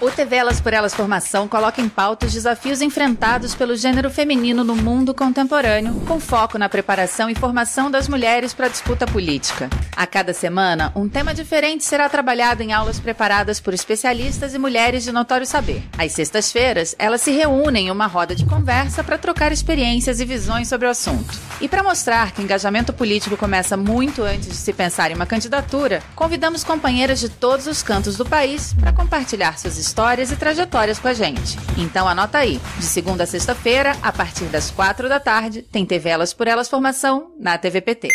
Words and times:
O 0.00 0.12
TV 0.12 0.36
Elas 0.36 0.60
por 0.60 0.72
Elas 0.72 0.94
Formação 0.94 1.48
coloca 1.48 1.80
em 1.80 1.88
pauta 1.88 2.24
os 2.24 2.32
desafios 2.32 2.80
enfrentados 2.80 3.52
pelo 3.56 3.74
gênero 3.74 4.08
feminino 4.08 4.62
no 4.62 4.76
mundo 4.76 5.12
contemporâneo, 5.12 5.92
com 6.06 6.20
foco 6.20 6.56
na 6.56 6.68
preparação 6.68 7.28
e 7.28 7.34
formação 7.34 7.90
das 7.90 8.06
mulheres 8.06 8.54
para 8.54 8.66
a 8.66 8.68
disputa 8.68 9.08
política. 9.08 9.68
A 9.96 10.06
cada 10.06 10.32
semana, 10.32 10.92
um 10.94 11.08
tema 11.08 11.34
diferente 11.34 11.84
será 11.84 12.08
trabalhado 12.08 12.62
em 12.62 12.72
aulas 12.72 13.00
preparadas 13.00 13.58
por 13.58 13.74
especialistas 13.74 14.54
e 14.54 14.58
mulheres 14.58 15.02
de 15.02 15.10
notório 15.10 15.44
saber. 15.44 15.82
Às 15.98 16.12
sextas-feiras, 16.12 16.94
elas 16.96 17.20
se 17.20 17.32
reúnem 17.32 17.88
em 17.88 17.90
uma 17.90 18.06
roda 18.06 18.36
de 18.36 18.46
conversa 18.46 19.02
para 19.02 19.18
trocar 19.18 19.50
experiências 19.50 20.20
e 20.20 20.24
visões 20.24 20.68
sobre 20.68 20.86
o 20.86 20.90
assunto. 20.90 21.36
E 21.60 21.66
para 21.66 21.82
mostrar 21.82 22.30
que 22.30 22.40
engajamento 22.40 22.92
político 22.92 23.36
começa 23.36 23.76
muito 23.76 24.22
antes 24.22 24.48
de 24.48 24.54
se 24.54 24.72
pensar 24.72 25.10
em 25.10 25.14
uma 25.14 25.26
candidatura, 25.26 26.00
convidamos 26.14 26.62
companheiras 26.62 27.18
de 27.18 27.28
todos 27.28 27.66
os 27.66 27.82
cantos 27.82 28.16
do 28.16 28.24
país 28.24 28.72
para 28.74 28.92
compartilhar 28.92 29.58
suas 29.58 29.76
histórias 29.76 29.87
e 30.30 30.36
trajetórias 30.36 30.98
com 30.98 31.08
a 31.08 31.14
gente. 31.14 31.58
Então 31.76 32.08
anota 32.08 32.38
aí, 32.38 32.60
de 32.78 32.84
segunda 32.84 33.24
a 33.24 33.26
sexta-feira, 33.26 33.96
a 34.02 34.12
partir 34.12 34.44
das 34.46 34.70
quatro 34.70 35.08
da 35.08 35.20
tarde, 35.20 35.62
tem 35.62 35.84
TV 35.84 36.08
Elas 36.08 36.32
por 36.32 36.46
Elas 36.46 36.68
Formação 36.68 37.32
na 37.38 37.56
TVPT. 37.58 38.08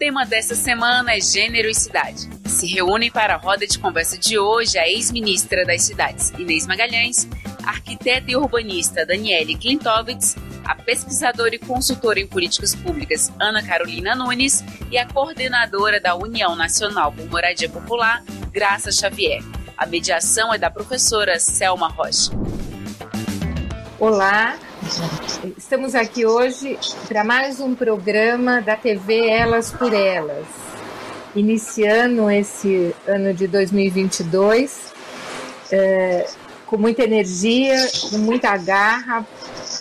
Tema 0.00 0.24
desta 0.24 0.54
semana 0.54 1.14
é 1.14 1.20
gênero 1.20 1.68
e 1.68 1.74
cidade. 1.74 2.26
Se 2.46 2.66
reúnem 2.66 3.10
para 3.10 3.34
a 3.34 3.36
roda 3.36 3.66
de 3.66 3.78
conversa 3.78 4.16
de 4.16 4.38
hoje 4.38 4.78
a 4.78 4.88
ex-ministra 4.88 5.62
das 5.66 5.82
Cidades, 5.82 6.30
Inês 6.38 6.66
Magalhães, 6.66 7.28
a 7.66 7.68
arquiteta 7.68 8.30
e 8.30 8.34
urbanista 8.34 9.04
Daniele 9.04 9.58
Klintovitz, 9.58 10.36
a 10.64 10.74
pesquisadora 10.74 11.54
e 11.54 11.58
consultora 11.58 12.18
em 12.18 12.26
políticas 12.26 12.74
públicas 12.74 13.30
Ana 13.38 13.62
Carolina 13.62 14.14
Nunes 14.14 14.64
e 14.90 14.96
a 14.96 15.06
coordenadora 15.06 16.00
da 16.00 16.14
União 16.14 16.56
Nacional 16.56 17.12
por 17.12 17.28
Moradia 17.28 17.68
Popular, 17.68 18.24
Graça 18.50 18.90
Xavier. 18.90 19.42
A 19.76 19.84
mediação 19.84 20.54
é 20.54 20.56
da 20.56 20.70
professora 20.70 21.38
Selma 21.38 21.88
Rocha. 21.88 22.30
Olá, 23.98 24.58
estamos 25.56 25.94
aqui 25.94 26.26
hoje 26.26 26.78
para 27.06 27.22
mais 27.22 27.60
um 27.60 27.74
programa 27.74 28.60
da 28.60 28.76
TV 28.76 29.28
Elas 29.28 29.70
por 29.70 29.92
Elas, 29.92 30.46
iniciando 31.34 32.28
esse 32.30 32.94
ano 33.06 33.32
de 33.32 33.46
2022 33.46 34.92
é, 35.70 36.26
com 36.66 36.76
muita 36.76 37.04
energia, 37.04 37.76
com 38.10 38.18
muita 38.18 38.56
garra, 38.56 39.24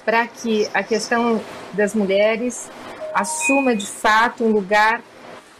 para 0.05 0.27
que 0.27 0.69
a 0.73 0.83
questão 0.83 1.41
das 1.73 1.95
mulheres 1.95 2.69
assuma 3.13 3.75
de 3.75 3.87
fato 3.87 4.43
um 4.43 4.51
lugar 4.51 5.01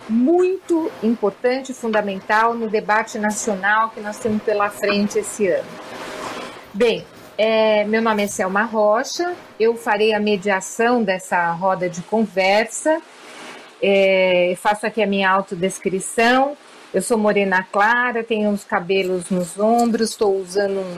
muito 0.08 0.92
importante 1.02 1.74
fundamental 1.74 2.54
no 2.54 2.70
debate 2.70 3.18
nacional 3.18 3.90
que 3.90 4.00
nós 4.00 4.18
temos 4.18 4.44
pela 4.44 4.70
frente 4.70 5.20
esse 5.20 5.48
ano. 5.48 5.70
Bem, 6.74 7.04
é, 7.40 7.86
meu 7.86 8.02
nome 8.02 8.24
é 8.24 8.28
Selma 8.28 8.64
Rocha, 8.64 9.34
eu 9.58 9.74
farei 9.74 10.14
a 10.14 10.20
mediação 10.20 11.02
dessa 11.02 11.54
roda 11.54 11.90
de 11.90 12.02
conversa, 12.02 13.02
é, 13.82 14.56
faço 14.58 14.86
aqui 14.86 15.02
a 15.02 15.08
minha 15.08 15.32
autodescrição. 15.32 16.58
Eu 16.94 17.02
sou 17.02 17.18
morena 17.18 17.64
clara, 17.64 18.26
tenho 18.26 18.50
os 18.50 18.66
cabelos 18.66 19.30
nos 19.30 19.58
ombros, 19.58 20.10
estou 20.10 20.36
usando 20.36 20.80
um, 20.80 20.98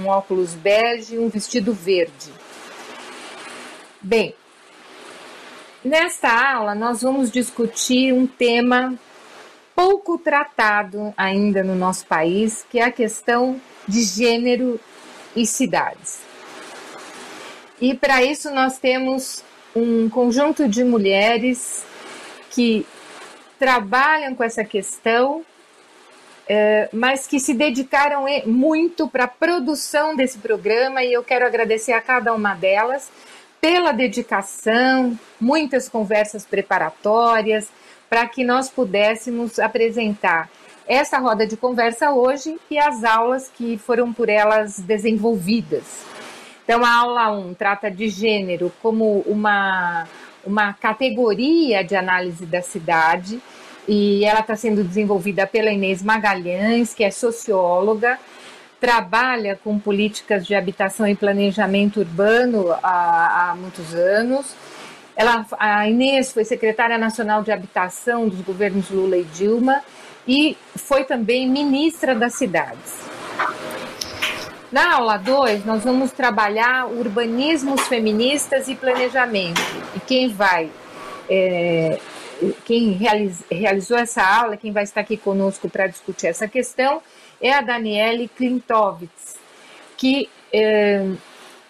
um, 0.00 0.04
um 0.04 0.06
óculos 0.06 0.54
bege 0.54 1.16
e 1.16 1.18
um 1.18 1.28
vestido 1.28 1.72
verde. 1.72 2.30
Bem, 4.00 4.36
nesta 5.84 6.30
aula 6.54 6.72
nós 6.72 7.02
vamos 7.02 7.32
discutir 7.32 8.12
um 8.12 8.28
tema 8.28 8.94
pouco 9.74 10.18
tratado 10.18 11.12
ainda 11.16 11.64
no 11.64 11.74
nosso 11.74 12.06
país, 12.06 12.64
que 12.70 12.78
é 12.78 12.84
a 12.84 12.92
questão 12.92 13.60
de 13.88 14.02
gênero 14.02 14.78
e 15.38 15.46
cidades. 15.46 16.20
E 17.80 17.94
para 17.94 18.22
isso 18.22 18.50
nós 18.50 18.78
temos 18.78 19.44
um 19.74 20.08
conjunto 20.10 20.68
de 20.68 20.82
mulheres 20.82 21.84
que 22.50 22.84
trabalham 23.58 24.34
com 24.34 24.42
essa 24.42 24.64
questão, 24.64 25.44
é, 26.48 26.88
mas 26.92 27.26
que 27.26 27.38
se 27.38 27.54
dedicaram 27.54 28.24
muito 28.46 29.06
para 29.08 29.24
a 29.24 29.28
produção 29.28 30.16
desse 30.16 30.38
programa 30.38 31.04
e 31.04 31.12
eu 31.12 31.22
quero 31.22 31.46
agradecer 31.46 31.92
a 31.92 32.00
cada 32.00 32.34
uma 32.34 32.54
delas 32.54 33.10
pela 33.60 33.92
dedicação, 33.92 35.18
muitas 35.40 35.88
conversas 35.88 36.44
preparatórias, 36.44 37.68
para 38.08 38.26
que 38.26 38.42
nós 38.42 38.68
pudéssemos 38.70 39.58
apresentar 39.58 40.48
essa 40.88 41.18
roda 41.18 41.46
de 41.46 41.54
conversa 41.54 42.12
hoje 42.12 42.58
e 42.70 42.78
as 42.78 43.04
aulas 43.04 43.50
que 43.54 43.76
foram 43.76 44.10
por 44.10 44.30
elas 44.30 44.80
desenvolvidas. 44.80 46.06
Então, 46.64 46.82
a 46.82 46.94
aula 46.96 47.30
1 47.30 47.54
trata 47.54 47.90
de 47.90 48.08
gênero 48.08 48.72
como 48.82 49.20
uma, 49.26 50.08
uma 50.44 50.72
categoria 50.72 51.84
de 51.84 51.94
análise 51.94 52.46
da 52.46 52.62
cidade, 52.62 53.38
e 53.86 54.24
ela 54.24 54.40
está 54.40 54.56
sendo 54.56 54.82
desenvolvida 54.82 55.46
pela 55.46 55.70
Inês 55.70 56.02
Magalhães, 56.02 56.94
que 56.94 57.04
é 57.04 57.10
socióloga, 57.10 58.18
trabalha 58.80 59.58
com 59.62 59.78
políticas 59.78 60.46
de 60.46 60.54
habitação 60.54 61.06
e 61.06 61.14
planejamento 61.14 62.00
urbano 62.00 62.72
há, 62.82 63.50
há 63.50 63.54
muitos 63.54 63.94
anos. 63.94 64.54
Ela, 65.16 65.44
a 65.58 65.88
Inês 65.88 66.32
foi 66.32 66.44
secretária 66.44 66.96
nacional 66.96 67.42
de 67.42 67.50
habitação 67.50 68.28
dos 68.28 68.40
governos 68.40 68.88
Lula 68.90 69.16
e 69.16 69.24
Dilma 69.24 69.82
e 70.28 70.58
foi 70.76 71.04
também 71.04 71.48
ministra 71.48 72.14
das 72.14 72.34
cidades. 72.34 73.08
Na 74.70 74.96
aula 74.96 75.16
2, 75.16 75.64
nós 75.64 75.82
vamos 75.82 76.12
trabalhar 76.12 76.86
urbanismos 76.86 77.88
feministas 77.88 78.68
e 78.68 78.74
planejamento. 78.74 79.62
E 79.96 80.00
quem 80.00 80.28
vai, 80.28 80.70
é, 81.30 81.98
quem 82.66 82.92
realiz, 82.92 83.42
realizou 83.50 83.96
essa 83.96 84.22
aula, 84.22 84.58
quem 84.58 84.70
vai 84.70 84.82
estar 84.82 85.00
aqui 85.00 85.16
conosco 85.16 85.70
para 85.70 85.86
discutir 85.86 86.26
essa 86.26 86.46
questão, 86.46 87.00
é 87.40 87.54
a 87.54 87.62
Daniele 87.62 88.28
Klintovitz, 88.28 89.38
que 89.96 90.28
é, 90.52 91.06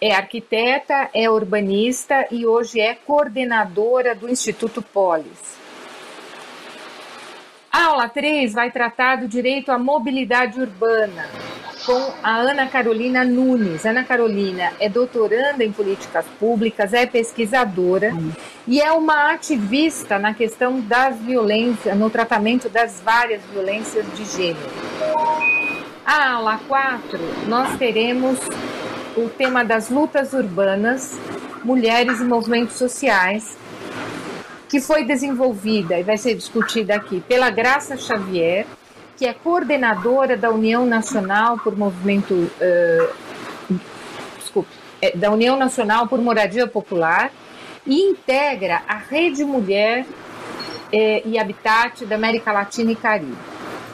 é 0.01 0.13
arquiteta, 0.13 1.09
é 1.15 1.31
urbanista 1.31 2.27
e 2.33 2.45
hoje 2.45 2.81
é 2.81 2.97
coordenadora 2.97 4.13
do 4.13 4.29
Instituto 4.29 4.83
Polis. 4.83 5.58
A 7.71 7.85
aula 7.85 8.09
3 8.09 8.55
vai 8.55 8.71
tratar 8.71 9.17
do 9.17 9.29
direito 9.29 9.71
à 9.71 9.79
mobilidade 9.79 10.59
urbana, 10.59 11.29
com 11.85 12.13
a 12.23 12.37
Ana 12.37 12.67
Carolina 12.67 13.25
Nunes. 13.25 13.85
Ana 13.85 14.03
Carolina 14.03 14.73
é 14.81 14.89
doutoranda 14.89 15.63
em 15.63 15.71
políticas 15.71 16.25
públicas, 16.41 16.95
é 16.95 17.05
pesquisadora 17.05 18.13
e 18.67 18.81
é 18.81 18.91
uma 18.93 19.33
ativista 19.33 20.19
na 20.19 20.33
questão 20.33 20.81
das 20.81 21.19
violências, 21.19 21.97
no 21.97 22.09
tratamento 22.09 22.71
das 22.71 23.03
várias 23.03 23.43
violências 23.53 24.07
de 24.17 24.25
gênero. 24.25 24.71
A 26.07 26.33
aula 26.33 26.59
4, 26.67 27.19
nós 27.49 27.77
teremos 27.77 28.39
o 29.15 29.29
tema 29.29 29.63
das 29.63 29.91
lutas 29.91 30.33
urbanas, 30.33 31.19
mulheres 31.63 32.19
e 32.21 32.25
movimentos 32.25 32.77
sociais, 32.77 33.59
que 34.69 34.81
foi 34.81 35.05
desenvolvida 35.05 35.99
e 35.99 36.03
vai 36.03 36.19
ser 36.19 36.35
discutida 36.35 36.95
aqui 36.95 37.21
pela 37.21 37.51
Graça 37.51 37.97
Xavier, 37.97 38.67
que 39.17 39.27
é 39.27 39.33
coordenadora 39.33 40.37
da 40.37 40.51
União 40.51 40.85
Nacional 40.85 41.59
por 41.59 41.77
Movimento. 41.77 42.35
Uh, 42.35 43.79
desculpe, 44.39 44.71
é, 45.01 45.17
da 45.17 45.31
União 45.31 45.57
Nacional 45.57 46.07
por 46.07 46.21
Moradia 46.21 46.67
Popular 46.67 47.31
e 47.87 48.11
integra 48.11 48.83
a 48.87 48.97
Rede 48.97 49.45
Mulher 49.45 50.05
eh, 50.93 51.23
e 51.25 51.39
Habitat 51.39 52.05
da 52.05 52.17
América 52.17 52.53
Latina 52.53 52.93
e 52.93 52.97
Caribe. 52.97 53.37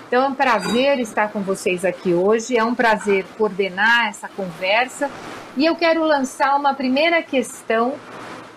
Então 0.06 0.25
é 0.25 0.28
um 0.28 0.34
prazer 0.34 0.99
estar 1.00 1.31
com 1.31 1.40
vocês 1.40 1.84
aqui 1.84 2.12
hoje, 2.12 2.56
é 2.56 2.64
um 2.64 2.75
prazer 2.75 3.25
coordenar 3.37 4.08
essa 4.08 4.28
conversa 4.28 5.10
e 5.56 5.64
eu 5.64 5.76
quero 5.76 6.04
lançar 6.04 6.56
uma 6.56 6.75
primeira 6.75 7.22
questão 7.22 7.94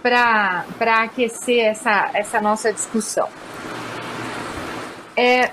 para 0.02 0.66
aquecer 1.04 1.66
essa, 1.66 2.12
essa 2.14 2.42
nossa 2.42 2.72
discussão. 2.72 3.28
É, 5.16 5.52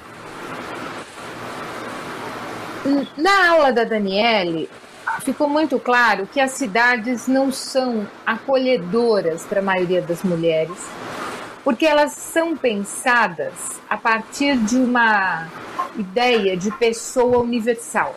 na 3.16 3.50
aula 3.50 3.72
da 3.72 3.84
Daniele, 3.84 4.68
ficou 5.20 5.48
muito 5.48 5.78
claro 5.78 6.28
que 6.30 6.38
as 6.38 6.52
cidades 6.52 7.26
não 7.26 7.50
são 7.50 8.06
acolhedoras 8.26 9.44
para 9.44 9.60
a 9.60 9.62
maioria 9.62 10.02
das 10.02 10.22
mulheres, 10.22 10.76
porque 11.62 11.86
elas 11.86 12.12
são 12.12 12.56
pensadas 12.56 13.54
a 13.88 13.96
partir 13.96 14.58
de 14.58 14.76
uma 14.76 15.48
ideia 15.96 16.56
de 16.56 16.70
pessoa 16.72 17.38
universal. 17.38 18.16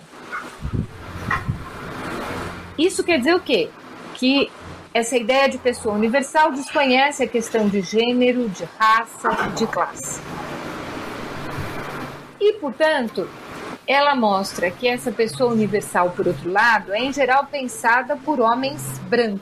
Isso 2.77 3.03
quer 3.03 3.19
dizer 3.19 3.35
o 3.35 3.39
quê? 3.39 3.69
Que 4.13 4.51
essa 4.97 5.15
ideia 5.15 5.47
de 5.47 5.59
pessoa 5.59 5.93
universal 5.93 6.51
desconhece 6.51 7.21
a 7.23 7.27
questão 7.27 7.69
de 7.69 7.81
gênero, 7.81 8.49
de 8.49 8.67
raça, 8.79 9.29
de 9.55 9.67
classe. 9.67 10.19
E, 12.41 12.53
portanto, 12.53 13.29
ela 13.85 14.15
mostra 14.15 14.71
que 14.71 14.87
essa 14.87 15.11
pessoa 15.11 15.53
universal, 15.53 16.09
por 16.15 16.27
outro 16.27 16.51
lado, 16.51 16.93
é 16.93 16.99
em 16.99 17.13
geral 17.13 17.45
pensada 17.45 18.17
por 18.17 18.39
homens 18.39 18.81
brancos. 19.07 19.41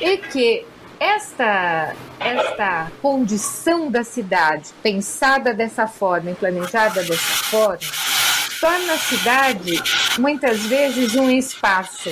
E 0.00 0.18
que 0.18 0.66
esta, 0.98 1.94
esta 2.18 2.90
condição 3.00 3.88
da 3.92 4.02
cidade, 4.02 4.70
pensada 4.82 5.54
dessa 5.54 5.86
forma 5.86 6.32
e 6.32 6.34
planejada 6.34 7.00
dessa 7.04 7.44
forma, 7.44 8.13
torna 8.64 8.94
a 8.94 8.98
cidade 8.98 9.82
muitas 10.18 10.64
vezes 10.64 11.14
um 11.14 11.30
espaço 11.30 12.08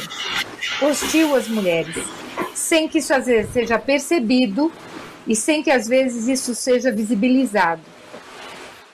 hostil 0.82 1.34
às 1.34 1.48
mulheres, 1.48 2.04
sem 2.52 2.86
que 2.86 2.98
isso 2.98 3.14
às 3.14 3.24
vezes 3.24 3.54
seja 3.54 3.78
percebido 3.78 4.70
e 5.26 5.34
sem 5.34 5.62
que 5.62 5.70
às 5.70 5.88
vezes 5.88 6.28
isso 6.28 6.54
seja 6.54 6.92
visibilizado. 6.92 7.80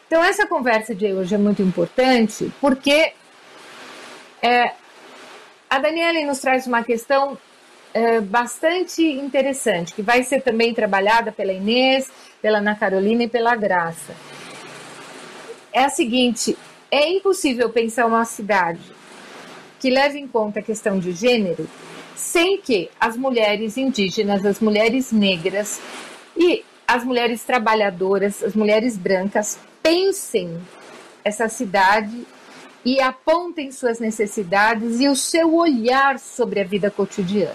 Então 0.07 0.23
essa 0.23 0.47
conversa 0.47 0.95
de 0.95 1.13
hoje 1.13 1.35
é 1.35 1.39
muito 1.39 1.61
importante 1.61 2.53
porque 2.61 3.13
é, 4.41 4.71
a 5.69 5.81
Daniela 5.81 6.25
nos 6.27 6.39
traz 6.39 6.65
uma 6.65 6.85
questão 6.85 7.37
é, 7.93 8.21
bastante 8.21 9.03
interessante, 9.03 9.95
que 9.95 10.03
vai 10.03 10.23
ser 10.23 10.43
também 10.43 10.73
trabalhada 10.73 11.33
pela 11.33 11.53
Inês, 11.53 12.09
pela 12.41 12.59
Ana 12.59 12.77
Carolina 12.77 13.25
e 13.25 13.29
pela 13.29 13.57
Graça. 13.57 14.15
É 15.73 15.85
a 15.85 15.89
seguinte: 15.89 16.57
é 16.91 17.11
impossível 17.11 17.71
pensar 17.71 18.07
uma 18.07 18.25
cidade 18.25 18.81
que 19.79 19.91
leve 19.91 20.19
em 20.19 20.27
conta 20.27 20.61
a 20.61 20.63
questão 20.63 20.99
de 20.99 21.13
gênero 21.13 21.69
sem 22.17 22.61
que 22.61 22.91
as 22.99 23.17
mulheres 23.17 23.77
indígenas, 23.77 24.45
as 24.45 24.59
mulheres 24.59 25.13
negras 25.13 25.81
e 26.37 26.65
as 26.87 27.05
mulheres 27.05 27.45
trabalhadoras, 27.45 28.43
as 28.43 28.55
mulheres 28.55 28.97
brancas 28.97 29.59
pensem 29.83 30.59
essa 31.23 31.49
cidade 31.49 32.27
e 32.85 33.01
apontem 33.01 33.71
suas 33.71 34.01
necessidades 34.01 35.01
e 35.01 35.09
o 35.09 35.15
seu 35.15 35.55
olhar 35.55 36.19
sobre 36.19 36.61
a 36.61 36.65
vida 36.65 36.91
cotidiana. 36.91 37.55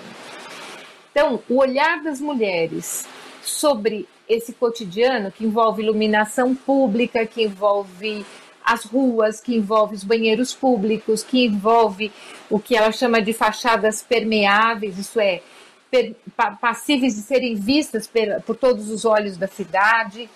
Então, 1.11 1.41
o 1.49 1.57
olhar 1.57 2.01
das 2.01 2.21
mulheres 2.21 3.05
sobre 3.41 4.07
esse 4.29 4.53
cotidiano 4.53 5.31
que 5.31 5.45
envolve 5.45 5.83
iluminação 5.83 6.55
pública, 6.55 7.25
que 7.25 7.43
envolve 7.43 8.25
as 8.63 8.85
ruas, 8.85 9.39
que 9.41 9.55
envolve 9.55 9.95
os 9.95 10.03
banheiros 10.03 10.53
públicos, 10.53 11.23
que 11.23 11.45
envolve 11.45 12.11
o 12.49 12.59
que 12.59 12.75
ela 12.75 12.91
chama 12.91 13.21
de 13.21 13.33
fachadas 13.33 14.01
permeáveis, 14.01 14.97
isso 14.97 15.19
é, 15.19 15.41
passíveis 16.59 17.15
de 17.15 17.21
serem 17.21 17.55
vistas 17.55 18.09
por 18.45 18.55
todos 18.55 18.89
os 18.89 19.05
olhos 19.05 19.37
da 19.37 19.47
cidade. 19.47 20.29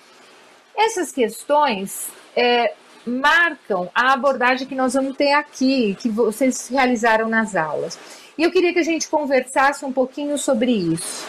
Essas 0.76 1.12
questões 1.12 2.10
é, 2.36 2.74
marcam 3.06 3.90
a 3.96 4.14
abordagem 4.14 4.68
que 4.68 4.76
nós 4.76 4.94
vamos 4.94 5.16
ter 5.18 5.34
aqui, 5.34 5.96
que 6.00 6.10
vocês 6.10 6.68
realizaram 6.68 7.28
nas 7.28 7.56
aulas. 7.56 7.98
E 8.38 8.44
eu 8.44 8.52
queria 8.52 8.74
que 8.74 8.80
a 8.80 8.84
gente 8.84 9.08
conversasse 9.08 9.84
um 9.84 9.92
pouquinho 9.92 10.38
sobre 10.38 10.72
isso. 10.72 11.26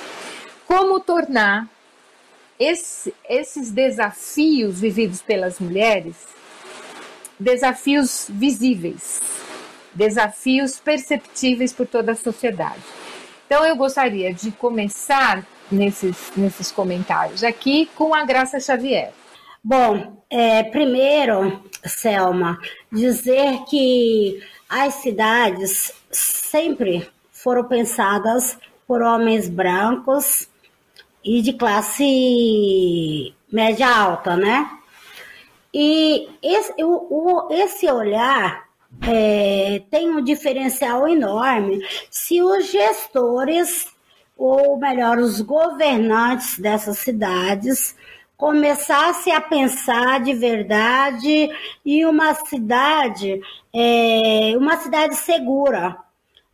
Como 0.67 1.01
tornar 1.01 1.67
esse, 2.59 3.15
esses 3.29 3.71
desafios 3.71 4.81
vividos 4.81 5.23
pelas 5.23 5.59
mulheres 5.59 6.17
desafios 7.39 8.27
visíveis, 8.29 9.21
desafios 9.95 10.79
perceptíveis 10.79 11.73
por 11.73 11.87
toda 11.87 12.13
a 12.13 12.17
sociedade. 12.17 12.83
Então, 13.47 13.65
eu 13.65 13.77
gostaria 13.77 14.33
de 14.33 14.51
começar 14.51 15.47
nesses, 15.71 16.33
nesses 16.37 16.71
comentários 16.71 17.43
aqui 17.43 17.89
com 17.95 18.15
a 18.15 18.25
Graça 18.25 18.61
Xavier. 18.61 19.13
Bom, 19.63 20.23
é, 20.31 20.63
primeiro, 20.65 21.63
Selma, 21.85 22.59
dizer 22.93 23.65
que 23.69 24.43
as 24.69 24.95
cidades 24.95 25.93
sempre 26.11 27.09
foram 27.33 27.65
pensadas 27.65 28.59
por 28.87 29.03
homens 29.03 29.49
brancos 29.49 30.49
e 31.25 31.43
de 31.43 31.53
classe 31.53 33.35
média 33.51 33.89
alta, 33.89 34.37
né? 34.37 34.78
E 35.73 36.29
esse, 36.43 36.73
o, 36.83 37.07
o, 37.11 37.53
esse 37.53 37.91
olhar 37.91 38.69
é, 39.03 39.83
tem 39.91 40.09
um 40.09 40.23
diferencial 40.23 41.07
enorme 41.07 41.81
se 42.11 42.43
os 42.43 42.71
gestores, 42.71 43.87
ou 44.37 44.79
melhor, 44.79 45.19
os 45.19 45.41
governantes 45.41 46.59
dessas 46.59 46.99
cidades, 46.99 47.95
começassem 48.37 49.35
a 49.35 49.41
pensar 49.41 50.21
de 50.21 50.33
verdade 50.33 51.51
em 51.85 52.07
uma 52.07 52.35
cidade, 52.35 53.41
é, 53.75 54.55
uma 54.57 54.77
cidade 54.77 55.17
segura, 55.17 55.99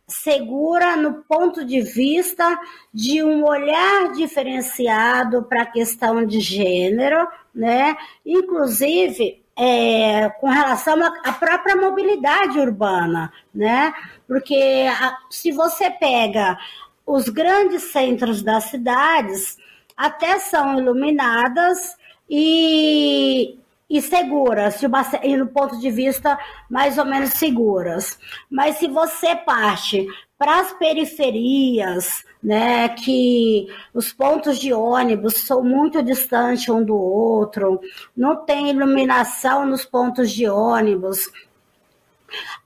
segura 0.07 0.95
no 0.95 1.23
ponto 1.23 1.65
de 1.65 1.81
vista 1.81 2.59
de 2.93 3.23
um 3.23 3.43
olhar 3.43 4.11
diferenciado 4.13 5.43
para 5.43 5.63
a 5.63 5.71
questão 5.71 6.25
de 6.25 6.39
gênero, 6.39 7.27
né? 7.53 7.97
Inclusive 8.25 9.43
é, 9.57 10.29
com 10.39 10.47
relação 10.47 10.95
à 11.23 11.31
própria 11.31 11.75
mobilidade 11.75 12.59
urbana, 12.59 13.31
né? 13.53 13.93
Porque 14.27 14.85
a, 14.89 15.17
se 15.29 15.51
você 15.51 15.89
pega 15.89 16.57
os 17.05 17.29
grandes 17.29 17.83
centros 17.91 18.43
das 18.43 18.65
cidades, 18.65 19.57
até 19.95 20.39
são 20.39 20.77
iluminadas 20.77 21.97
e 22.29 23.57
e 23.89 24.01
seguras, 24.01 24.79
de 24.79 24.87
uma, 24.87 25.05
e 25.23 25.37
no 25.37 25.47
ponto 25.47 25.79
de 25.79 25.91
vista 25.91 26.37
mais 26.69 26.97
ou 26.97 27.05
menos 27.05 27.31
seguras. 27.31 28.17
Mas 28.49 28.77
se 28.77 28.87
você 28.87 29.35
parte 29.35 30.07
para 30.37 30.59
as 30.59 30.73
periferias, 30.73 32.25
né, 32.43 32.89
que 32.89 33.67
os 33.93 34.11
pontos 34.11 34.59
de 34.59 34.73
ônibus 34.73 35.35
são 35.35 35.63
muito 35.63 36.03
distantes 36.03 36.67
um 36.67 36.83
do 36.83 36.95
outro, 36.95 37.79
não 38.15 38.43
tem 38.45 38.69
iluminação 38.69 39.65
nos 39.65 39.85
pontos 39.85 40.31
de 40.31 40.47
ônibus. 40.49 41.31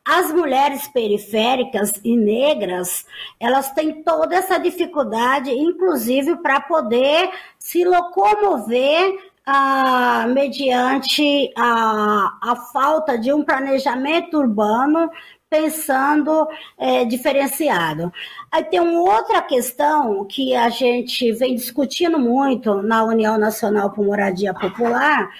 As 0.03 0.31
mulheres 0.31 0.87
periféricas 0.87 1.93
e 2.03 2.17
negras, 2.17 3.05
elas 3.39 3.71
têm 3.71 4.01
toda 4.01 4.35
essa 4.35 4.57
dificuldade, 4.57 5.51
inclusive 5.51 6.37
para 6.37 6.61
poder 6.61 7.29
se 7.59 7.83
locomover 7.83 9.28
ah, 9.51 10.27
mediante 10.27 11.51
a, 11.57 12.37
a 12.39 12.55
falta 12.71 13.17
de 13.17 13.33
um 13.33 13.43
planejamento 13.43 14.37
urbano 14.37 15.09
pensando 15.49 16.47
é, 16.77 17.03
diferenciado. 17.03 18.13
Aí 18.51 18.63
tem 18.65 18.79
uma 18.79 19.01
outra 19.01 19.41
questão 19.41 20.23
que 20.25 20.55
a 20.55 20.69
gente 20.69 21.31
vem 21.31 21.55
discutindo 21.55 22.19
muito 22.19 22.83
na 22.83 23.03
União 23.03 23.39
Nacional 23.39 23.89
por 23.89 24.05
Moradia 24.05 24.53
Popular, 24.53 25.31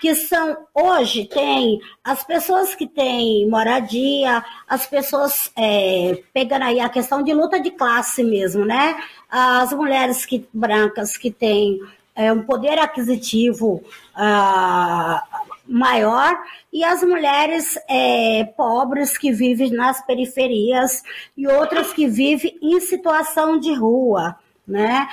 que 0.00 0.14
são 0.14 0.56
hoje 0.74 1.26
tem 1.26 1.78
as 2.02 2.24
pessoas 2.24 2.74
que 2.74 2.86
têm 2.86 3.46
moradia, 3.50 4.42
as 4.66 4.86
pessoas 4.86 5.52
é, 5.54 6.22
pegando 6.32 6.64
aí 6.64 6.80
a 6.80 6.88
questão 6.88 7.22
de 7.22 7.34
luta 7.34 7.60
de 7.60 7.70
classe 7.70 8.24
mesmo, 8.24 8.64
né? 8.64 8.96
As 9.30 9.74
mulheres 9.74 10.24
que, 10.24 10.48
brancas 10.54 11.18
que 11.18 11.30
têm 11.30 11.78
é, 12.18 12.32
um 12.32 12.42
poder 12.42 12.76
aquisitivo 12.80 13.80
ah, 14.12 15.22
maior 15.68 16.36
e 16.72 16.82
as 16.82 17.00
mulheres 17.04 17.78
é, 17.88 18.42
pobres 18.56 19.16
que 19.16 19.30
vivem 19.30 19.70
nas 19.70 20.04
periferias 20.04 21.04
e 21.36 21.46
outras 21.46 21.92
que 21.92 22.08
vivem 22.08 22.58
em 22.60 22.80
situação 22.80 23.60
de 23.60 23.72
rua, 23.72 24.36
né? 24.66 25.06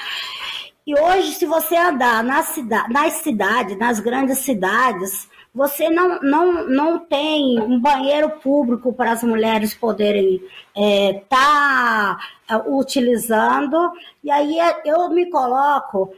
E 0.88 1.00
hoje, 1.00 1.34
se 1.34 1.46
você 1.46 1.78
andar 1.78 2.24
na 2.24 2.42
cida 2.42 2.88
nas 2.90 3.14
cidades, 3.14 3.78
nas 3.78 4.00
grandes 4.00 4.40
cidades, 4.40 5.30
você 5.54 5.90
não, 5.90 6.20
não, 6.22 6.68
não 6.68 7.00
tem 7.00 7.60
um 7.60 7.80
banheiro 7.80 8.30
público 8.42 8.92
para 8.92 9.12
as 9.12 9.24
mulheres 9.24 9.74
poderem 9.74 10.42
estar 10.76 12.18
é, 12.50 12.54
tá 12.58 12.64
utilizando. 12.68 13.92
E 14.24 14.30
aí 14.30 14.58
eu 14.84 15.10
me 15.10 15.30
coloco 15.30 16.14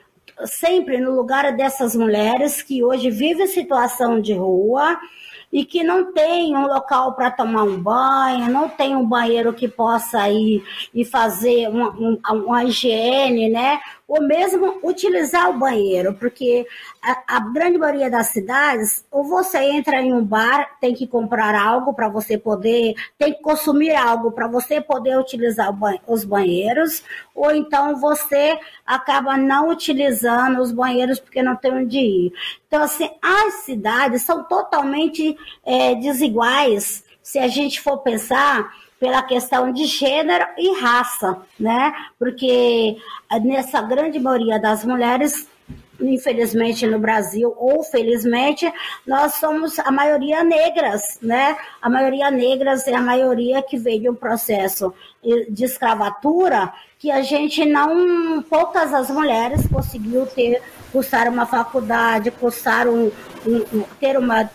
sempre 0.45 0.99
no 0.99 1.15
lugar 1.15 1.55
dessas 1.55 1.95
mulheres 1.95 2.61
que 2.61 2.83
hoje 2.83 3.09
vivem 3.09 3.47
situação 3.47 4.21
de 4.21 4.33
rua 4.33 4.99
e 5.51 5.63
que 5.63 5.83
não 5.83 6.11
tem 6.11 6.55
um 6.55 6.67
local 6.67 7.13
para 7.13 7.31
tomar 7.31 7.63
um 7.63 7.81
banho, 7.81 8.51
não 8.51 8.67
tem 8.67 8.95
um 8.95 9.05
banheiro 9.05 9.53
que 9.53 9.67
possa 9.67 10.29
ir 10.29 10.63
e 10.93 11.05
fazer 11.05 11.69
uma, 11.69 11.89
uma, 11.89 12.31
uma 12.33 12.63
higiene, 12.65 13.49
né? 13.49 13.79
Ou 14.07 14.21
mesmo 14.21 14.79
utilizar 14.83 15.49
o 15.49 15.59
banheiro, 15.59 16.13
porque 16.13 16.65
a, 17.01 17.37
a 17.37 17.39
grande 17.39 17.77
maioria 17.77 18.09
das 18.09 18.27
cidades, 18.27 19.05
ou 19.11 19.23
você 19.23 19.57
entra 19.57 20.01
em 20.01 20.13
um 20.13 20.23
bar, 20.23 20.77
tem 20.79 20.95
que 20.95 21.05
comprar 21.05 21.53
algo 21.53 21.93
para 21.93 22.07
você 22.07 22.37
poder, 22.37 22.95
tem 23.17 23.33
que 23.33 23.41
consumir 23.41 23.93
algo 23.93 24.31
para 24.31 24.47
você 24.47 24.79
poder 24.79 25.17
utilizar 25.19 25.75
os 26.07 26.23
banheiros, 26.23 27.03
ou 27.35 27.51
então 27.51 27.99
você 27.99 28.57
acaba 28.85 29.35
não 29.35 29.69
utilizando 29.69 30.61
os 30.61 30.71
banheiros 30.71 31.19
porque 31.19 31.43
não 31.43 31.55
tem 31.57 31.73
onde 31.73 31.97
ir. 31.97 32.33
Então, 32.67 32.83
assim, 32.83 33.09
as 33.21 33.55
cidades 33.65 34.21
são 34.21 34.43
totalmente 34.43 35.37
é, 35.65 35.95
desiguais 35.95 37.03
se 37.21 37.39
a 37.39 37.47
gente 37.49 37.81
for 37.81 37.97
pensar 37.97 38.71
pela 38.99 39.21
questão 39.21 39.71
de 39.71 39.85
gênero 39.85 40.45
e 40.57 40.79
raça, 40.79 41.41
né? 41.59 41.93
Porque 42.17 42.97
nessa 43.43 43.81
grande 43.81 44.19
maioria 44.19 44.59
das 44.59 44.83
mulheres 44.83 45.47
infelizmente 45.99 46.85
no 46.85 46.99
Brasil 46.99 47.53
ou 47.57 47.83
felizmente 47.83 48.71
nós 49.05 49.35
somos 49.35 49.79
a 49.79 49.91
maioria 49.91 50.43
negras, 50.43 51.17
né? 51.21 51.57
A 51.81 51.89
maioria 51.89 52.29
negras 52.29 52.87
é 52.87 52.95
a 52.95 53.01
maioria 53.01 53.61
que 53.61 53.77
veio 53.77 54.01
de 54.01 54.09
um 54.09 54.15
processo 54.15 54.93
de 55.49 55.65
escravatura 55.65 56.71
que 56.99 57.11
a 57.11 57.21
gente 57.21 57.65
não 57.65 58.41
poucas 58.43 58.93
as 58.93 59.09
mulheres 59.09 59.67
conseguiu 59.67 60.25
ter 60.25 60.61
cursar 60.97 61.29
uma 61.29 61.45
faculdade, 61.45 62.31
cursar 62.31 62.87
um, 62.87 63.11
um, 63.45 63.83
ter 63.99 64.17
uma, 64.17 64.49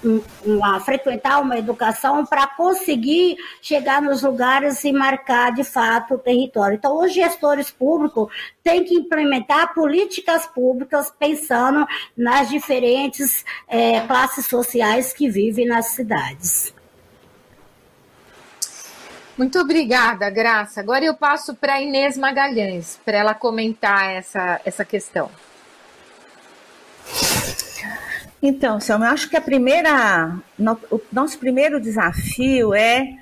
uma 0.44 0.80
frequentar 0.80 1.40
uma 1.40 1.56
educação 1.56 2.26
para 2.26 2.48
conseguir 2.48 3.36
chegar 3.60 4.02
nos 4.02 4.22
lugares 4.22 4.82
e 4.82 4.92
marcar 4.92 5.52
de 5.52 5.62
fato 5.62 6.14
o 6.14 6.18
território. 6.18 6.74
Então, 6.74 6.98
os 7.00 7.14
gestores 7.14 7.70
públicos 7.70 8.26
têm 8.60 8.82
que 8.82 8.92
implementar 8.92 9.72
políticas 9.72 10.44
públicas 10.44 11.12
pensando 11.16 11.86
nas 12.16 12.48
diferentes 12.48 13.44
é, 13.68 14.00
classes 14.00 14.44
sociais 14.46 15.12
que 15.12 15.30
vivem 15.30 15.64
nas 15.64 15.86
cidades. 15.86 16.74
Muito 19.38 19.60
obrigada, 19.60 20.28
Graça. 20.28 20.80
Agora 20.80 21.04
eu 21.04 21.14
passo 21.14 21.54
para 21.54 21.80
Inês 21.80 22.18
Magalhães, 22.18 22.98
para 23.04 23.16
ela 23.16 23.32
comentar 23.32 24.10
essa, 24.10 24.60
essa 24.64 24.84
questão. 24.84 25.30
Então, 28.42 28.80
Selma, 28.80 29.06
eu 29.06 29.12
acho 29.12 29.30
que 29.30 29.36
a 29.36 29.40
primeira, 29.40 30.36
o 30.90 31.00
nosso 31.12 31.38
primeiro 31.38 31.80
desafio 31.80 32.74
é, 32.74 33.16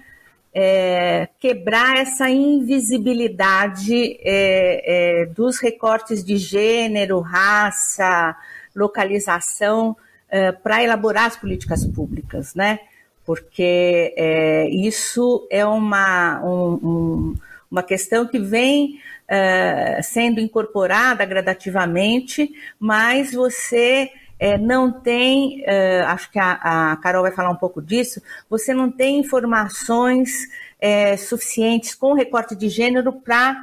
é 0.55 1.29
quebrar 1.39 1.99
essa 1.99 2.31
invisibilidade 2.31 4.19
é, 4.23 5.23
é, 5.23 5.27
dos 5.27 5.59
recortes 5.59 6.25
de 6.25 6.39
gênero, 6.39 7.21
raça, 7.21 8.35
localização 8.75 9.95
é, 10.31 10.53
para 10.53 10.83
elaborar 10.83 11.27
as 11.27 11.37
políticas 11.37 11.85
públicas, 11.85 12.55
né? 12.55 12.79
Porque 13.27 14.15
é, 14.17 14.69
isso 14.71 15.47
é 15.51 15.67
uma, 15.67 16.41
um, 16.43 16.73
um, 16.83 17.35
uma 17.71 17.83
questão 17.83 18.27
que 18.27 18.39
vem 18.39 18.99
uh, 19.31 20.03
sendo 20.03 20.41
incorporada 20.41 21.25
gradativamente, 21.25 22.53
mas 22.79 23.33
você 23.33 24.11
é, 24.41 24.59
não 24.59 24.91
tem, 24.91 25.61
uh, 25.61 26.07
acho 26.07 26.31
que 26.31 26.39
a, 26.39 26.93
a, 26.93 26.97
Carol 26.97 27.23
vai 27.23 27.31
falar 27.31 27.51
um 27.51 27.57
pouco 27.57 27.81
disso, 27.81 28.21
você 28.49 28.75
não 28.75 28.91
tem 28.91 29.21
informações 29.21 30.49
é, 30.81 31.15
suficientes 31.17 31.95
com 31.95 32.15
recorte 32.15 32.57
de 32.57 32.69
gênero 32.71 33.13
para 33.13 33.55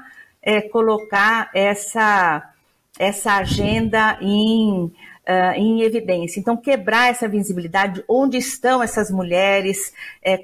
é, 0.41 0.62
colocar 0.62 1.50
essa, 1.53 2.53
essa 3.00 3.33
agenda 3.38 4.19
em, 4.21 4.83
uh, 4.83 5.53
em 5.55 5.81
evidência. 5.81 6.39
Então, 6.39 6.55
quebrar 6.55 7.09
essa 7.09 7.27
visibilidade, 7.27 8.03
onde 8.07 8.38
estão 8.38 8.83
essas 8.83 9.09
mulheres, 9.09 9.91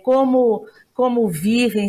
como, 0.02 0.66
como 0.96 1.30
vivem 1.30 1.88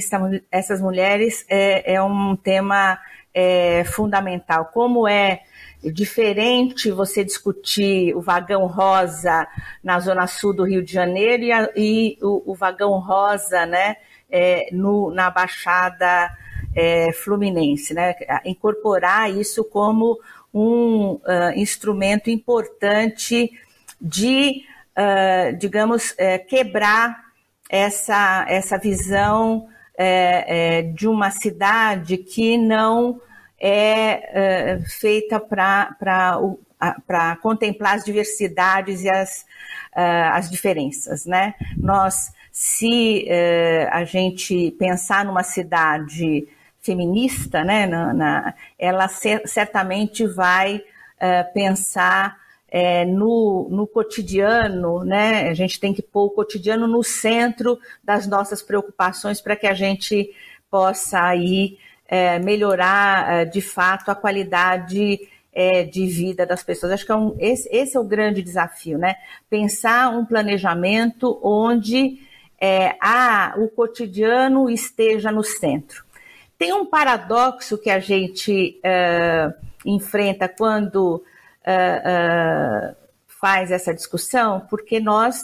essas 0.53 0.83
mulheres, 0.83 1.47
é 1.49 2.01
um 2.03 2.37
tema 2.37 2.99
é, 3.35 3.85
fundamental. 3.85 4.67
Como 4.67 5.09
é 5.09 5.43
diferente 5.83 6.91
você 6.91 7.25
discutir 7.25 8.15
o 8.15 8.21
vagão 8.21 8.67
rosa 8.67 9.47
na 9.83 9.99
zona 10.01 10.27
sul 10.27 10.55
do 10.55 10.65
Rio 10.65 10.83
de 10.83 10.93
Janeiro 10.93 11.43
e, 11.43 11.53
a, 11.53 11.71
e 11.77 12.19
o, 12.23 12.53
o, 12.53 12.55
vagão 12.55 12.99
rosa 13.01 13.67
né, 13.67 13.97
é, 14.31 14.69
no, 14.73 15.11
na 15.11 15.31
Baixada 15.31 16.31
é, 16.75 17.13
Fluminense. 17.13 17.93
Né? 17.93 18.15
Incorporar 18.45 19.31
isso 19.31 19.65
como 19.65 20.19
um 20.53 21.15
uh, 21.15 21.21
instrumento 21.57 22.31
importante 22.31 23.51
de, 24.01 24.63
uh, 24.97 25.57
digamos, 25.59 26.15
é, 26.17 26.39
quebrar 26.39 27.25
essa, 27.69 28.47
essa 28.49 28.79
visão 28.79 29.67
é, 29.97 30.79
é, 30.79 30.83
de 30.83 31.07
uma 31.07 31.31
cidade 31.31 32.17
que 32.17 32.59
não 32.59 33.21
é, 33.59 34.75
é 34.75 34.81
feita 34.81 35.41
para 35.41 37.37
contemplar 37.41 37.97
as 37.97 38.05
diversidades 38.05 39.03
e 39.03 39.09
as, 39.09 39.47
uh, 39.97 40.33
as 40.33 40.51
diferenças. 40.51 41.25
Né? 41.25 41.55
Nós, 41.77 42.33
se 42.51 43.27
uh, 43.29 43.89
a 43.91 44.05
gente 44.05 44.73
pensar 44.79 45.25
numa 45.25 45.43
cidade 45.43 46.47
feminista, 46.81 47.65
né, 47.65 47.87
na, 47.87 48.13
na 48.13 48.55
ela 48.79 49.09
cer 49.09 49.43
certamente 49.47 50.27
vai 50.27 50.77
uh, 50.77 51.55
pensar 51.55 52.44
é, 52.77 53.05
no, 53.05 53.69
no 53.71 53.87
cotidiano, 53.87 55.05
né? 55.05 55.49
A 55.49 55.55
gente 55.55 55.79
tem 55.79 55.95
que 55.95 56.03
pôr 56.03 56.25
o 56.25 56.31
cotidiano 56.31 56.89
no 56.89 57.05
centro 57.05 57.79
das 58.03 58.27
nossas 58.27 58.63
preocupações 58.63 59.41
para 59.41 59.55
que 59.55 59.69
a 59.69 59.75
gente 59.75 60.35
possa 60.69 61.23
aí 61.23 61.79
é, 62.09 62.37
melhorar 62.41 63.33
é, 63.33 63.45
de 63.45 63.61
fato 63.61 64.11
a 64.11 64.15
qualidade 64.17 65.21
é, 65.53 65.85
de 65.85 66.05
vida 66.09 66.45
das 66.45 66.65
pessoas. 66.65 66.91
Acho 66.91 67.07
que 67.07 67.13
é 67.13 67.15
um, 67.15 67.37
esse, 67.39 67.69
esse, 67.71 67.97
é 67.97 68.01
o 68.01 68.03
grande 68.03 68.43
desafio, 68.43 68.99
né? 68.99 69.15
Pensar 69.49 70.09
um 70.09 70.27
planejamento 70.27 71.39
onde 71.45 72.19
é, 72.61 72.97
a, 73.01 73.55
o 73.57 73.69
cotidiano 73.69 74.69
esteja 74.69 75.31
no 75.31 75.45
centro. 75.45 76.05
Tem 76.59 76.73
um 76.73 76.87
paradoxo 76.87 77.79
que 77.79 77.89
a 77.89 78.01
gente 78.01 78.81
é, 78.83 79.55
enfrenta 79.87 80.49
quando 80.49 81.23
uh, 81.67 82.95
faz 83.27 83.71
essa 83.71 83.93
discussão, 83.93 84.67
porque 84.71 85.01
nós 85.01 85.41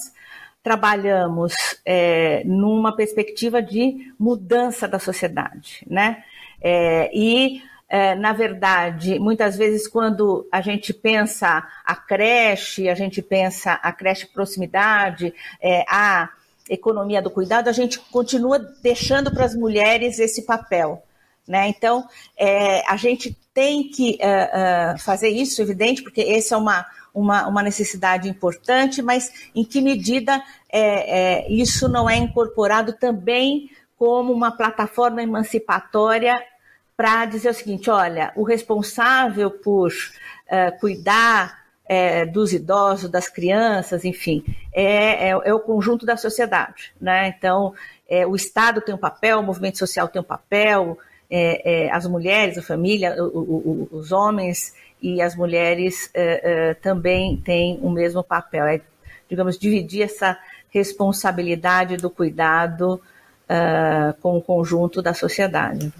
trabalhamos 0.62 1.54
é, 1.84 2.42
numa 2.44 2.94
perspectiva 2.94 3.62
de 3.62 4.12
mudança 4.18 4.86
da 4.86 4.98
sociedade, 4.98 5.84
né? 5.88 6.22
É, 6.62 7.10
e 7.14 7.62
é, 7.88 8.14
na 8.14 8.32
verdade, 8.32 9.18
muitas 9.18 9.56
vezes 9.56 9.88
quando 9.88 10.46
a 10.52 10.60
gente 10.60 10.94
pensa 10.94 11.66
a 11.84 11.96
creche, 11.96 12.88
a 12.88 12.94
gente 12.94 13.20
pensa 13.20 13.72
a 13.72 13.90
creche 13.90 14.26
proximidade, 14.26 15.34
é, 15.60 15.84
a 15.88 16.28
economia 16.68 17.20
do 17.20 17.30
cuidado, 17.30 17.68
a 17.68 17.72
gente 17.72 17.98
continua 17.98 18.58
deixando 18.80 19.32
para 19.32 19.44
as 19.44 19.56
mulheres 19.56 20.20
esse 20.20 20.42
papel. 20.42 21.02
Né? 21.50 21.66
Então, 21.68 22.06
é, 22.38 22.88
a 22.88 22.96
gente 22.96 23.36
tem 23.52 23.90
que 23.90 24.20
uh, 24.20 24.94
uh, 24.94 24.98
fazer 25.00 25.30
isso, 25.30 25.60
evidente, 25.60 26.00
porque 26.00 26.20
essa 26.20 26.54
é 26.54 26.56
uma, 26.56 26.86
uma, 27.12 27.48
uma, 27.48 27.60
necessidade 27.60 28.28
importante, 28.28 29.02
mas 29.02 29.50
em 29.52 29.64
que 29.64 29.80
medida 29.80 30.40
é, 30.72 31.40
é, 31.42 31.52
isso 31.52 31.88
não 31.88 32.08
é 32.08 32.16
incorporado 32.16 32.92
também 32.92 33.68
como 33.96 34.32
uma 34.32 34.52
plataforma 34.52 35.24
emancipatória 35.24 36.40
para 36.96 37.24
dizer 37.24 37.48
o 37.50 37.54
seguinte: 37.54 37.90
olha, 37.90 38.32
o 38.36 38.44
responsável 38.44 39.50
por 39.50 39.90
uh, 39.90 40.78
cuidar 40.78 41.60
é, 41.90 42.24
dos 42.24 42.52
idosos, 42.52 43.10
das 43.10 43.28
crianças, 43.28 44.04
enfim, 44.04 44.44
é, 44.72 45.30
é, 45.30 45.30
é, 45.30 45.52
o 45.52 45.58
conjunto 45.58 46.06
da 46.06 46.16
sociedade. 46.16 46.92
Né? 47.00 47.34
Então, 47.36 47.74
é, 48.08 48.24
o 48.24 48.36
Estado 48.36 48.80
tem 48.80 48.94
um 48.94 48.98
papel, 48.98 49.40
o 49.40 49.42
movimento 49.42 49.76
social 49.76 50.06
tem 50.06 50.22
um 50.22 50.24
papel, 50.24 50.96
é, 51.30 51.86
é, 51.86 51.92
as 51.92 52.06
mulheres, 52.06 52.58
a 52.58 52.62
família, 52.62 53.14
o, 53.22 53.38
o, 53.38 53.88
os 53.92 54.12
homens 54.12 54.74
e 55.00 55.22
as 55.22 55.34
mulheres 55.36 56.10
é, 56.12 56.70
é, 56.70 56.74
também 56.74 57.36
têm 57.36 57.78
o 57.80 57.90
mesmo 57.90 58.22
papel. 58.22 58.66
É, 58.66 58.80
digamos, 59.30 59.56
dividir 59.56 60.02
essa 60.02 60.36
responsabilidade 60.70 61.96
do 61.96 62.10
cuidado 62.10 63.00
uh, 63.48 64.20
com 64.20 64.36
o 64.36 64.42
conjunto 64.42 65.00
da 65.00 65.14
sociedade. 65.14 65.92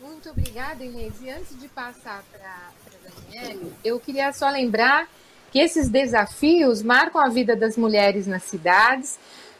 Muito 0.00 0.28
obrigada, 0.28 0.84
Inês. 0.84 1.14
E 1.22 1.30
antes 1.30 1.58
de 1.58 1.66
passar 1.68 2.22
para 2.30 2.46
a 2.46 3.40
Daniele, 3.40 3.72
eu 3.82 3.98
queria 3.98 4.30
só 4.32 4.50
lembrar 4.50 5.08
que 5.50 5.58
esses 5.58 5.88
desafios 5.88 6.82
marcam 6.82 7.20
a 7.20 7.30
vida 7.30 7.56
das 7.56 7.76
mulheres 7.78 8.26
nas 8.26 8.42
cidades, 8.42 9.18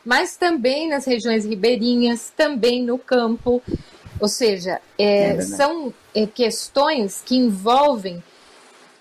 mas 0.08 0.38
também 0.38 0.88
nas 0.88 1.04
regiões 1.04 1.44
ribeirinhas, 1.44 2.32
também 2.34 2.82
no 2.82 2.98
campo. 2.98 3.62
Ou 4.18 4.26
seja, 4.26 4.80
é, 4.98 5.32
é 5.32 5.40
são 5.42 5.92
é, 6.14 6.26
questões 6.26 7.20
que 7.22 7.36
envolvem 7.36 8.24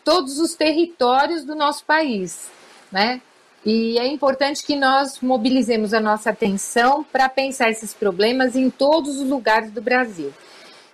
todos 0.03 0.37
os 0.37 0.53
territórios 0.53 1.45
do 1.45 1.55
nosso 1.55 1.85
país, 1.85 2.49
né? 2.91 3.21
E 3.65 3.97
é 3.97 4.05
importante 4.05 4.65
que 4.65 4.75
nós 4.75 5.21
mobilizemos 5.21 5.93
a 5.93 6.01
nossa 6.01 6.31
atenção 6.31 7.05
para 7.05 7.29
pensar 7.29 7.69
esses 7.69 7.93
problemas 7.93 8.57
em 8.57 8.69
todos 8.69 9.17
os 9.17 9.29
lugares 9.29 9.71
do 9.71 9.81
Brasil. 9.81 10.33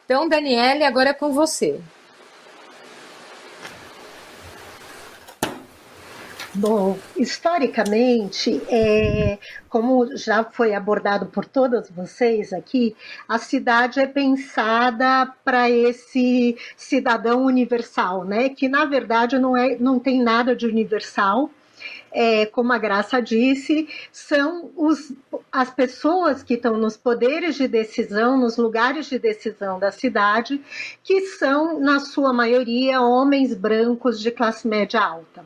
Então, 0.05 0.29
Daniele, 0.29 0.83
agora 0.83 1.09
é 1.09 1.13
com 1.13 1.33
você. 1.33 1.81
Bom, 6.55 6.99
historicamente, 7.17 8.61
é, 8.69 9.39
como 9.67 10.15
já 10.15 10.43
foi 10.43 10.75
abordado 10.75 11.25
por 11.25 11.45
todas 11.45 11.89
vocês 11.89 12.53
aqui, 12.53 12.95
a 13.27 13.39
cidade 13.39 13.99
é 13.99 14.05
pensada 14.05 15.33
para 15.43 15.67
esse 15.67 16.55
cidadão 16.77 17.43
universal, 17.43 18.23
né? 18.23 18.49
Que 18.49 18.69
na 18.69 18.85
verdade 18.85 19.39
não, 19.39 19.57
é, 19.57 19.75
não 19.79 19.97
tem 19.97 20.21
nada 20.21 20.55
de 20.55 20.67
universal. 20.67 21.49
É, 22.11 22.45
como 22.45 22.71
a 22.71 22.77
Graça 22.77 23.19
disse, 23.19 23.89
são 24.11 24.69
os, 24.75 25.11
as 25.51 25.71
pessoas 25.71 26.43
que 26.43 26.53
estão 26.53 26.77
nos 26.77 26.95
poderes 26.95 27.55
de 27.55 27.67
decisão, 27.67 28.37
nos 28.37 28.57
lugares 28.57 29.07
de 29.07 29.17
decisão 29.17 29.79
da 29.79 29.91
cidade, 29.91 30.61
que 31.03 31.21
são, 31.21 31.79
na 31.79 31.99
sua 31.99 32.31
maioria, 32.31 33.01
homens 33.01 33.55
brancos 33.55 34.19
de 34.19 34.29
classe 34.29 34.67
média 34.67 35.01
alta. 35.01 35.43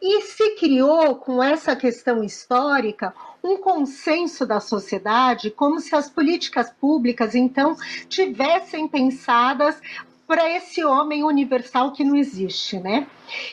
E 0.00 0.22
se 0.22 0.56
criou 0.56 1.16
com 1.16 1.42
essa 1.42 1.76
questão 1.76 2.22
histórica 2.24 3.14
um 3.42 3.56
consenso 3.58 4.46
da 4.46 4.60
sociedade, 4.60 5.50
como 5.50 5.80
se 5.80 5.94
as 5.94 6.08
políticas 6.08 6.70
públicas 6.70 7.34
então 7.34 7.76
tivessem 8.08 8.88
pensadas 8.88 9.80
para 10.26 10.48
esse 10.56 10.82
homem 10.82 11.24
universal 11.24 11.92
que 11.92 12.04
não 12.04 12.16
existe, 12.16 12.78
né? 12.78 13.06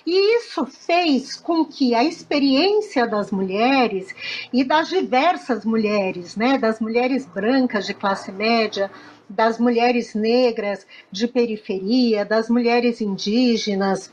E 0.05 0.37
isso 0.37 0.65
fez 0.65 1.35
com 1.35 1.65
que 1.65 1.93
a 1.93 2.03
experiência 2.03 3.05
das 3.05 3.31
mulheres 3.31 4.15
e 4.53 4.63
das 4.63 4.87
diversas 4.87 5.65
mulheres, 5.65 6.35
né, 6.35 6.57
das 6.57 6.79
mulheres 6.79 7.25
brancas 7.25 7.85
de 7.85 7.93
classe 7.93 8.31
média, 8.31 8.89
das 9.27 9.59
mulheres 9.59 10.15
negras 10.15 10.87
de 11.11 11.27
periferia, 11.27 12.23
das 12.23 12.49
mulheres 12.49 13.01
indígenas, 13.01 14.11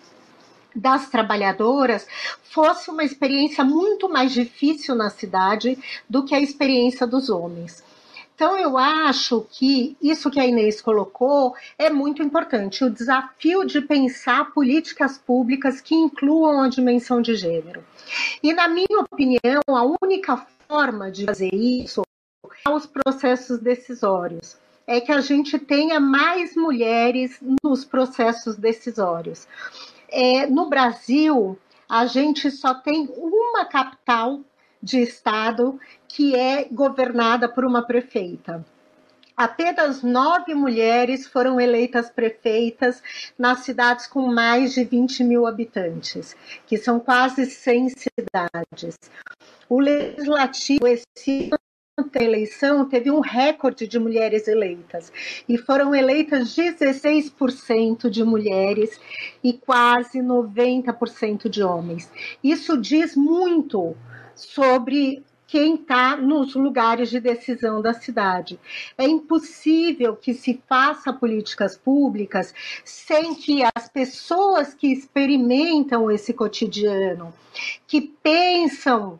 das 0.76 1.09
trabalhadoras 1.09 2.06
fosse 2.42 2.90
uma 2.90 3.02
experiência 3.02 3.64
muito 3.64 4.09
mais 4.09 4.33
difícil 4.33 4.95
na 4.95 5.11
cidade 5.11 5.78
do 6.09 6.25
que 6.25 6.35
a 6.35 6.40
experiência 6.40 7.06
dos 7.06 7.28
homens. 7.30 7.83
Então, 8.37 8.59
eu 8.59 8.76
acho 8.76 9.47
que 9.50 9.97
isso 10.00 10.30
que 10.30 10.38
a 10.38 10.47
Inês 10.47 10.83
colocou 10.83 11.54
é 11.78 11.88
muito 11.88 12.23
importante: 12.23 12.85
o 12.85 12.90
desafio 12.90 13.64
de 13.64 13.80
pensar 13.80 14.52
políticas 14.52 15.16
públicas 15.16 15.80
que 15.80 15.95
incluam 15.95 16.62
a 16.62 16.68
dimensão 16.68 17.23
de 17.23 17.35
gênero. 17.35 17.83
E, 18.42 18.52
na 18.52 18.68
minha 18.68 19.00
opinião, 19.00 19.62
a 19.68 19.83
única 20.04 20.37
forma 20.68 21.11
de 21.11 21.25
fazer 21.25 21.54
isso 21.54 22.02
é 22.66 22.71
os 22.71 22.85
processos 22.85 23.59
decisórios. 23.59 24.59
É 24.87 25.00
que 25.00 25.11
a 25.11 25.21
gente 25.23 25.59
tenha 25.59 25.99
mais 25.99 26.54
mulheres 26.54 27.40
nos 27.64 27.87
processos 27.87 28.54
decisórios. 28.56 29.49
É, 30.08 30.46
no 30.46 30.68
Brasil, 30.68 31.58
a 31.88 32.06
gente 32.06 32.50
só 32.50 32.75
tem 32.75 33.08
uma 33.16 33.64
capital 33.64 34.40
de 34.82 35.00
estado 35.00 35.80
que 36.08 36.34
é 36.34 36.64
governada 36.64 37.48
por 37.48 37.64
uma 37.64 37.82
prefeita. 37.82 38.64
Apenas 39.36 40.02
nove 40.02 40.54
mulheres 40.54 41.26
foram 41.26 41.60
eleitas 41.60 42.08
prefeitas 42.08 43.02
nas 43.38 43.60
cidades 43.60 44.06
com 44.06 44.32
mais 44.32 44.72
de 44.72 44.82
20 44.82 45.22
mil 45.25 45.46
habitantes, 45.46 46.34
que 46.66 46.78
são 46.78 46.98
quase 46.98 47.44
100 47.44 47.90
cidades. 47.90 48.96
O 49.68 49.78
legislativo 49.78 50.86
esse 50.86 51.50
eleição 52.14 52.86
teve 52.86 53.10
um 53.10 53.20
recorde 53.20 53.86
de 53.86 53.98
mulheres 53.98 54.46
eleitas 54.46 55.10
e 55.48 55.56
foram 55.56 55.94
eleitas 55.94 56.54
16% 56.54 58.10
de 58.10 58.22
mulheres 58.22 59.00
e 59.42 59.54
quase 59.54 60.18
90% 60.18 61.48
de 61.48 61.62
homens. 61.62 62.10
Isso 62.44 62.76
diz 62.76 63.16
muito 63.16 63.97
sobre 64.34 65.25
quem 65.47 65.76
está 65.76 66.18
nos 66.18 66.54
lugares 66.54 67.08
de 67.08 67.18
decisão 67.18 67.80
da 67.80 67.94
cidade. 67.94 68.60
É 68.99 69.06
impossível 69.06 70.14
que 70.16 70.34
se 70.34 70.60
faça 70.68 71.14
políticas 71.14 71.78
públicas 71.78 72.52
sem 72.84 73.34
que 73.34 73.62
as 73.75 73.88
pessoas 73.88 74.75
que 74.75 74.92
experimentam 74.92 76.10
esse 76.10 76.34
cotidiano, 76.34 77.32
que 77.86 78.02
pensam 78.02 79.18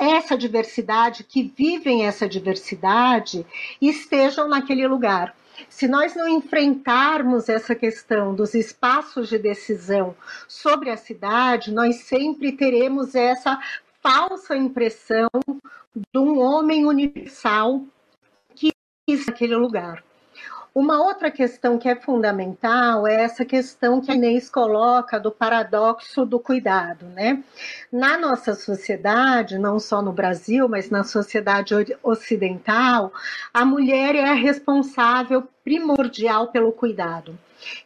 essa 0.00 0.36
diversidade, 0.36 1.24
que 1.24 1.42
vivem 1.42 2.06
essa 2.06 2.28
diversidade, 2.28 3.44
estejam 3.80 4.48
naquele 4.48 4.86
lugar. 4.86 5.34
Se 5.68 5.88
nós 5.88 6.14
não 6.14 6.28
enfrentarmos 6.28 7.48
essa 7.48 7.74
questão 7.74 8.34
dos 8.34 8.54
espaços 8.54 9.28
de 9.28 9.38
decisão 9.38 10.14
sobre 10.46 10.90
a 10.90 10.96
cidade, 10.96 11.72
nós 11.72 11.96
sempre 12.02 12.52
teremos 12.52 13.14
essa 13.14 13.58
falsa 14.00 14.56
impressão 14.56 15.28
de 15.94 16.18
um 16.18 16.38
homem 16.38 16.86
universal 16.86 17.82
que 18.54 18.72
existe 19.08 19.30
naquele 19.30 19.56
lugar. 19.56 20.04
Uma 20.78 21.02
outra 21.02 21.28
questão 21.28 21.76
que 21.76 21.88
é 21.88 21.96
fundamental 21.96 23.04
é 23.04 23.24
essa 23.24 23.44
questão 23.44 24.00
que 24.00 24.12
a 24.12 24.14
Inês 24.14 24.48
coloca 24.48 25.18
do 25.18 25.28
paradoxo 25.28 26.24
do 26.24 26.38
cuidado, 26.38 27.04
né? 27.06 27.42
Na 27.90 28.16
nossa 28.16 28.54
sociedade, 28.54 29.58
não 29.58 29.80
só 29.80 30.00
no 30.00 30.12
Brasil, 30.12 30.68
mas 30.68 30.88
na 30.88 31.02
sociedade 31.02 31.74
ocidental, 32.00 33.12
a 33.52 33.64
mulher 33.64 34.14
é 34.14 34.28
a 34.28 34.34
responsável 34.34 35.48
primordial 35.64 36.52
pelo 36.52 36.70
cuidado. 36.70 37.36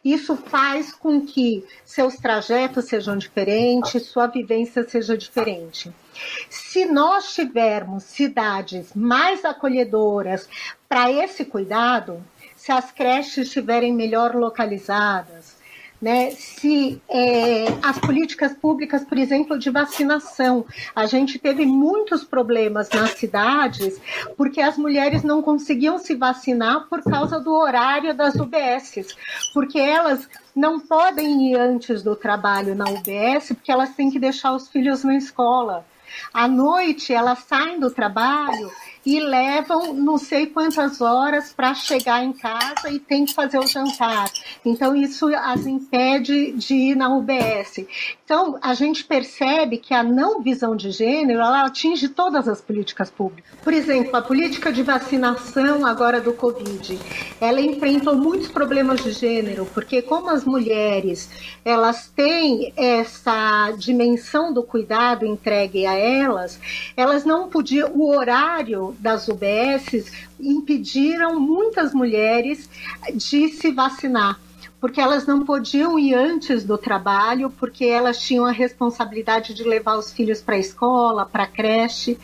Isso 0.05 0.35
faz 0.35 0.93
com 0.93 1.25
que 1.25 1.65
seus 1.83 2.17
trajetos 2.17 2.85
sejam 2.85 3.17
diferentes, 3.17 4.05
sua 4.05 4.27
vivência 4.27 4.87
seja 4.87 5.17
diferente. 5.17 5.91
Se 6.47 6.85
nós 6.85 7.33
tivermos 7.33 8.03
cidades 8.03 8.93
mais 8.93 9.43
acolhedoras 9.43 10.47
para 10.87 11.11
esse 11.11 11.43
cuidado, 11.43 12.23
se 12.63 12.71
as 12.71 12.93
creches 12.93 13.47
estiverem 13.47 13.91
melhor 13.93 14.35
localizadas, 14.35 15.57
né? 16.01 16.31
se 16.31 17.01
é, 17.09 17.65
as 17.83 17.99
políticas 17.99 18.53
públicas, 18.53 19.03
por 19.03 19.17
exemplo, 19.17 19.59
de 19.59 19.69
vacinação. 19.69 20.65
A 20.95 21.05
gente 21.05 21.37
teve 21.37 21.65
muitos 21.65 22.23
problemas 22.23 22.87
nas 22.89 23.15
cidades 23.15 23.99
porque 24.37 24.61
as 24.61 24.77
mulheres 24.77 25.23
não 25.23 25.41
conseguiam 25.41 25.99
se 25.99 26.15
vacinar 26.15 26.87
por 26.87 27.03
causa 27.03 27.37
do 27.37 27.51
horário 27.51 28.13
das 28.13 28.35
UBSs, 28.35 29.13
porque 29.53 29.77
elas 29.77 30.25
não 30.55 30.79
podem 30.79 31.51
ir 31.51 31.59
antes 31.59 32.01
do 32.01 32.15
trabalho 32.15 32.75
na 32.75 32.85
UBS 32.85 33.49
porque 33.49 33.73
elas 33.73 33.93
têm 33.93 34.09
que 34.09 34.19
deixar 34.19 34.53
os 34.53 34.69
filhos 34.69 35.03
na 35.03 35.17
escola. 35.17 35.85
À 36.33 36.47
noite, 36.47 37.13
elas 37.13 37.39
saem 37.39 37.77
do 37.77 37.91
trabalho 37.91 38.71
e 39.05 39.19
levam 39.19 39.93
não 39.93 40.17
sei 40.17 40.47
quantas 40.47 41.01
horas 41.01 41.51
para 41.53 41.73
chegar 41.73 42.23
em 42.23 42.31
casa 42.31 42.89
e 42.89 42.99
tem 42.99 43.25
que 43.25 43.33
fazer 43.33 43.59
o 43.59 43.67
jantar. 43.67 44.29
Então, 44.65 44.95
isso 44.95 45.27
as 45.35 45.65
impede 45.65 46.53
de 46.53 46.73
ir 46.73 46.95
na 46.95 47.15
UBS. 47.15 47.85
Então, 48.23 48.57
a 48.61 48.73
gente 48.73 49.03
percebe 49.03 49.77
que 49.77 49.93
a 49.93 50.01
não 50.01 50.41
visão 50.41 50.75
de 50.75 50.91
gênero 50.91 51.41
ela 51.41 51.65
atinge 51.65 52.07
todas 52.07 52.47
as 52.47 52.61
políticas 52.61 53.11
públicas. 53.11 53.51
Por 53.61 53.73
exemplo, 53.73 54.15
a 54.15 54.21
política 54.21 54.71
de 54.71 54.81
vacinação 54.83 55.85
agora 55.85 56.21
do 56.21 56.33
Covid, 56.33 56.97
ela 57.39 57.59
enfrentou 57.59 58.15
muitos 58.15 58.47
problemas 58.47 59.03
de 59.03 59.11
gênero, 59.11 59.65
porque 59.73 60.01
como 60.01 60.29
as 60.29 60.45
mulheres 60.45 61.29
elas 61.65 62.07
têm 62.15 62.73
essa 62.75 63.71
dimensão 63.77 64.53
do 64.53 64.63
cuidado 64.63 65.25
entregue 65.25 65.85
a 65.85 65.93
elas, 65.93 66.59
elas 66.95 67.25
não 67.25 67.49
podiam, 67.49 67.91
o 67.93 68.09
horário 68.09 68.92
das 68.99 69.27
UBSs 69.27 70.11
impediram 70.39 71.39
muitas 71.39 71.93
mulheres 71.93 72.69
de 73.15 73.49
se 73.49 73.71
vacinar 73.71 74.39
porque 74.83 74.99
elas 74.99 75.25
não 75.25 75.45
podiam 75.45 75.97
ir 75.97 76.13
antes 76.13 76.65
do 76.65 76.77
trabalho, 76.77 77.49
porque 77.49 77.85
elas 77.85 78.19
tinham 78.19 78.45
a 78.45 78.51
responsabilidade 78.51 79.53
de 79.53 79.63
levar 79.63 79.95
os 79.95 80.11
filhos 80.11 80.41
para 80.41 80.55
a 80.55 80.59
escola, 80.59 81.25
para 81.25 81.43
a 81.43 81.47
creche. 81.47 82.19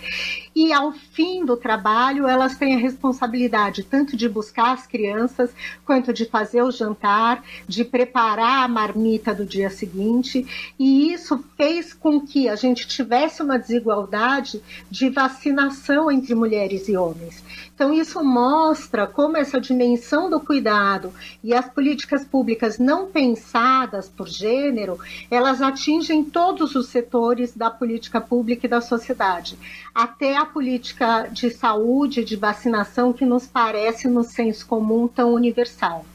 E 0.53 0.73
ao 0.73 0.91
fim 0.91 1.45
do 1.45 1.55
trabalho, 1.55 2.27
elas 2.27 2.57
têm 2.57 2.75
a 2.75 2.77
responsabilidade 2.77 3.83
tanto 3.83 4.17
de 4.17 4.27
buscar 4.27 4.73
as 4.73 4.85
crianças, 4.85 5.51
quanto 5.85 6.11
de 6.11 6.25
fazer 6.25 6.61
o 6.61 6.69
jantar, 6.69 7.41
de 7.65 7.85
preparar 7.85 8.65
a 8.65 8.67
marmita 8.67 9.33
do 9.33 9.45
dia 9.45 9.69
seguinte. 9.69 10.45
E 10.77 11.13
isso 11.13 11.41
fez 11.55 11.93
com 11.93 12.19
que 12.19 12.49
a 12.49 12.57
gente 12.57 12.85
tivesse 12.85 13.41
uma 13.41 13.57
desigualdade 13.57 14.61
de 14.91 15.09
vacinação 15.09 16.11
entre 16.11 16.35
mulheres 16.35 16.89
e 16.89 16.97
homens. 16.97 17.41
Então, 17.79 17.93
isso 17.93 18.21
mostra 18.21 19.07
como 19.07 19.37
essa 19.37 19.57
dimensão 19.57 20.29
do 20.29 20.37
cuidado 20.41 21.13
e 21.41 21.53
as 21.53 21.65
políticas 21.65 22.25
públicas 22.25 22.77
não 22.77 23.07
pensadas 23.07 24.09
por 24.09 24.27
gênero, 24.27 24.99
elas 25.31 25.61
atingem 25.61 26.25
todos 26.25 26.75
os 26.75 26.89
setores 26.89 27.55
da 27.55 27.71
política 27.71 28.19
pública 28.19 28.65
e 28.65 28.69
da 28.69 28.81
sociedade, 28.81 29.57
até 29.95 30.35
a 30.35 30.45
política 30.45 31.29
de 31.31 31.49
saúde, 31.51 32.25
de 32.25 32.35
vacinação, 32.35 33.13
que 33.13 33.25
nos 33.25 33.47
parece 33.47 34.09
no 34.09 34.25
senso 34.25 34.67
comum 34.67 35.07
tão 35.07 35.33
universal. 35.33 36.05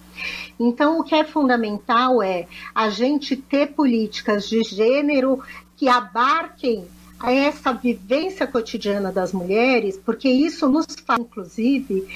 Então, 0.60 0.98
o 0.98 1.02
que 1.02 1.14
é 1.14 1.24
fundamental 1.24 2.22
é 2.22 2.46
a 2.74 2.90
gente 2.90 3.36
ter 3.36 3.68
políticas 3.68 4.46
de 4.46 4.62
gênero 4.62 5.42
que 5.78 5.88
abarquem 5.88 6.86
a 7.18 7.32
essa 7.32 7.72
vivência 7.72 8.46
cotidiana 8.46 9.10
das 9.10 9.32
mulheres, 9.32 9.98
porque 9.98 10.28
isso 10.28 10.68
nos 10.68 10.86
faz, 11.06 11.20
inclusive, 11.20 12.06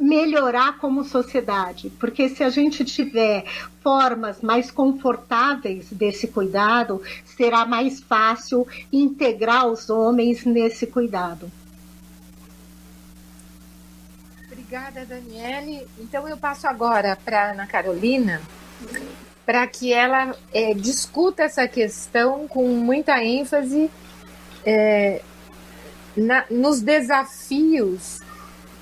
melhorar 0.00 0.78
como 0.78 1.04
sociedade, 1.04 1.90
porque 1.98 2.28
se 2.28 2.44
a 2.44 2.50
gente 2.50 2.84
tiver 2.84 3.44
formas 3.82 4.40
mais 4.40 4.70
confortáveis 4.70 5.88
desse 5.90 6.28
cuidado, 6.28 7.02
será 7.24 7.66
mais 7.66 8.00
fácil 8.00 8.66
integrar 8.92 9.66
os 9.66 9.90
homens 9.90 10.44
nesse 10.44 10.86
cuidado. 10.86 11.50
Obrigada, 14.46 15.04
Daniele. 15.04 15.86
Então 15.98 16.28
eu 16.28 16.36
passo 16.36 16.66
agora 16.66 17.16
para 17.24 17.52
Ana 17.52 17.66
Carolina 17.66 18.40
para 19.46 19.66
que 19.66 19.94
ela 19.94 20.36
é, 20.52 20.74
discuta 20.74 21.42
essa 21.42 21.66
questão 21.66 22.46
com 22.46 22.68
muita 22.68 23.24
ênfase 23.24 23.90
é, 24.64 25.22
na, 26.16 26.44
nos 26.50 26.80
desafios 26.80 28.20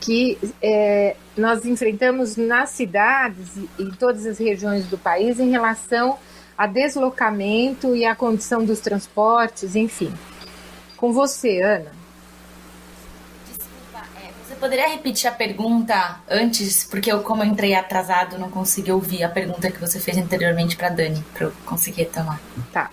que 0.00 0.38
é, 0.62 1.16
nós 1.36 1.64
enfrentamos 1.64 2.36
nas 2.36 2.70
cidades 2.70 3.56
e 3.56 3.82
em 3.82 3.90
todas 3.90 4.24
as 4.26 4.38
regiões 4.38 4.86
do 4.86 4.96
país 4.96 5.40
em 5.40 5.50
relação 5.50 6.18
a 6.56 6.66
deslocamento 6.66 7.94
e 7.94 8.04
a 8.04 8.14
condição 8.14 8.64
dos 8.64 8.80
transportes, 8.80 9.76
enfim. 9.76 10.12
Com 10.96 11.12
você, 11.12 11.60
Ana. 11.60 11.92
Desculpa, 13.46 14.06
é, 14.16 14.30
você 14.46 14.54
poderia 14.54 14.88
repetir 14.88 15.28
a 15.28 15.32
pergunta 15.32 16.20
antes, 16.30 16.84
porque 16.84 17.12
eu, 17.12 17.22
como 17.22 17.42
eu 17.42 17.46
entrei 17.46 17.74
atrasado, 17.74 18.38
não 18.38 18.50
consegui 18.50 18.90
ouvir 18.90 19.22
a 19.22 19.28
pergunta 19.28 19.70
que 19.70 19.80
você 19.80 20.00
fez 20.00 20.16
anteriormente 20.16 20.76
para 20.76 20.88
Dani, 20.88 21.22
para 21.34 21.46
eu 21.46 21.52
conseguir 21.66 22.02
retomar. 22.02 22.40
Tá. 22.72 22.90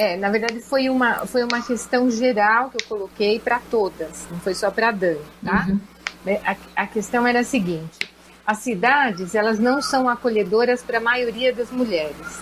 É, 0.00 0.16
na 0.16 0.30
verdade 0.30 0.62
foi 0.62 0.88
uma, 0.88 1.26
foi 1.26 1.44
uma 1.44 1.60
questão 1.60 2.10
geral 2.10 2.70
que 2.70 2.82
eu 2.82 2.88
coloquei 2.88 3.38
para 3.38 3.60
todas, 3.70 4.26
não 4.30 4.40
foi 4.40 4.54
só 4.54 4.70
para 4.70 4.90
Dani, 4.92 5.20
tá? 5.44 5.66
Uhum. 5.68 5.78
Né, 6.24 6.40
a, 6.42 6.56
a 6.74 6.86
questão 6.86 7.26
era 7.26 7.40
a 7.40 7.44
seguinte: 7.44 7.98
as 8.46 8.60
cidades 8.60 9.34
elas 9.34 9.58
não 9.58 9.82
são 9.82 10.08
acolhedoras 10.08 10.82
para 10.82 10.96
a 10.96 11.00
maioria 11.02 11.52
das 11.52 11.70
mulheres, 11.70 12.40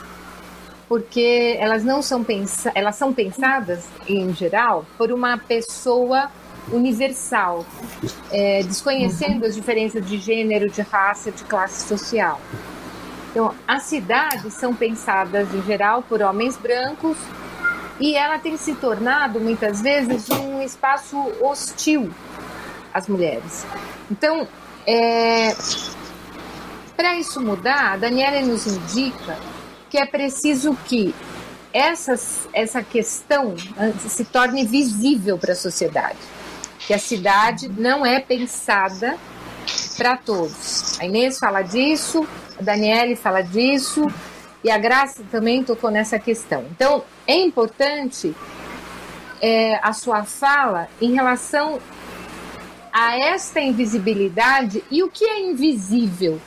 porque 0.88 1.56
elas 1.58 1.82
não 1.82 2.00
são 2.00 2.22
pensa 2.22 2.70
elas 2.76 2.94
são 2.94 3.12
pensadas 3.12 3.88
em 4.06 4.32
geral 4.32 4.86
por 4.96 5.10
uma 5.10 5.36
pessoa 5.36 6.30
universal, 6.70 7.66
é, 8.30 8.62
desconhecendo 8.62 9.44
as 9.44 9.56
diferenças 9.56 10.06
de 10.06 10.16
gênero, 10.16 10.70
de 10.70 10.82
raça, 10.82 11.32
de 11.32 11.42
classe 11.42 11.88
social. 11.88 12.40
Então, 13.32 13.52
as 13.66 13.82
cidades 13.82 14.54
são 14.54 14.72
pensadas 14.72 15.52
em 15.52 15.62
geral 15.62 16.02
por 16.02 16.22
homens 16.22 16.56
brancos 16.56 17.18
e 18.00 18.14
ela 18.14 18.38
tem 18.38 18.56
se 18.56 18.74
tornado 18.74 19.40
muitas 19.40 19.80
vezes 19.80 20.28
um 20.30 20.62
espaço 20.62 21.16
hostil 21.40 22.10
às 22.92 23.08
mulheres. 23.08 23.66
Então, 24.10 24.46
é, 24.86 25.54
para 26.96 27.16
isso 27.16 27.40
mudar, 27.40 27.92
a 27.92 27.96
Daniela 27.96 28.40
nos 28.42 28.66
indica 28.66 29.36
que 29.90 29.98
é 29.98 30.06
preciso 30.06 30.76
que 30.86 31.14
essas, 31.72 32.48
essa 32.52 32.82
questão 32.82 33.54
se 34.08 34.24
torne 34.24 34.64
visível 34.64 35.38
para 35.38 35.52
a 35.52 35.56
sociedade. 35.56 36.18
Que 36.86 36.94
a 36.94 36.98
cidade 36.98 37.68
não 37.68 38.04
é 38.04 38.20
pensada 38.20 39.16
para 39.96 40.16
todos. 40.16 40.98
A 40.98 41.04
Inês 41.04 41.38
fala 41.38 41.62
disso, 41.62 42.26
a 42.58 42.62
Daniele 42.62 43.14
fala 43.16 43.42
disso, 43.42 44.06
e 44.62 44.70
a 44.70 44.78
Graça 44.78 45.22
também 45.30 45.62
tocou 45.62 45.90
nessa 45.90 46.18
questão. 46.18 46.64
Então, 46.70 47.04
é 47.26 47.36
importante 47.36 48.34
é, 49.40 49.78
a 49.82 49.92
sua 49.92 50.24
fala 50.24 50.88
em 51.00 51.14
relação 51.14 51.78
a 52.92 53.16
esta 53.16 53.60
invisibilidade 53.60 54.82
e 54.90 55.02
o 55.02 55.08
que 55.08 55.24
é 55.24 55.40
invisível 55.40 56.40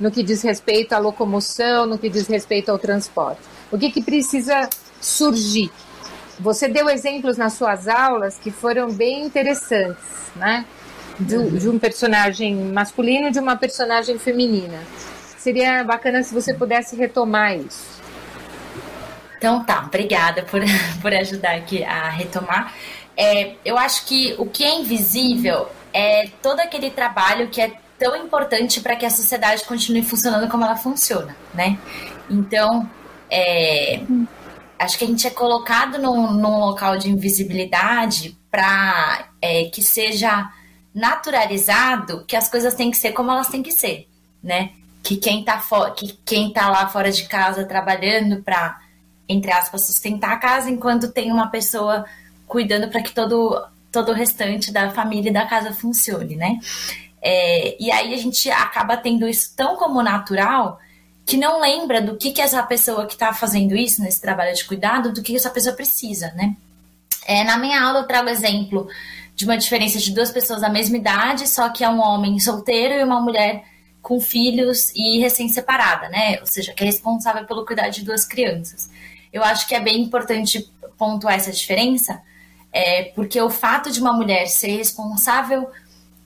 no 0.00 0.10
que 0.10 0.22
diz 0.22 0.42
respeito 0.42 0.92
à 0.94 0.98
locomoção, 0.98 1.86
no 1.86 1.96
que 1.96 2.08
diz 2.08 2.26
respeito 2.26 2.70
ao 2.70 2.78
transporte. 2.78 3.40
O 3.70 3.78
que, 3.78 3.90
que 3.90 4.02
precisa 4.02 4.68
surgir? 5.00 5.70
Você 6.40 6.66
deu 6.66 6.88
exemplos 6.88 7.36
nas 7.36 7.52
suas 7.52 7.86
aulas 7.86 8.36
que 8.36 8.50
foram 8.50 8.90
bem 8.90 9.24
interessantes, 9.24 10.02
né? 10.34 10.64
De, 11.20 11.50
de 11.58 11.68
um 11.68 11.78
personagem 11.78 12.56
masculino 12.72 13.28
e 13.28 13.30
de 13.30 13.38
uma 13.38 13.54
personagem 13.54 14.18
feminina. 14.18 14.80
Seria 15.42 15.82
bacana 15.82 16.22
se 16.22 16.32
você 16.32 16.54
pudesse 16.54 16.94
retomar 16.94 17.56
isso. 17.56 18.00
Então 19.36 19.64
tá, 19.64 19.82
obrigada 19.84 20.44
por, 20.44 20.60
por 21.02 21.12
ajudar 21.12 21.56
aqui 21.56 21.82
a 21.82 22.08
retomar. 22.10 22.72
É, 23.16 23.56
eu 23.64 23.76
acho 23.76 24.06
que 24.06 24.36
o 24.38 24.46
que 24.46 24.62
é 24.62 24.78
invisível 24.78 25.68
é 25.92 26.28
todo 26.40 26.60
aquele 26.60 26.90
trabalho 26.90 27.48
que 27.48 27.60
é 27.60 27.72
tão 27.98 28.14
importante 28.14 28.80
para 28.80 28.94
que 28.94 29.04
a 29.04 29.10
sociedade 29.10 29.64
continue 29.64 30.04
funcionando 30.04 30.48
como 30.48 30.62
ela 30.64 30.76
funciona, 30.76 31.36
né? 31.52 31.76
Então, 32.30 32.88
é, 33.28 34.00
acho 34.78 34.96
que 34.96 35.02
a 35.02 35.08
gente 35.08 35.26
é 35.26 35.30
colocado 35.30 35.98
num, 35.98 36.34
num 36.34 36.60
local 36.60 36.96
de 36.96 37.10
invisibilidade 37.10 38.38
para 38.48 39.26
é, 39.42 39.64
que 39.64 39.82
seja 39.82 40.48
naturalizado 40.94 42.24
que 42.26 42.36
as 42.36 42.48
coisas 42.48 42.76
têm 42.76 42.92
que 42.92 42.96
ser 42.96 43.10
como 43.10 43.32
elas 43.32 43.48
têm 43.48 43.60
que 43.60 43.72
ser, 43.72 44.08
né? 44.40 44.70
Que 45.02 45.16
quem 45.16 45.44
tá, 45.44 45.62
que 45.96 46.18
quem 46.24 46.52
tá 46.52 46.68
lá 46.68 46.88
fora 46.88 47.10
de 47.10 47.24
casa 47.24 47.64
trabalhando 47.64 48.42
para 48.42 48.80
entre 49.28 49.50
aspas, 49.50 49.86
sustentar 49.86 50.32
a 50.32 50.36
casa, 50.36 50.70
enquanto 50.70 51.10
tem 51.10 51.32
uma 51.32 51.48
pessoa 51.48 52.04
cuidando 52.46 52.88
para 52.88 53.02
que 53.02 53.12
todo, 53.12 53.64
todo 53.90 54.10
o 54.10 54.14
restante 54.14 54.70
da 54.72 54.90
família 54.90 55.30
e 55.30 55.32
da 55.32 55.46
casa 55.46 55.72
funcione, 55.72 56.36
né? 56.36 56.58
É, 57.20 57.76
e 57.80 57.90
aí 57.90 58.12
a 58.12 58.16
gente 58.16 58.50
acaba 58.50 58.96
tendo 58.96 59.26
isso 59.28 59.54
tão 59.56 59.76
como 59.76 60.02
natural 60.02 60.78
que 61.24 61.36
não 61.36 61.60
lembra 61.60 62.02
do 62.02 62.16
que, 62.16 62.32
que 62.32 62.42
essa 62.42 62.62
pessoa 62.64 63.06
que 63.06 63.12
está 63.12 63.32
fazendo 63.32 63.76
isso, 63.76 64.02
nesse 64.02 64.20
trabalho 64.20 64.54
de 64.54 64.64
cuidado, 64.64 65.12
do 65.12 65.22
que 65.22 65.36
essa 65.36 65.50
pessoa 65.50 65.74
precisa, 65.74 66.32
né? 66.32 66.56
É, 67.24 67.44
na 67.44 67.56
minha 67.56 67.80
aula 67.80 68.00
eu 68.00 68.06
trago 68.06 68.28
exemplo 68.28 68.88
de 69.36 69.44
uma 69.44 69.56
diferença 69.56 69.98
de 69.98 70.12
duas 70.12 70.32
pessoas 70.32 70.60
da 70.60 70.68
mesma 70.68 70.96
idade, 70.96 71.48
só 71.48 71.68
que 71.68 71.84
é 71.84 71.88
um 71.88 72.00
homem 72.00 72.38
solteiro 72.40 72.94
e 72.94 73.04
uma 73.04 73.20
mulher 73.20 73.64
com 74.02 74.20
filhos 74.20 74.90
e 74.94 75.20
recém-separada, 75.20 76.08
né? 76.08 76.38
Ou 76.40 76.46
seja, 76.46 76.74
que 76.74 76.82
é 76.82 76.86
responsável 76.86 77.46
pelo 77.46 77.64
cuidado 77.64 77.92
de 77.92 78.04
duas 78.04 78.26
crianças. 78.26 78.90
Eu 79.32 79.42
acho 79.44 79.66
que 79.66 79.74
é 79.74 79.80
bem 79.80 80.02
importante 80.02 80.70
pontuar 80.98 81.34
essa 81.34 81.52
diferença, 81.52 82.20
é, 82.72 83.04
porque 83.14 83.40
o 83.40 83.48
fato 83.48 83.90
de 83.90 84.00
uma 84.00 84.12
mulher 84.12 84.46
ser 84.46 84.76
responsável 84.76 85.70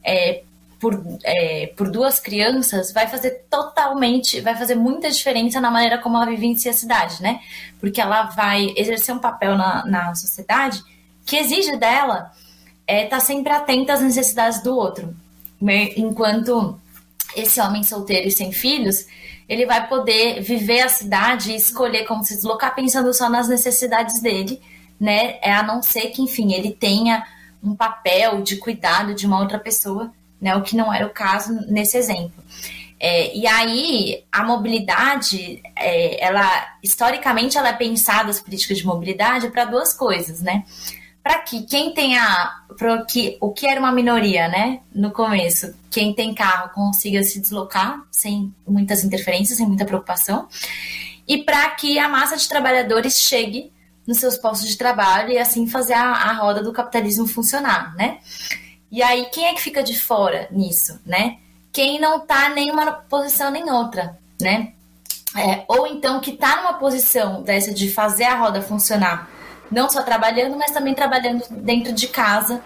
é, 0.02 0.42
por, 0.80 1.02
é, 1.22 1.72
por 1.76 1.90
duas 1.90 2.18
crianças 2.18 2.92
vai 2.92 3.06
fazer 3.08 3.44
totalmente, 3.50 4.40
vai 4.40 4.56
fazer 4.56 4.74
muita 4.74 5.10
diferença 5.10 5.60
na 5.60 5.70
maneira 5.70 5.98
como 5.98 6.16
ela 6.16 6.26
vivencia 6.26 6.70
a 6.70 6.74
cidade, 6.74 7.22
né? 7.22 7.40
Porque 7.78 8.00
ela 8.00 8.24
vai 8.24 8.72
exercer 8.76 9.14
um 9.14 9.18
papel 9.18 9.56
na, 9.56 9.84
na 9.84 10.14
sociedade 10.14 10.82
que 11.24 11.36
exige 11.36 11.76
dela 11.76 12.32
estar 12.82 12.92
é, 12.94 13.06
tá 13.06 13.20
sempre 13.20 13.52
atenta 13.52 13.92
às 13.92 14.00
necessidades 14.00 14.62
do 14.62 14.74
outro. 14.74 15.14
Enquanto 15.96 16.78
esse 17.34 17.60
homem 17.60 17.82
solteiro 17.82 18.28
e 18.28 18.30
sem 18.30 18.52
filhos, 18.52 19.06
ele 19.48 19.66
vai 19.66 19.86
poder 19.88 20.40
viver 20.40 20.80
a 20.80 20.88
cidade 20.88 21.52
e 21.52 21.56
escolher 21.56 22.04
como 22.04 22.24
se 22.24 22.34
deslocar 22.34 22.74
pensando 22.74 23.12
só 23.14 23.28
nas 23.28 23.48
necessidades 23.48 24.20
dele, 24.20 24.60
né? 24.98 25.38
É 25.40 25.52
a 25.52 25.62
não 25.62 25.82
ser 25.82 26.10
que, 26.10 26.22
enfim, 26.22 26.52
ele 26.52 26.72
tenha 26.72 27.24
um 27.62 27.74
papel 27.74 28.42
de 28.42 28.56
cuidado 28.56 29.14
de 29.14 29.26
uma 29.26 29.40
outra 29.40 29.58
pessoa, 29.58 30.12
né? 30.40 30.56
O 30.56 30.62
que 30.62 30.76
não 30.76 30.92
era 30.92 31.06
o 31.06 31.10
caso 31.10 31.52
nesse 31.68 31.96
exemplo. 31.96 32.42
É, 32.98 33.36
e 33.36 33.46
aí 33.46 34.24
a 34.32 34.42
mobilidade, 34.42 35.62
é, 35.76 36.24
ela 36.24 36.76
historicamente 36.82 37.58
ela 37.58 37.68
é 37.68 37.72
pensada 37.74 38.30
as 38.30 38.40
políticas 38.40 38.78
de 38.78 38.86
mobilidade 38.86 39.50
para 39.50 39.66
duas 39.66 39.92
coisas, 39.92 40.40
né? 40.40 40.64
Para 41.26 41.38
que 41.40 41.62
quem 41.62 41.92
tenha, 41.92 42.62
que 43.08 43.36
o 43.40 43.50
que 43.52 43.66
era 43.66 43.80
uma 43.80 43.90
minoria, 43.90 44.46
né? 44.46 44.80
No 44.94 45.10
começo, 45.10 45.74
quem 45.90 46.14
tem 46.14 46.32
carro 46.32 46.70
consiga 46.72 47.20
se 47.24 47.40
deslocar 47.40 48.00
sem 48.12 48.54
muitas 48.64 49.02
interferências, 49.02 49.58
sem 49.58 49.66
muita 49.66 49.84
preocupação, 49.84 50.46
e 51.26 51.42
para 51.42 51.68
que 51.70 51.98
a 51.98 52.08
massa 52.08 52.36
de 52.36 52.48
trabalhadores 52.48 53.18
chegue 53.18 53.72
nos 54.06 54.18
seus 54.18 54.36
postos 54.38 54.68
de 54.68 54.76
trabalho 54.76 55.32
e 55.32 55.38
assim 55.38 55.66
fazer 55.66 55.94
a, 55.94 56.12
a 56.12 56.32
roda 56.34 56.62
do 56.62 56.72
capitalismo 56.72 57.26
funcionar, 57.26 57.96
né? 57.96 58.18
E 58.92 59.02
aí 59.02 59.24
quem 59.32 59.46
é 59.46 59.54
que 59.54 59.60
fica 59.60 59.82
de 59.82 59.98
fora 59.98 60.46
nisso, 60.52 61.00
né? 61.04 61.38
quem 61.76 62.00
não 62.00 62.22
está 62.22 62.48
nem 62.48 62.70
uma 62.70 62.90
posição 62.90 63.50
nem 63.50 63.70
outra, 63.70 64.18
né? 64.40 64.72
É, 65.36 65.62
ou 65.68 65.86
então 65.86 66.20
que 66.20 66.30
está 66.30 66.56
numa 66.56 66.72
posição 66.74 67.42
dessa 67.42 67.74
de 67.74 67.90
fazer 67.90 68.24
a 68.24 68.38
roda 68.38 68.62
funcionar, 68.62 69.28
não 69.70 69.88
só 69.88 70.02
trabalhando, 70.02 70.56
mas 70.56 70.70
também 70.70 70.94
trabalhando 70.94 71.44
dentro 71.50 71.92
de 71.92 72.08
casa, 72.08 72.62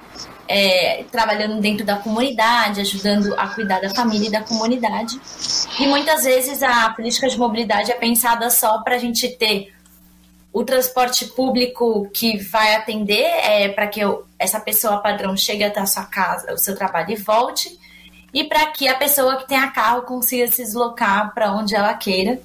é, 0.46 1.04
trabalhando 1.10 1.60
dentro 1.60 1.84
da 1.84 1.96
comunidade, 1.96 2.80
ajudando 2.80 3.34
a 3.38 3.48
cuidar 3.48 3.80
da 3.80 3.90
família 3.90 4.28
e 4.28 4.30
da 4.30 4.42
comunidade. 4.42 5.20
E 5.78 5.86
muitas 5.86 6.24
vezes 6.24 6.62
a 6.62 6.90
política 6.90 7.28
de 7.28 7.38
mobilidade 7.38 7.90
é 7.90 7.94
pensada 7.94 8.50
só 8.50 8.82
para 8.82 8.96
a 8.96 8.98
gente 8.98 9.28
ter 9.28 9.72
o 10.52 10.64
transporte 10.64 11.26
público 11.26 12.08
que 12.12 12.36
vai 12.38 12.74
atender 12.74 13.24
é, 13.24 13.68
para 13.68 13.86
que 13.86 14.00
eu, 14.00 14.26
essa 14.38 14.58
pessoa 14.58 14.98
padrão 14.98 15.36
chegue 15.36 15.62
até 15.62 15.78
a 15.78 15.86
sua 15.86 16.04
casa, 16.04 16.52
o 16.52 16.58
seu 16.58 16.74
trabalho 16.74 17.12
e 17.12 17.16
volte 17.16 17.78
e 18.32 18.44
para 18.44 18.66
que 18.66 18.88
a 18.88 18.94
pessoa 18.94 19.36
que 19.36 19.48
tenha 19.48 19.70
carro 19.70 20.02
consiga 20.02 20.46
se 20.46 20.62
deslocar 20.62 21.34
para 21.34 21.52
onde 21.52 21.74
ela 21.74 21.92
queira. 21.94 22.40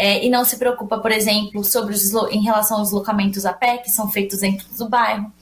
É, 0.00 0.24
e 0.24 0.30
não 0.30 0.44
se 0.44 0.56
preocupa, 0.56 0.98
por 0.98 1.10
exemplo, 1.10 1.64
sobre 1.64 1.92
os 1.92 2.14
em 2.30 2.40
relação 2.40 2.78
aos 2.78 2.90
deslocamentos 2.90 3.44
a 3.44 3.52
pé, 3.52 3.78
que 3.78 3.90
são 3.90 4.08
feitos 4.08 4.38
dentro 4.38 4.64
do 4.76 4.88
bairro, 4.88 5.32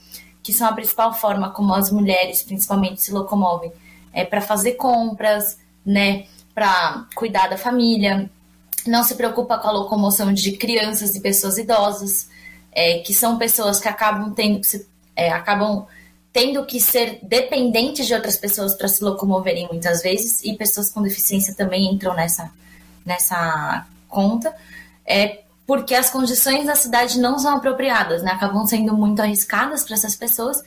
que 0.41 0.51
são 0.51 0.67
a 0.67 0.73
principal 0.73 1.13
forma 1.13 1.51
como 1.51 1.75
as 1.75 1.91
mulheres, 1.91 2.41
principalmente, 2.41 2.99
se 2.99 3.11
locomovem 3.11 3.71
é, 4.11 4.25
para 4.25 4.41
fazer 4.41 4.71
compras, 4.71 5.59
né, 5.85 6.25
para 6.55 7.05
cuidar 7.13 7.47
da 7.47 7.57
família. 7.57 8.27
Não 8.87 9.03
se 9.03 9.13
preocupa 9.13 9.59
com 9.59 9.67
a 9.67 9.71
locomoção 9.71 10.33
de 10.33 10.53
crianças 10.53 11.15
e 11.15 11.19
pessoas 11.19 11.59
idosas, 11.59 12.27
é, 12.71 12.97
que 12.99 13.13
são 13.13 13.37
pessoas 13.37 13.79
que 13.79 13.87
acabam 13.87 14.33
tendo 14.33 14.61
é, 15.15 15.31
acabam 15.31 15.85
tendo 16.33 16.65
que 16.65 16.79
ser 16.79 17.19
dependentes 17.21 18.07
de 18.07 18.13
outras 18.15 18.37
pessoas 18.37 18.73
para 18.73 18.87
se 18.87 19.03
locomoverem 19.03 19.67
muitas 19.67 20.01
vezes, 20.01 20.43
e 20.43 20.55
pessoas 20.55 20.89
com 20.89 21.03
deficiência 21.03 21.53
também 21.53 21.93
entram 21.93 22.15
nessa, 22.15 22.51
nessa 23.05 23.85
conta, 24.07 24.55
é 25.05 25.43
porque 25.65 25.93
as 25.93 26.09
condições 26.09 26.65
da 26.65 26.75
cidade 26.75 27.19
não 27.19 27.37
são 27.37 27.55
apropriadas, 27.55 28.23
né? 28.23 28.31
acabam 28.31 28.65
sendo 28.65 28.95
muito 28.95 29.21
arriscadas 29.21 29.83
para 29.83 29.95
essas 29.95 30.15
pessoas, 30.15 30.63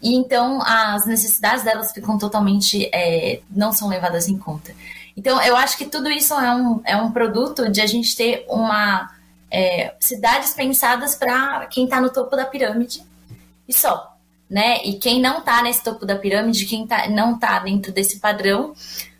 e 0.00 0.14
então 0.14 0.60
as 0.62 1.06
necessidades 1.06 1.62
delas 1.62 1.92
ficam 1.92 2.18
totalmente, 2.18 2.88
é, 2.92 3.40
não 3.50 3.72
são 3.72 3.88
levadas 3.88 4.28
em 4.28 4.38
conta. 4.38 4.74
Então, 5.16 5.40
eu 5.42 5.54
acho 5.56 5.76
que 5.76 5.84
tudo 5.84 6.10
isso 6.10 6.32
é 6.32 6.54
um, 6.54 6.80
é 6.84 6.96
um 6.96 7.12
produto 7.12 7.70
de 7.70 7.82
a 7.82 7.86
gente 7.86 8.16
ter 8.16 8.46
uma 8.48 9.10
é, 9.50 9.94
cidades 10.00 10.54
pensadas 10.54 11.14
para 11.14 11.66
quem 11.66 11.84
está 11.84 12.00
no 12.00 12.10
topo 12.10 12.34
da 12.34 12.46
pirâmide 12.46 13.02
e 13.68 13.74
só 13.74 14.12
né? 14.52 14.84
E 14.84 14.98
quem 14.98 15.18
não 15.18 15.40
tá 15.40 15.62
nesse 15.62 15.82
topo 15.82 16.04
da 16.04 16.14
pirâmide, 16.14 16.66
quem 16.66 16.86
tá, 16.86 17.08
não 17.08 17.38
tá 17.38 17.58
dentro 17.60 17.90
desse 17.90 18.20
padrão, 18.20 18.74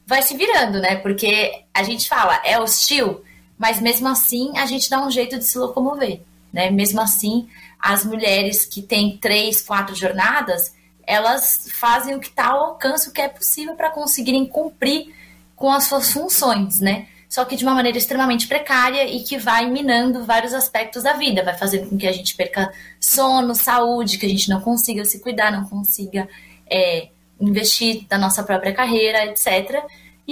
vai 0.06 0.20
se 0.20 0.36
virando, 0.36 0.78
né? 0.78 0.96
Porque 0.96 1.64
a 1.72 1.82
gente 1.82 2.06
fala, 2.06 2.38
é 2.44 2.60
hostil, 2.60 3.22
mas 3.62 3.80
mesmo 3.80 4.08
assim 4.08 4.58
a 4.58 4.66
gente 4.66 4.90
dá 4.90 5.00
um 5.06 5.08
jeito 5.08 5.38
de 5.38 5.44
se 5.44 5.56
locomover, 5.56 6.20
né? 6.52 6.68
Mesmo 6.68 7.00
assim, 7.00 7.48
as 7.78 8.04
mulheres 8.04 8.66
que 8.66 8.82
têm 8.82 9.16
três, 9.18 9.60
quatro 9.60 9.94
jornadas, 9.94 10.74
elas 11.06 11.68
fazem 11.72 12.16
o 12.16 12.18
que 12.18 12.26
está 12.26 12.48
ao 12.48 12.64
alcance, 12.64 13.08
o 13.08 13.12
que 13.12 13.20
é 13.20 13.28
possível 13.28 13.76
para 13.76 13.88
conseguirem 13.88 14.44
cumprir 14.44 15.14
com 15.54 15.70
as 15.70 15.84
suas 15.84 16.12
funções, 16.12 16.80
né? 16.80 17.06
só 17.28 17.44
que 17.44 17.54
de 17.54 17.64
uma 17.64 17.72
maneira 17.72 17.96
extremamente 17.96 18.48
precária 18.48 19.08
e 19.08 19.22
que 19.22 19.38
vai 19.38 19.70
minando 19.70 20.24
vários 20.24 20.52
aspectos 20.52 21.04
da 21.04 21.12
vida, 21.12 21.44
vai 21.44 21.56
fazendo 21.56 21.88
com 21.88 21.96
que 21.96 22.06
a 22.06 22.12
gente 22.12 22.34
perca 22.34 22.70
sono, 23.00 23.54
saúde, 23.54 24.18
que 24.18 24.26
a 24.26 24.28
gente 24.28 24.50
não 24.50 24.60
consiga 24.60 25.02
se 25.04 25.20
cuidar, 25.20 25.52
não 25.52 25.64
consiga 25.64 26.28
é, 26.68 27.08
investir 27.40 28.06
na 28.10 28.18
nossa 28.18 28.42
própria 28.42 28.74
carreira, 28.74 29.24
etc. 29.26 29.82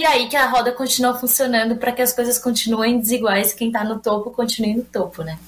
E 0.01 0.07
aí 0.07 0.31
que 0.31 0.37
a 0.37 0.47
roda 0.47 0.73
continua 0.73 1.13
funcionando 1.19 1.77
para 1.77 1.93
que 1.93 2.01
as 2.01 2.11
coisas 2.11 2.39
continuem 2.39 2.99
desiguais, 2.99 3.53
quem 3.53 3.67
está 3.67 3.85
no 3.85 3.99
topo 3.99 4.31
continue 4.31 4.75
no 4.75 4.83
topo, 4.83 5.23
né? 5.23 5.39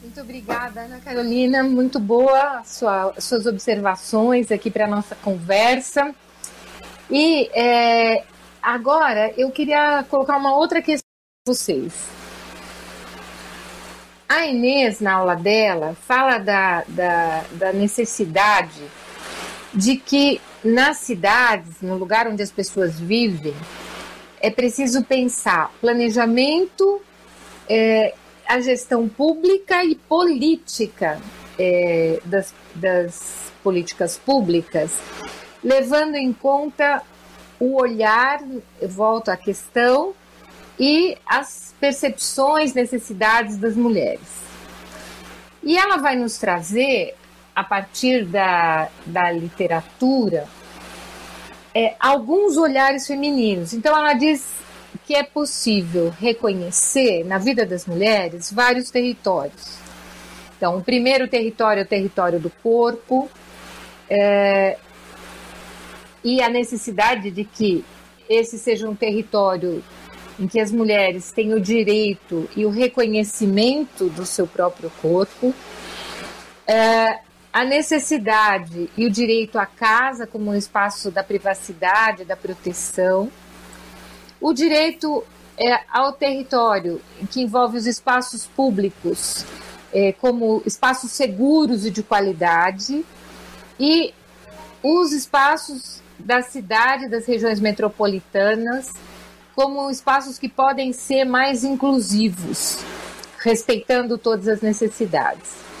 Muito 0.00 0.18
obrigada, 0.18 0.80
Ana 0.80 0.98
Carolina. 1.00 1.62
Muito 1.62 2.00
boa 2.00 2.62
sua, 2.64 3.12
suas 3.20 3.44
observações 3.44 4.50
aqui 4.50 4.70
para 4.70 4.86
a 4.86 4.88
nossa 4.88 5.14
conversa. 5.14 6.14
E 7.10 7.50
é, 7.52 8.24
Agora, 8.62 9.34
eu 9.36 9.50
queria 9.50 10.06
colocar 10.08 10.38
uma 10.38 10.56
outra 10.56 10.80
questão 10.80 11.06
para 11.44 11.52
vocês. 11.52 11.92
A 14.26 14.46
Inês, 14.46 15.00
na 15.00 15.16
aula 15.16 15.34
dela, 15.34 15.94
fala 16.06 16.38
da, 16.38 16.82
da, 16.88 17.44
da 17.52 17.72
necessidade 17.74 18.88
de 19.74 19.96
que 19.96 20.40
nas 20.64 20.98
cidades, 20.98 21.80
no 21.80 21.96
lugar 21.96 22.26
onde 22.28 22.42
as 22.42 22.50
pessoas 22.50 22.98
vivem, 22.98 23.54
é 24.40 24.50
preciso 24.50 25.04
pensar 25.04 25.72
planejamento, 25.80 27.00
é, 27.68 28.14
a 28.46 28.60
gestão 28.60 29.08
pública 29.08 29.84
e 29.84 29.94
política 29.94 31.20
é, 31.58 32.20
das, 32.24 32.54
das 32.74 33.52
políticas 33.62 34.18
públicas, 34.18 34.98
levando 35.62 36.16
em 36.16 36.32
conta 36.32 37.02
o 37.58 37.80
olhar, 37.80 38.40
volto 38.82 39.30
à 39.30 39.36
questão, 39.36 40.14
e 40.78 41.16
as 41.24 41.72
percepções, 41.78 42.74
necessidades 42.74 43.56
das 43.56 43.76
mulheres. 43.76 44.42
E 45.62 45.78
ela 45.78 45.98
vai 45.98 46.16
nos 46.16 46.38
trazer, 46.38 47.14
a 47.54 47.62
partir 47.62 48.24
da, 48.24 48.88
da 49.04 49.30
literatura, 49.30 50.46
é, 51.74 51.94
alguns 51.98 52.56
olhares 52.56 53.06
femininos. 53.06 53.72
Então, 53.72 53.96
ela 53.96 54.14
diz 54.14 54.46
que 55.04 55.14
é 55.14 55.22
possível 55.22 56.12
reconhecer 56.18 57.24
na 57.24 57.38
vida 57.38 57.66
das 57.66 57.86
mulheres 57.86 58.52
vários 58.52 58.90
territórios. 58.90 59.78
Então, 60.56 60.76
o 60.78 60.82
primeiro 60.82 61.26
território 61.28 61.80
é 61.80 61.84
o 61.84 61.88
território 61.88 62.38
do 62.38 62.50
corpo, 62.62 63.28
é, 64.08 64.76
e 66.22 66.42
a 66.42 66.48
necessidade 66.48 67.30
de 67.30 67.44
que 67.44 67.84
esse 68.28 68.58
seja 68.58 68.88
um 68.88 68.94
território 68.94 69.82
em 70.38 70.46
que 70.46 70.60
as 70.60 70.70
mulheres 70.70 71.32
têm 71.32 71.52
o 71.52 71.60
direito 71.60 72.48
e 72.56 72.64
o 72.64 72.70
reconhecimento 72.70 74.08
do 74.08 74.24
seu 74.24 74.46
próprio 74.46 74.90
corpo, 75.00 75.54
é, 76.66 77.18
a 77.52 77.64
necessidade 77.64 78.88
e 78.96 79.04
o 79.04 79.10
direito 79.10 79.58
à 79.58 79.66
casa 79.66 80.26
como 80.26 80.50
um 80.50 80.54
espaço 80.54 81.10
da 81.10 81.22
privacidade, 81.22 82.24
da 82.24 82.36
proteção, 82.36 83.30
o 84.40 84.52
direito 84.52 85.22
é, 85.58 85.80
ao 85.90 86.12
território, 86.12 87.00
que 87.30 87.42
envolve 87.42 87.76
os 87.76 87.86
espaços 87.86 88.46
públicos 88.46 89.44
é, 89.92 90.12
como 90.12 90.62
espaços 90.64 91.10
seguros 91.10 91.84
e 91.84 91.90
de 91.90 92.02
qualidade, 92.02 93.04
e 93.78 94.14
os 94.82 95.12
espaços 95.12 96.00
da 96.18 96.40
cidade, 96.40 97.08
das 97.08 97.26
regiões 97.26 97.60
metropolitanas, 97.60 98.90
como 99.54 99.90
espaços 99.90 100.38
que 100.38 100.48
podem 100.48 100.92
ser 100.92 101.24
mais 101.24 101.62
inclusivos, 101.62 102.78
respeitando 103.38 104.16
todas 104.16 104.48
as 104.48 104.62
necessidades. 104.62 105.71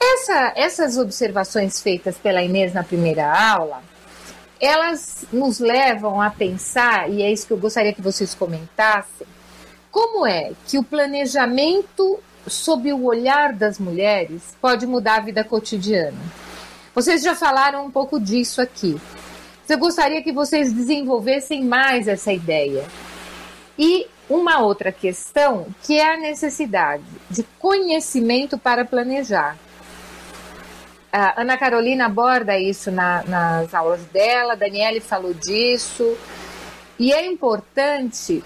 Essa, 0.00 0.52
essas 0.56 0.96
observações 0.96 1.80
feitas 1.80 2.16
pela 2.16 2.42
Inês 2.42 2.72
na 2.72 2.84
primeira 2.84 3.30
aula, 3.30 3.82
elas 4.60 5.24
nos 5.32 5.58
levam 5.58 6.20
a 6.20 6.30
pensar, 6.30 7.10
e 7.10 7.22
é 7.22 7.30
isso 7.30 7.46
que 7.46 7.52
eu 7.52 7.58
gostaria 7.58 7.92
que 7.92 8.02
vocês 8.02 8.34
comentassem, 8.34 9.26
como 9.90 10.26
é 10.26 10.52
que 10.66 10.78
o 10.78 10.84
planejamento 10.84 12.20
sob 12.46 12.92
o 12.92 13.04
olhar 13.04 13.52
das 13.52 13.78
mulheres 13.78 14.56
pode 14.60 14.86
mudar 14.86 15.16
a 15.16 15.20
vida 15.20 15.44
cotidiana. 15.44 16.18
Vocês 16.94 17.22
já 17.22 17.34
falaram 17.34 17.84
um 17.84 17.90
pouco 17.90 18.18
disso 18.18 18.60
aqui. 18.60 19.00
Eu 19.68 19.78
gostaria 19.78 20.22
que 20.22 20.32
vocês 20.32 20.72
desenvolvessem 20.72 21.64
mais 21.64 22.08
essa 22.08 22.32
ideia. 22.32 22.84
E 23.78 24.06
uma 24.28 24.60
outra 24.60 24.90
questão 24.90 25.66
que 25.82 25.98
é 25.98 26.14
a 26.14 26.16
necessidade 26.16 27.04
de 27.30 27.42
conhecimento 27.58 28.58
para 28.58 28.84
planejar. 28.84 29.56
A 31.12 31.40
Ana 31.40 31.56
Carolina 31.56 32.06
aborda 32.06 32.58
isso 32.58 32.90
na, 32.90 33.22
nas 33.24 33.74
aulas 33.74 34.02
dela, 34.06 34.56
Daniele 34.56 35.00
falou 35.00 35.32
disso. 35.32 36.16
E 36.98 37.12
é 37.12 37.24
importante 37.26 38.42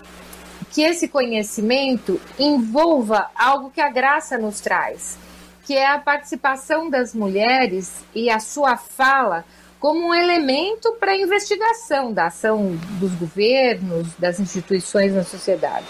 que 0.71 0.83
esse 0.83 1.09
conhecimento 1.09 2.21
envolva 2.39 3.31
algo 3.35 3.71
que 3.71 3.81
a 3.81 3.91
graça 3.91 4.39
nos 4.39 4.61
traz, 4.61 5.19
que 5.65 5.75
é 5.75 5.87
a 5.87 5.99
participação 5.99 6.89
das 6.89 7.15
mulheres 7.15 8.05
e 8.15 8.31
a 8.31 8.39
sua 8.39 8.77
fala 8.77 9.45
como 9.79 10.09
um 10.09 10.15
elemento 10.15 10.93
para 10.93 11.13
a 11.13 11.17
investigação 11.17 12.13
da 12.13 12.27
ação 12.27 12.79
dos 13.01 13.13
governos, 13.15 14.07
das 14.17 14.39
instituições 14.39 15.13
na 15.13 15.25
sociedade. 15.25 15.87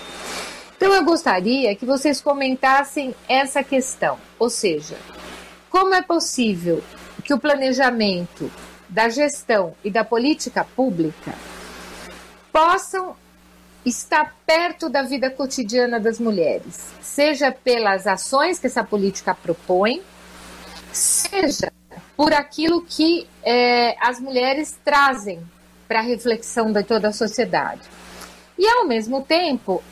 Então 0.77 0.93
eu 0.95 1.05
gostaria 1.05 1.77
que 1.77 1.87
vocês 1.87 2.21
comentassem 2.21 3.15
essa 3.29 3.63
questão, 3.63 4.19
ou 4.39 4.51
seja, 4.51 4.97
como 5.73 5.95
é 5.95 6.03
possível 6.03 6.85
que 7.25 7.33
o 7.33 7.39
planejamento 7.39 8.53
da 8.91 9.09
gestão 9.09 9.75
e 9.83 9.91
da 9.91 10.05
política 10.05 10.63
pública 10.63 11.33
possam 12.53 13.17
estar 13.83 14.37
perto 14.45 14.91
da 14.91 15.03
vida 15.03 15.31
cotidiana 15.31 15.99
das 15.99 16.21
mulheres, 16.21 16.93
seja 17.01 17.51
pelas 17.51 18.07
ações 18.07 18.59
que 18.59 18.67
essa 18.67 18.85
política 18.85 19.35
propõe, 19.35 20.03
seja 20.93 21.73
por 22.15 22.35
aquilo 22.35 22.83
que 22.83 23.27
é, 23.43 23.97
as 23.99 24.21
mulheres 24.21 24.79
trazem 24.85 25.43
para 25.89 26.01
a 26.01 26.03
reflexão 26.03 26.71
de 26.71 26.83
toda 26.83 27.09
a 27.09 27.13
sociedade. 27.13 27.81
E, 28.59 28.69
ao 28.69 28.87
mesmo 28.87 29.23
tempo, 29.23 29.83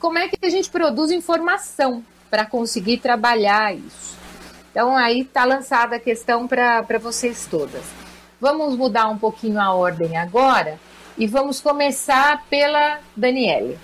como 0.00 0.18
é 0.18 0.26
que 0.26 0.44
a 0.44 0.50
gente 0.50 0.68
produz 0.68 1.12
informação 1.12 2.04
para 2.28 2.44
conseguir 2.44 2.98
trabalhar 2.98 3.72
isso? 3.72 4.17
Então, 4.78 4.96
aí 4.96 5.22
está 5.22 5.44
lançada 5.44 5.96
a 5.96 5.98
questão 5.98 6.46
para 6.46 6.98
vocês 7.00 7.48
todas. 7.50 7.82
Vamos 8.40 8.76
mudar 8.76 9.08
um 9.08 9.18
pouquinho 9.18 9.60
a 9.60 9.74
ordem 9.74 10.16
agora 10.16 10.78
e 11.18 11.26
vamos 11.26 11.60
começar 11.60 12.44
pela 12.48 13.00
Daniele. 13.16 13.76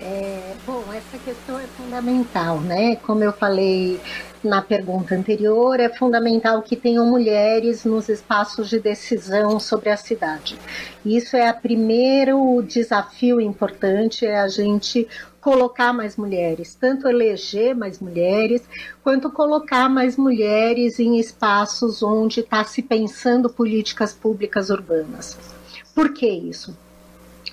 É, 0.00 0.54
bom, 0.64 0.84
essa 0.94 1.18
questão 1.24 1.58
é 1.58 1.64
fundamental, 1.76 2.60
né? 2.60 2.94
Como 2.94 3.24
eu 3.24 3.32
falei 3.32 4.00
na 4.44 4.62
pergunta 4.62 5.12
anterior, 5.12 5.80
é 5.80 5.88
fundamental 5.88 6.62
que 6.62 6.76
tenham 6.76 7.04
mulheres 7.04 7.84
nos 7.84 8.08
espaços 8.08 8.70
de 8.70 8.78
decisão 8.78 9.58
sobre 9.58 9.90
a 9.90 9.96
cidade. 9.96 10.56
Isso 11.04 11.36
é 11.36 11.50
o 11.50 11.54
primeiro 11.54 12.62
desafio 12.62 13.40
importante, 13.40 14.24
é 14.24 14.38
a 14.38 14.46
gente 14.46 15.08
colocar 15.48 15.94
mais 15.94 16.14
mulheres, 16.14 16.74
tanto 16.74 17.08
eleger 17.08 17.74
mais 17.74 18.00
mulheres, 18.00 18.60
quanto 19.02 19.30
colocar 19.30 19.88
mais 19.88 20.14
mulheres 20.14 21.00
em 21.00 21.18
espaços 21.18 22.02
onde 22.02 22.40
está 22.40 22.62
se 22.64 22.82
pensando 22.82 23.48
políticas 23.48 24.12
públicas 24.12 24.68
urbanas. 24.68 25.38
Por 25.94 26.12
que 26.12 26.28
isso? 26.28 26.76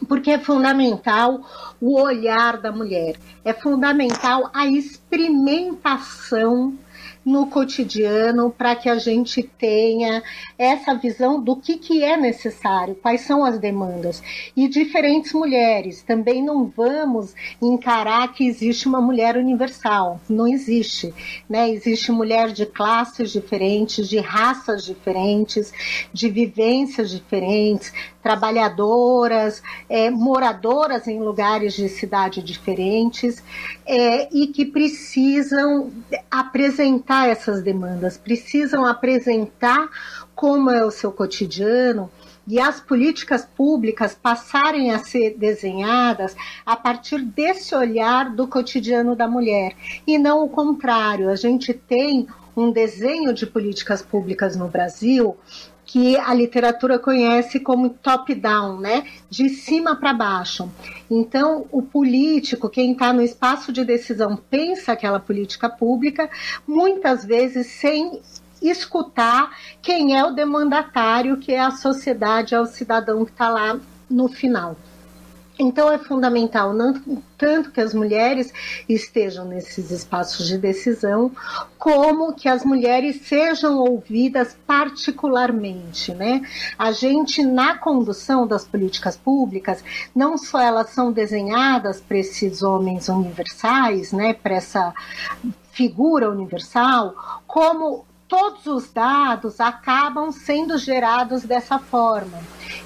porque 0.09 0.29
é 0.29 0.37
fundamental 0.37 1.39
o 1.79 1.97
olhar 1.97 2.57
da 2.57 2.69
mulher, 2.69 3.15
é 3.45 3.53
fundamental 3.53 4.51
a 4.53 4.67
experimentação 4.67 6.77
no 7.25 7.47
cotidiano 7.47 8.51
para 8.51 8.75
que 8.75 8.87
a 8.87 8.99
gente 8.99 9.41
tenha 9.41 10.21
essa 10.57 10.93
visão 10.93 11.41
do 11.41 11.55
que, 11.55 11.77
que 11.77 12.03
é 12.03 12.15
necessário, 12.15 12.95
quais 12.95 13.21
são 13.21 13.43
as 13.43 13.57
demandas. 13.57 14.21
E 14.55 14.67
diferentes 14.67 15.33
mulheres, 15.33 16.03
também 16.03 16.43
não 16.43 16.65
vamos 16.65 17.33
encarar 17.59 18.31
que 18.31 18.45
existe 18.45 18.87
uma 18.87 19.01
mulher 19.01 19.37
universal, 19.37 20.21
não 20.29 20.47
existe. 20.47 21.13
Né? 21.49 21.71
Existe 21.71 22.11
mulher 22.11 22.51
de 22.51 22.65
classes 22.65 23.31
diferentes, 23.31 24.07
de 24.07 24.19
raças 24.19 24.85
diferentes, 24.85 25.73
de 26.13 26.29
vivências 26.29 27.09
diferentes, 27.09 27.91
trabalhadoras, 28.21 29.61
é, 29.87 30.09
moradoras 30.09 31.07
em 31.07 31.19
lugares 31.19 31.73
de 31.73 31.87
cidade 31.89 32.41
diferentes 32.41 33.43
é, 33.85 34.27
e 34.35 34.47
que 34.47 34.65
precisam 34.65 35.91
apresentar 36.29 37.14
essas 37.23 37.61
demandas, 37.61 38.17
precisam 38.17 38.85
apresentar 38.85 39.89
como 40.35 40.69
é 40.69 40.83
o 40.83 40.91
seu 40.91 41.11
cotidiano 41.11 42.11
e 42.47 42.59
as 42.59 42.79
políticas 42.79 43.45
públicas 43.45 44.13
passarem 44.13 44.91
a 44.91 44.99
ser 44.99 45.35
desenhadas 45.37 46.35
a 46.65 46.75
partir 46.75 47.19
desse 47.21 47.73
olhar 47.73 48.29
do 48.35 48.47
cotidiano 48.47 49.15
da 49.15 49.27
mulher 49.27 49.75
e 50.05 50.17
não 50.17 50.43
o 50.43 50.49
contrário. 50.49 51.29
A 51.29 51.35
gente 51.35 51.73
tem 51.73 52.27
um 52.55 52.71
desenho 52.71 53.33
de 53.33 53.45
políticas 53.45 54.01
públicas 54.01 54.55
no 54.55 54.67
Brasil 54.67 55.35
que 55.85 56.17
a 56.17 56.33
literatura 56.33 56.97
conhece 56.97 57.59
como 57.59 57.89
top-down, 57.89 58.79
né? 58.79 59.05
De 59.29 59.49
cima 59.49 59.95
para 59.95 60.13
baixo. 60.13 60.69
Então, 61.09 61.67
o 61.71 61.81
político, 61.81 62.69
quem 62.69 62.93
está 62.93 63.13
no 63.13 63.21
espaço 63.21 63.71
de 63.71 63.85
decisão, 63.85 64.35
pensa 64.35 64.93
aquela 64.93 65.19
política 65.19 65.69
pública, 65.69 66.29
muitas 66.67 67.23
vezes 67.23 67.67
sem 67.67 68.19
escutar 68.61 69.55
quem 69.81 70.17
é 70.17 70.25
o 70.25 70.31
demandatário, 70.31 71.37
que 71.37 71.51
é 71.51 71.59
a 71.59 71.71
sociedade, 71.71 72.55
é 72.55 72.59
o 72.59 72.65
cidadão 72.65 73.23
que 73.23 73.31
está 73.31 73.49
lá 73.49 73.79
no 74.09 74.27
final. 74.27 74.75
Então 75.57 75.91
é 75.91 75.97
fundamental 75.97 76.73
tanto 77.37 77.71
que 77.71 77.79
as 77.79 77.93
mulheres 77.93 78.51
estejam 78.89 79.45
nesses 79.45 79.89
espaços 79.89 80.47
de 80.47 80.57
decisão, 80.57 81.31
como 81.77 82.33
que 82.33 82.49
as 82.49 82.63
mulheres 82.63 83.21
sejam 83.27 83.77
ouvidas 83.79 84.57
particularmente, 84.67 86.13
né? 86.13 86.41
A 86.77 86.91
gente 86.91 87.43
na 87.43 87.77
condução 87.77 88.45
das 88.45 88.65
políticas 88.65 89.15
públicas, 89.15 89.83
não 90.13 90.37
só 90.37 90.59
elas 90.59 90.89
são 90.89 91.11
desenhadas 91.11 92.01
para 92.01 92.17
esses 92.17 92.61
homens 92.61 93.07
universais, 93.07 94.11
né, 94.11 94.33
para 94.33 94.55
essa 94.55 94.93
figura 95.71 96.29
universal, 96.29 97.13
como 97.47 98.05
todos 98.27 98.65
os 98.65 98.91
dados 98.91 99.59
acabam 99.59 100.31
sendo 100.31 100.77
gerados 100.77 101.43
dessa 101.43 101.77
forma. 101.77 102.39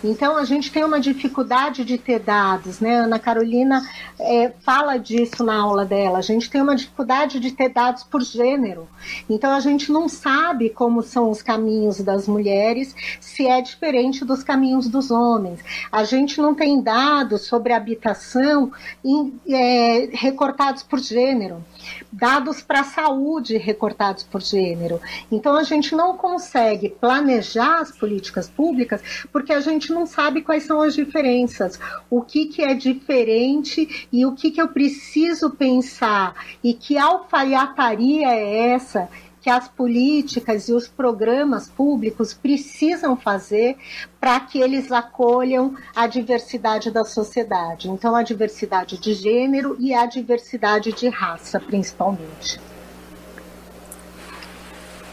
Então 0.04 0.38
a 0.38 0.46
gente 0.46 0.72
tem 0.72 0.84
uma 0.84 1.00
dificuldade 1.00 1.84
de 1.86 1.98
ter 1.98 2.20
dados, 2.20 2.80
né? 2.80 2.98
Ana 2.98 3.20
Carolina 3.20 3.82
é, 4.20 4.52
fala 4.62 4.98
disso 4.98 5.44
na 5.44 5.56
aula 5.56 5.86
dela. 5.86 6.20
A 6.20 6.22
gente 6.22 6.50
tem 6.50 6.62
uma 6.62 6.76
dificuldade 6.76 7.40
de 7.40 7.52
ter 7.52 7.70
dados 7.70 8.04
por 8.04 8.22
gênero. 8.22 8.88
Então 9.30 9.52
a 9.52 9.60
gente 9.60 9.92
não 9.92 10.10
sabe 10.10 10.70
como 10.70 11.02
são 11.02 11.30
os 11.30 11.42
caminhos 11.42 12.02
das 12.02 12.28
mulheres, 12.28 12.94
se 13.20 13.48
é 13.48 13.62
diferente 13.62 14.26
dos 14.26 14.44
caminhos 14.44 14.88
dos 14.88 15.12
homens. 15.12 15.60
A 15.92 16.04
gente 16.04 16.40
não 16.42 16.54
tem 16.54 16.82
dados 16.82 17.46
sobre 17.46 17.74
habitação 17.74 18.72
em, 19.04 19.40
é, 19.48 20.10
recortados 20.14 20.84
por 20.84 21.00
gênero, 21.00 21.64
dados 22.12 22.62
para 22.62 22.84
saúde 22.84 23.58
recortados 23.58 24.24
por 24.24 24.42
gênero. 24.42 25.00
Então 25.40 25.56
a 25.56 25.64
gente 25.64 25.96
não 25.96 26.18
consegue 26.18 26.90
planejar 26.90 27.80
as 27.80 27.98
políticas 27.98 28.50
públicas 28.50 29.02
porque 29.32 29.54
a 29.54 29.62
gente 29.62 29.90
não 29.94 30.06
sabe 30.06 30.42
quais 30.42 30.64
são 30.64 30.82
as 30.82 30.94
diferenças, 30.94 31.80
o 32.10 32.22
que, 32.22 32.48
que 32.48 32.62
é 32.62 32.74
diferente 32.74 34.10
e 34.12 34.26
o 34.26 34.34
que, 34.34 34.52
que 34.52 34.62
eu 34.62 34.68
preciso 34.68 35.52
pensar 35.52 36.36
e 36.62 36.74
que 36.74 36.98
alfaiataria 36.98 38.28
é 38.28 38.72
essa 38.72 39.08
que 39.42 39.50
as 39.50 39.70
políticas 39.70 40.68
e 40.68 40.74
os 40.74 40.90
programas 40.90 41.70
públicos 41.70 42.34
precisam 42.34 43.16
fazer 43.16 43.78
para 44.20 44.38
que 44.42 44.60
eles 44.60 44.92
acolham 44.92 45.74
a 45.96 46.06
diversidade 46.06 46.92
da 46.92 47.06
sociedade. 47.06 47.90
Então, 47.90 48.14
a 48.14 48.24
diversidade 48.24 48.98
de 48.98 49.14
gênero 49.14 49.78
e 49.80 49.94
a 49.94 50.06
diversidade 50.06 50.92
de 50.92 51.08
raça, 51.08 51.58
principalmente. 51.58 52.60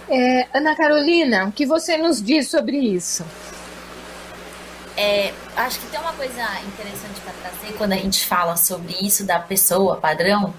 É, 0.09 0.47
Ana 0.55 0.75
Carolina, 0.77 1.47
o 1.47 1.53
que 1.53 1.66
você 1.66 1.97
nos 1.97 2.23
diz 2.23 2.49
sobre 2.49 2.77
isso? 2.77 3.25
É, 4.97 5.35
acho 5.57 5.79
que 5.81 5.87
tem 5.88 6.01
uma 6.01 6.12
coisa 6.12 6.42
interessante 6.62 7.21
para 7.21 7.33
trazer 7.35 7.77
quando 7.77 7.92
a 7.92 7.97
gente 7.97 8.25
fala 8.25 8.57
sobre 8.57 8.95
isso 9.01 9.27
da 9.27 9.38
pessoa 9.38 9.97
padrão, 9.97 10.55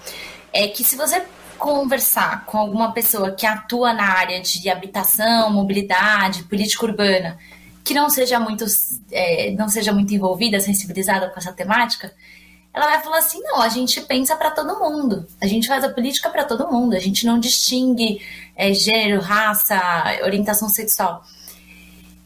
é 0.54 0.68
que 0.68 0.84
se 0.84 0.96
você 0.96 1.24
conversar 1.58 2.46
com 2.46 2.58
alguma 2.58 2.92
pessoa 2.92 3.32
que 3.32 3.46
atua 3.46 3.94
na 3.94 4.04
área 4.04 4.40
de 4.40 4.70
habitação, 4.70 5.50
mobilidade, 5.50 6.44
política 6.44 6.86
urbana, 6.86 7.40
que 7.84 7.94
não 7.94 8.10
seja 8.10 8.40
muito, 8.40 8.66
é, 9.12 9.52
não 9.52 9.68
seja 9.70 9.92
muito 9.92 10.14
envolvida, 10.14 10.60
sensibilizada 10.60 11.30
com 11.30 11.40
essa 11.40 11.52
temática, 11.52 12.14
ela 12.78 12.92
vai 12.92 13.02
falar 13.02 13.18
assim: 13.18 13.42
não, 13.42 13.62
a 13.62 13.70
gente 13.70 14.00
pensa 14.02 14.36
para 14.36 14.52
todo 14.52 14.80
mundo, 14.80 15.26
a 15.42 15.48
gente 15.48 15.68
faz 15.68 15.84
a 15.84 15.90
política 15.90 16.30
para 16.30 16.46
todo 16.46 16.72
mundo, 16.72 16.96
a 16.96 17.00
gente 17.00 17.26
não 17.26 17.40
distingue 17.40 18.22
é, 18.56 18.72
gênero, 18.74 19.20
raça, 19.20 19.82
orientação 20.24 20.70
sexual. 20.70 21.24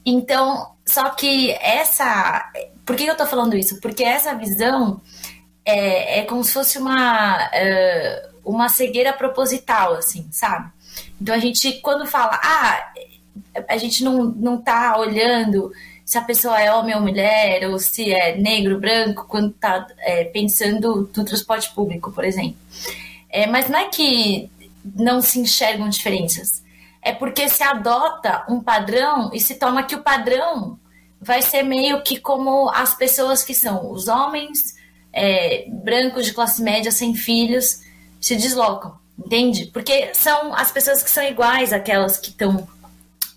Então, 0.06 0.72
só 0.86 1.10
que 1.12 1.52
essa. 1.54 2.52
Por 2.86 2.96
que 2.96 3.06
eu 3.06 3.16
tô 3.16 3.26
falando 3.26 3.56
isso? 3.56 3.80
Porque 3.80 4.04
essa 4.04 4.36
visão 4.36 5.00
é, 5.64 6.20
é 6.20 6.26
como 6.26 6.44
se 6.44 6.52
fosse 6.52 6.78
uma, 6.78 7.38
uh, 7.38 8.30
uma 8.44 8.68
cegueira 8.68 9.14
proposital, 9.14 9.94
assim, 9.94 10.28
sabe? 10.32 10.70
Então 11.22 11.34
a 11.34 11.40
gente, 11.40 11.80
quando 11.82 12.06
fala, 12.06 12.40
ah, 12.44 12.94
a 13.70 13.78
gente 13.78 14.04
não, 14.04 14.26
não 14.26 14.58
tá 14.62 14.98
olhando 14.98 15.72
se 16.12 16.18
a 16.18 16.22
pessoa 16.22 16.60
é 16.60 16.74
homem 16.74 16.94
ou 16.94 17.00
mulher, 17.00 17.70
ou 17.70 17.80
se 17.80 18.12
é 18.12 18.36
negro, 18.36 18.78
branco, 18.78 19.26
quando 19.30 19.54
tá 19.54 19.88
é, 20.00 20.26
pensando 20.26 21.10
no 21.16 21.24
transporte 21.24 21.72
público, 21.74 22.12
por 22.12 22.26
exemplo. 22.26 22.58
É, 23.30 23.48
mas 23.48 23.70
não 23.70 23.80
é 23.80 23.88
que 23.88 24.52
não 24.84 25.22
se 25.22 25.40
enxergam 25.40 25.88
diferenças. 25.88 26.62
É 27.02 27.14
porque 27.14 27.48
se 27.48 27.64
adota 27.64 28.44
um 28.50 28.60
padrão 28.60 29.32
e 29.34 29.40
se 29.40 29.56
toma 29.56 29.84
que 29.84 29.96
o 29.96 30.04
padrão 30.04 30.78
vai 31.22 31.42
ser 31.42 31.64
meio 31.64 32.04
que 32.04 32.20
como 32.20 32.70
as 32.72 32.94
pessoas 32.94 33.42
que 33.42 33.54
são 33.54 33.90
os 33.90 34.10
homens 34.10 34.76
é, 35.14 35.64
brancos 35.70 36.26
de 36.26 36.34
classe 36.34 36.62
média 36.62 36.92
sem 36.92 37.16
filhos 37.16 37.84
se 38.20 38.36
deslocam, 38.36 38.98
entende? 39.18 39.68
Porque 39.68 40.14
são 40.14 40.54
as 40.54 40.74
pessoas 40.74 41.02
que 41.02 41.10
são 41.10 41.24
iguais 41.24 41.72
àquelas 41.72 42.18
que 42.18 42.32
estão 42.32 42.68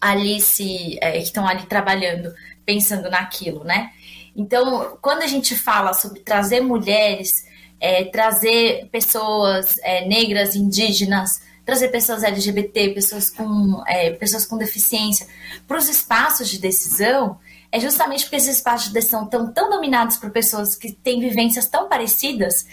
ali 0.01 0.41
se 0.41 0.99
é, 1.01 1.13
que 1.13 1.19
estão 1.19 1.47
ali 1.47 1.63
trabalhando, 1.67 2.35
pensando 2.65 3.11
naquilo, 3.11 3.65
né? 3.65 3.91
Então, 4.37 4.99
quando 5.01 5.23
a 5.23 5.27
gente 5.27 5.55
fala 5.55 5.93
sobre 5.93 6.21
trazer 6.21 6.61
mulheres, 6.61 7.47
é, 7.81 8.05
trazer 8.05 8.89
pessoas 8.91 9.77
é, 9.83 10.07
negras, 10.07 10.57
indígenas, 10.57 11.41
trazer 11.65 11.89
pessoas 11.89 12.23
LGBT, 12.23 12.91
pessoas 12.91 13.31
com, 13.31 13.83
é, 13.87 14.11
pessoas 14.11 14.45
com 14.45 14.59
deficiência 14.59 15.27
para 15.67 15.79
os 15.79 15.89
espaços 15.89 16.49
de 16.49 16.59
decisão, 16.59 17.39
é 17.71 17.81
justamente 17.81 18.25
porque 18.25 18.37
esses 18.37 18.57
espaços 18.57 18.89
de 18.89 18.95
decisão 18.95 19.25
estão 19.25 19.51
tão 19.51 19.71
dominados 19.71 20.17
por 20.17 20.31
pessoas 20.31 20.77
que 20.77 20.93
têm 20.93 21.21
vivências 21.21 21.67
tão 21.67 21.89
parecidas 21.89 22.67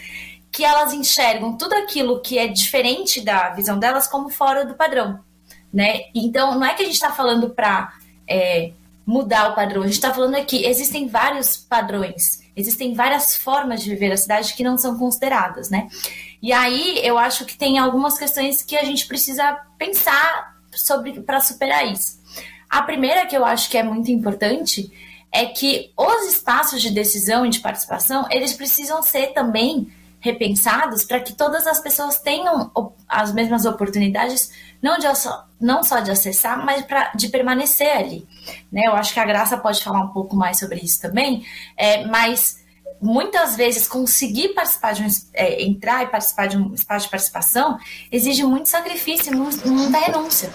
que 0.51 0.65
elas 0.65 0.93
enxergam 0.93 1.55
tudo 1.55 1.73
aquilo 1.73 2.21
que 2.21 2.37
é 2.37 2.47
diferente 2.47 3.21
da 3.21 3.49
visão 3.51 3.79
delas 3.79 4.07
como 4.07 4.29
fora 4.29 4.65
do 4.65 4.75
padrão, 4.75 5.19
né? 5.73 6.01
Então, 6.13 6.55
não 6.59 6.65
é 6.65 6.73
que 6.73 6.81
a 6.81 6.85
gente 6.85 6.95
está 6.95 7.11
falando 7.11 7.51
para 7.51 7.93
é, 8.27 8.73
mudar 9.12 9.51
o 9.51 9.55
padrão, 9.55 9.82
a 9.82 9.86
gente 9.86 9.95
está 9.95 10.14
falando 10.14 10.36
aqui, 10.36 10.66
existem 10.66 11.05
vários 11.05 11.57
padrões, 11.57 12.39
existem 12.55 12.93
várias 12.93 13.36
formas 13.36 13.84
de 13.84 13.89
viver 13.89 14.09
a 14.14 14.16
cidade 14.16 14.53
que 14.53 14.64
não 14.64 14.78
são 14.78 14.97
consideradas, 14.97 15.70
né? 15.70 15.89
E 16.41 16.53
aí 16.53 17.01
eu 17.03 17.18
acho 17.18 17.45
que 17.45 17.57
tem 17.57 17.78
algumas 17.78 18.18
questões 18.18 18.64
que 18.64 18.78
a 18.78 18.86
gente 18.86 19.05
precisa 19.07 19.59
pensar 19.78 20.55
sobre 20.74 21.20
para 21.22 21.41
superar 21.41 21.86
isso. 21.91 22.22
A 22.70 22.84
primeira 22.84 23.26
que 23.26 23.36
eu 23.36 23.43
acho 23.43 23.70
que 23.70 23.78
é 23.78 23.84
muito 23.84 24.09
importante 24.09 24.89
é 25.30 25.45
que 25.45 25.91
os 25.97 26.32
espaços 26.32 26.82
de 26.82 26.89
decisão 26.89 27.45
e 27.45 27.49
de 27.49 27.59
participação, 27.59 28.26
eles 28.32 28.53
precisam 28.53 29.03
ser 29.03 29.34
também 29.34 29.91
repensados 30.22 31.03
para 31.03 31.20
que 31.20 31.34
todas 31.34 31.68
as 31.68 31.82
pessoas 31.82 32.20
tenham 32.20 32.72
as 33.09 33.34
mesmas 33.34 33.66
oportunidades, 33.66 34.51
não, 34.82 34.97
de, 34.97 35.07
não 35.59 35.84
só 35.84 35.99
de 35.99 36.11
acessar, 36.11 36.63
mas 36.65 36.84
pra, 36.86 37.11
de 37.15 37.29
permanecer 37.29 37.95
ali. 37.95 38.27
Né? 38.71 38.88
Eu 38.88 38.93
acho 38.93 39.13
que 39.13 39.19
a 39.19 39.25
Graça 39.25 39.57
pode 39.57 39.84
falar 39.84 40.01
um 40.01 40.09
pouco 40.09 40.36
mais 40.36 40.59
sobre 40.59 40.79
isso 40.79 41.01
também, 41.01 41.45
é, 41.77 42.05
mas 42.05 42.61
muitas 43.01 43.55
vezes 43.55 43.88
conseguir 43.88 44.49
participar 44.49 44.93
de 44.93 45.03
um, 45.03 45.07
é, 45.34 45.63
entrar 45.63 46.03
e 46.03 46.07
participar 46.07 46.47
de 46.47 46.57
um 46.57 46.73
espaço 46.73 47.05
de 47.05 47.11
participação 47.11 47.79
exige 48.11 48.43
muito 48.43 48.69
sacrifício, 48.69 49.36
muita 49.36 49.97
renúncia, 49.97 50.51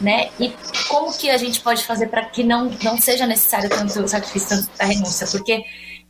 né? 0.00 0.30
E 0.40 0.50
como 0.88 1.12
que 1.12 1.28
a 1.28 1.36
gente 1.36 1.60
pode 1.60 1.84
fazer 1.84 2.06
para 2.06 2.24
que 2.24 2.42
não, 2.42 2.70
não 2.82 2.96
seja 2.96 3.26
necessário 3.26 3.68
tanto 3.68 4.08
sacrifício, 4.08 4.48
tanto 4.48 4.70
a 4.78 4.84
renúncia? 4.86 5.26
Porque 5.26 5.62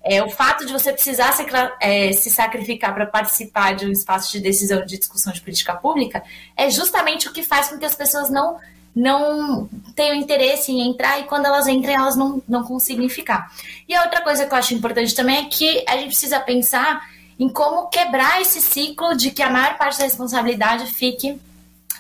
é, 0.03 0.23
o 0.23 0.31
fato 0.31 0.65
de 0.65 0.73
você 0.73 0.93
precisar 0.93 1.33
se, 1.33 1.45
é, 1.81 2.13
se 2.13 2.31
sacrificar 2.31 2.95
para 2.95 3.07
participar 3.07 3.75
de 3.75 3.87
um 3.87 3.93
espaço 3.93 4.33
de 4.33 4.41
decisão 4.41 4.85
de 4.85 4.99
discussão 4.99 5.33
de 5.33 5.41
política 5.41 5.75
pública 5.75 6.23
é 6.57 6.71
justamente 6.71 7.29
o 7.29 7.33
que 7.33 7.43
faz 7.43 7.69
com 7.69 7.79
que 7.79 7.85
as 7.85 7.95
pessoas 7.95 8.31
não 8.31 8.59
não 8.93 9.69
tenham 9.95 10.17
interesse 10.17 10.73
em 10.73 10.91
entrar 10.91 11.21
e 11.21 11.25
quando 11.25 11.47
elas 11.47 11.69
entram 11.69 11.93
elas 11.93 12.17
não, 12.17 12.43
não 12.49 12.65
conseguem 12.65 13.09
ficar. 13.09 13.53
E 13.89 13.95
a 13.95 14.03
outra 14.03 14.21
coisa 14.21 14.47
que 14.47 14.53
eu 14.53 14.59
acho 14.59 14.75
importante 14.75 15.15
também 15.15 15.37
é 15.37 15.45
que 15.45 15.85
a 15.87 15.97
gente 15.97 16.07
precisa 16.07 16.41
pensar 16.41 17.09
em 17.39 17.49
como 17.49 17.89
quebrar 17.89 18.43
esse 18.43 18.61
ciclo 18.61 19.17
de 19.17 19.31
que 19.31 19.43
a 19.43 19.49
maior 19.49 19.79
parte 19.79 19.99
da 19.99 20.05
responsabilidade 20.05 20.87
fique 20.87 21.41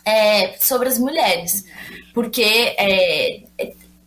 é, 0.05 0.57
sobre 0.59 0.89
as 0.89 0.99
mulheres. 0.99 1.65
Porque 2.13 2.43
é, 2.43 3.43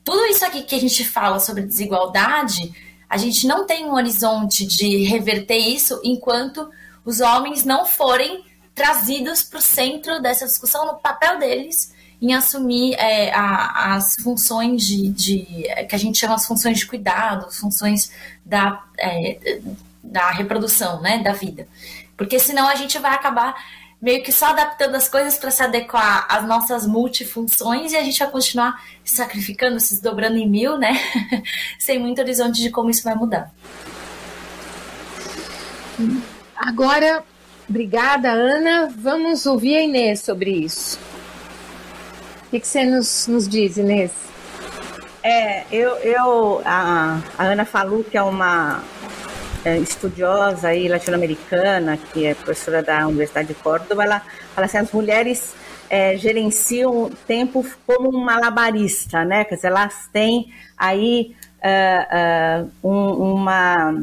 tudo 0.03 0.25
isso 0.25 0.45
aqui 0.45 0.63
que 0.63 0.75
a 0.75 0.79
gente 0.79 1.05
fala 1.05 1.39
sobre 1.39 1.63
desigualdade, 1.63 2.73
a 3.13 3.17
gente 3.17 3.45
não 3.45 3.67
tem 3.67 3.85
um 3.85 3.93
horizonte 3.93 4.65
de 4.65 5.03
reverter 5.03 5.55
isso 5.57 6.01
enquanto 6.03 6.67
os 7.05 7.21
homens 7.21 7.63
não 7.63 7.85
forem 7.85 8.43
trazidos 8.73 9.43
para 9.43 9.59
o 9.59 9.61
centro 9.61 10.19
dessa 10.19 10.47
discussão 10.47 10.87
no 10.87 10.95
papel 10.95 11.37
deles 11.37 11.93
em 12.19 12.33
assumir 12.33 12.95
é, 12.95 13.31
a, 13.31 13.93
as 13.93 14.15
funções 14.15 14.87
de, 14.87 15.09
de, 15.09 15.45
que 15.87 15.93
a 15.93 15.99
gente 15.99 16.17
chama 16.17 16.33
as 16.33 16.47
funções 16.47 16.79
de 16.79 16.87
cuidado, 16.87 17.51
funções 17.51 18.11
da, 18.43 18.83
é, 18.97 19.61
da 20.03 20.31
reprodução, 20.31 20.99
né, 20.99 21.19
da 21.19 21.33
vida. 21.33 21.67
Porque 22.17 22.39
senão 22.39 22.67
a 22.67 22.73
gente 22.73 22.97
vai 22.97 23.13
acabar 23.13 23.53
meio 24.03 24.21
que 24.21 24.31
só 24.31 24.47
adaptando 24.47 24.95
as 24.95 25.09
coisas 25.09 25.37
para 25.37 25.49
se 25.49 25.63
adequar 25.63 26.27
às 26.29 26.45
nossas 26.45 26.85
multifunções 26.85 27.91
e 27.91 27.95
a 27.95 28.03
gente 28.03 28.19
vai 28.19 28.29
continuar 28.29 28.83
se 29.03 29.15
sacrificando, 29.15 29.79
se 29.79 29.99
dobrando 30.01 30.37
em 30.37 30.47
mil, 30.47 30.77
né? 30.77 30.93
Sem 31.79 31.97
muito 31.97 32.21
horizonte 32.21 32.61
de 32.61 32.69
como 32.69 32.91
isso 32.91 33.03
vai 33.03 33.15
mudar. 33.15 33.51
Agora, 36.55 37.23
obrigada, 37.67 38.29
Ana. 38.31 38.93
Vamos 38.95 39.45
ouvir 39.45 39.77
a 39.77 39.81
Inês 39.81 40.19
sobre 40.21 40.51
isso 40.51 40.99
que, 42.53 42.59
que 42.59 42.67
você 42.67 42.85
nos, 42.85 43.27
nos 43.27 43.47
diz, 43.47 43.77
Inês? 43.77 44.11
É, 45.23 45.63
eu, 45.71 45.95
eu 45.97 46.61
a, 46.65 47.19
a 47.37 47.43
Ana 47.45 47.65
falou 47.65 48.03
que 48.03 48.17
é 48.17 48.21
uma 48.21 48.83
estudiosa 49.65 50.69
aí 50.69 50.87
latino-americana, 50.87 51.97
que 51.97 52.25
é 52.25 52.33
professora 52.33 52.83
da 52.83 53.07
Universidade 53.07 53.49
de 53.49 53.53
Córdoba, 53.55 54.03
ela 54.03 54.21
fala 54.53 54.65
assim, 54.65 54.77
as 54.77 54.91
mulheres 54.91 55.55
é, 55.89 56.17
gerenciam 56.17 57.03
o 57.03 57.09
tempo 57.09 57.65
como 57.85 58.09
um 58.09 58.23
malabarista, 58.23 59.23
né? 59.23 59.43
Quer 59.45 59.55
dizer, 59.55 59.67
elas 59.67 60.07
têm 60.11 60.51
aí 60.77 61.35
uh, 61.63 62.65
uh, 62.83 62.89
um, 62.89 63.33
uma 63.33 63.93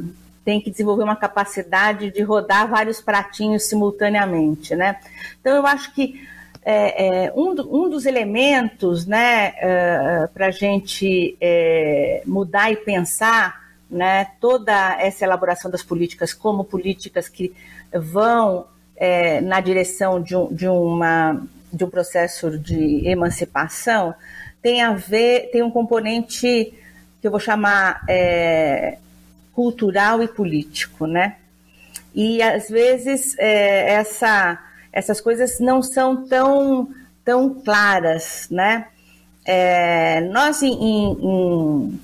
tem 0.44 0.60
que 0.60 0.70
desenvolver 0.70 1.04
uma 1.04 1.16
capacidade 1.16 2.10
de 2.10 2.22
rodar 2.22 2.66
vários 2.66 3.00
pratinhos 3.00 3.68
simultaneamente, 3.68 4.74
né? 4.74 4.96
Então 5.40 5.54
eu 5.54 5.66
acho 5.66 5.94
que 5.94 6.26
é, 6.62 7.26
é, 7.26 7.32
um, 7.34 7.50
um, 7.50 7.88
dos 7.88 8.04
elementos 8.06 9.06
né, 9.06 9.52
é, 9.56 10.28
para 10.32 10.46
a 10.46 10.50
gente 10.50 11.36
é, 11.40 12.22
mudar 12.26 12.70
e 12.70 12.76
pensar 12.76 13.69
né, 13.90 14.26
toda 14.40 14.96
essa 15.00 15.24
elaboração 15.24 15.70
das 15.70 15.82
políticas 15.82 16.32
como 16.32 16.64
políticas 16.64 17.28
que 17.28 17.54
vão 17.92 18.66
é, 18.96 19.40
na 19.40 19.60
direção 19.60 20.22
de 20.22 20.36
um, 20.36 20.52
de, 20.52 20.68
uma, 20.68 21.42
de 21.72 21.84
um 21.84 21.90
processo 21.90 22.58
de 22.58 23.06
emancipação 23.08 24.14
tem 24.62 24.82
a 24.82 24.92
ver, 24.92 25.50
tem 25.50 25.62
um 25.62 25.70
componente 25.70 26.74
que 27.20 27.26
eu 27.26 27.30
vou 27.30 27.40
chamar 27.40 28.04
é, 28.08 28.98
cultural 29.54 30.22
e 30.22 30.28
político, 30.28 31.06
né? 31.06 31.36
E 32.14 32.42
às 32.42 32.68
vezes 32.68 33.34
essa 33.38 34.58
essas 34.92 35.20
coisas 35.20 35.60
não 35.60 35.82
são 35.82 36.26
tão, 36.26 36.88
tão 37.24 37.54
claras, 37.62 38.48
né? 38.50 38.86
É, 39.44 40.20
nós, 40.32 40.62
em, 40.62 40.72
em 40.72 42.00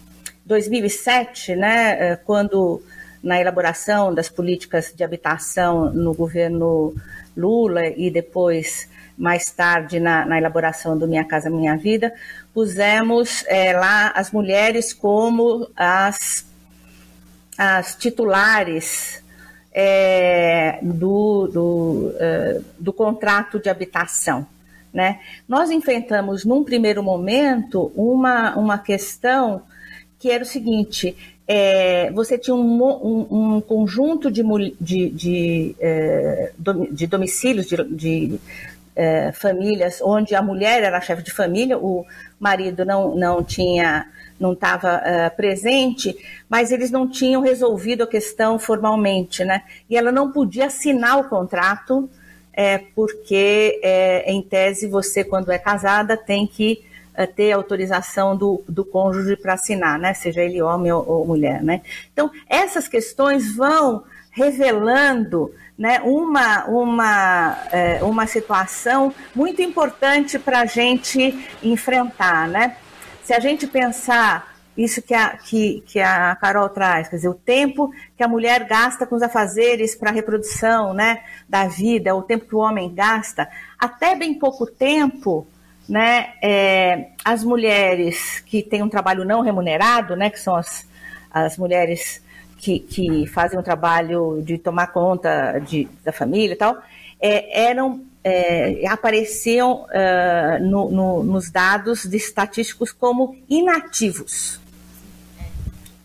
2007, 0.47 1.57
né, 1.57 2.13
é, 2.13 2.17
quando 2.17 2.81
na 3.23 3.41
elaboração 3.41 4.15
das 4.15 4.29
políticas 4.29 4.93
de 4.95 5.03
habitação 5.03 5.93
no 5.93 6.15
governo 6.15 6.95
Lula 7.37 7.89
e 7.89 8.09
depois, 8.11 8.89
mais 9.19 9.47
tarde, 9.47 9.99
na, 9.99 10.25
na 10.25 10.39
elaboração 10.39 10.97
do 10.97 11.09
Minha 11.09 11.25
Casa 11.25 11.51
Minha 11.51 11.77
Vida, 11.77 12.15
pusemos 12.55 13.45
é, 13.49 13.73
lá 13.73 14.13
as 14.15 14.31
mulheres 14.31 14.95
como 14.95 15.69
as, 15.77 16.47
as 17.59 17.97
titulares 17.97 19.23
é, 19.73 20.79
do, 20.81 21.49
do, 21.49 22.13
do 22.79 22.93
contrato 22.93 23.59
de 23.59 23.69
habitação. 23.69 24.47
Né? 24.95 25.21
Nós 25.49 25.71
enfrentamos, 25.71 26.45
num 26.45 26.65
primeiro 26.65 27.03
momento, 27.03 27.93
uma, 27.95 28.57
uma 28.57 28.79
questão 28.79 29.63
que 30.19 30.31
era 30.31 30.43
o 30.43 30.47
seguinte: 30.47 31.17
é, 31.47 32.11
você 32.11 32.37
tinha 32.37 32.55
um, 32.55 32.83
um, 32.83 33.57
um 33.57 33.61
conjunto 33.61 34.31
de, 34.31 34.43
de, 34.81 35.11
de, 35.11 35.77
é, 35.81 36.53
de 36.91 37.07
domicílios, 37.07 37.67
de, 37.67 37.85
de 37.85 38.41
é, 38.95 39.31
famílias, 39.33 40.01
onde 40.03 40.35
a 40.35 40.43
mulher 40.43 40.83
era 40.83 40.99
a 40.99 41.01
chefe 41.01 41.23
de 41.23 41.33
família, 41.33 41.79
o 41.79 42.05
marido 42.41 42.85
não, 42.85 43.15
não 43.15 43.43
tinha 43.45 44.07
não 44.39 44.53
estava 44.53 44.99
uh, 44.99 45.35
presente, 45.35 46.15
mas 46.47 46.71
eles 46.71 46.91
não 46.91 47.09
tinham 47.09 47.41
resolvido 47.41 48.05
a 48.05 48.07
questão 48.07 48.59
formalmente, 48.59 49.43
né? 49.45 49.63
E 49.89 49.97
ela 49.97 50.13
não 50.13 50.31
podia 50.31 50.67
assinar 50.67 51.19
o 51.19 51.25
contrato 51.25 52.07
é, 52.53 52.79
porque, 52.95 53.81
é, 53.83 54.31
em 54.31 54.41
tese, 54.43 54.87
você, 54.87 55.23
quando 55.23 55.51
é 55.51 55.59
casada, 55.59 56.17
tem 56.17 56.47
que 56.47 56.83
é, 56.83 56.86
ter 57.25 57.53
autorização 57.53 58.37
do, 58.37 58.65
do 58.69 58.85
cônjuge 58.85 59.37
para 59.37 59.55
assinar, 59.55 59.99
né? 59.99 60.13
Seja 60.13 60.43
ele 60.43 60.61
homem 60.61 60.91
ou, 60.91 61.09
ou, 61.09 61.27
mulher, 61.27 61.63
né? 61.63 61.83
Então, 62.13 62.31
essas 62.49 62.89
questões 62.89 63.55
vão 63.55 64.03
revelando 64.33 65.55
né, 65.79 66.01
uma, 66.03 66.65
uma, 66.67 67.57
é, 67.71 68.03
uma 68.03 68.27
situação 68.27 69.15
muito 69.35 69.63
importante 69.63 70.39
para 70.39 70.61
a 70.61 70.67
gente 70.67 71.39
enfrentar, 71.63 72.49
né? 72.49 72.77
Se 73.23 73.33
a 73.33 73.41
gente 73.41 73.67
pensar 73.67 74.57
isso 74.77 75.01
que 75.01 75.15
a, 75.15 75.37
que, 75.37 75.83
que 75.87 76.01
a 76.01 76.37
Carol 76.37 76.69
traz, 76.69 77.09
quer 77.09 77.17
dizer, 77.17 77.29
o 77.29 77.35
tempo 77.35 77.91
que 78.17 78.23
a 78.23 78.29
mulher 78.29 78.65
gasta 78.65 79.07
com 79.07 79.17
os 79.17 79.23
afazeres 79.23 79.95
para 79.95 80.11
a 80.11 80.13
reprodução 80.13 80.93
né, 80.93 81.23
da 81.49 81.67
vida, 81.67 82.15
o 82.15 82.23
tempo 82.23 82.45
que 82.45 82.55
o 82.55 82.59
homem 82.59 82.95
gasta, 82.95 83.49
até 83.79 84.15
bem 84.15 84.35
pouco 84.35 84.67
tempo, 84.67 85.47
né, 85.89 86.35
é, 86.43 87.09
as 87.25 87.45
mulheres 87.45 88.41
que 88.47 88.63
têm 88.63 88.83
um 88.83 88.89
trabalho 88.89 89.25
não 89.25 89.41
remunerado, 89.41 90.17
né, 90.17 90.31
que 90.31 90.41
são 90.41 90.57
as, 90.57 90.87
as 91.31 91.57
mulheres 91.57 92.23
que, 92.59 92.79
que 92.79 93.27
fazem 93.27 93.59
um 93.59 93.63
trabalho 93.63 94.43
de 94.43 94.59
tomar 94.59 94.89
conta 94.89 95.59
de, 95.59 95.89
da 96.05 96.13
família 96.13 96.55
e 96.55 96.57
tal, 96.57 96.77
é, 97.21 97.69
eram 97.69 98.05
é, 98.25 98.85
apareciam 98.89 99.85
uh, 99.85 100.65
no, 100.65 100.91
no, 100.91 101.23
nos 101.23 101.49
dados 101.49 102.05
estatísticos 102.07 102.91
como 102.91 103.37
inativos 103.49 104.59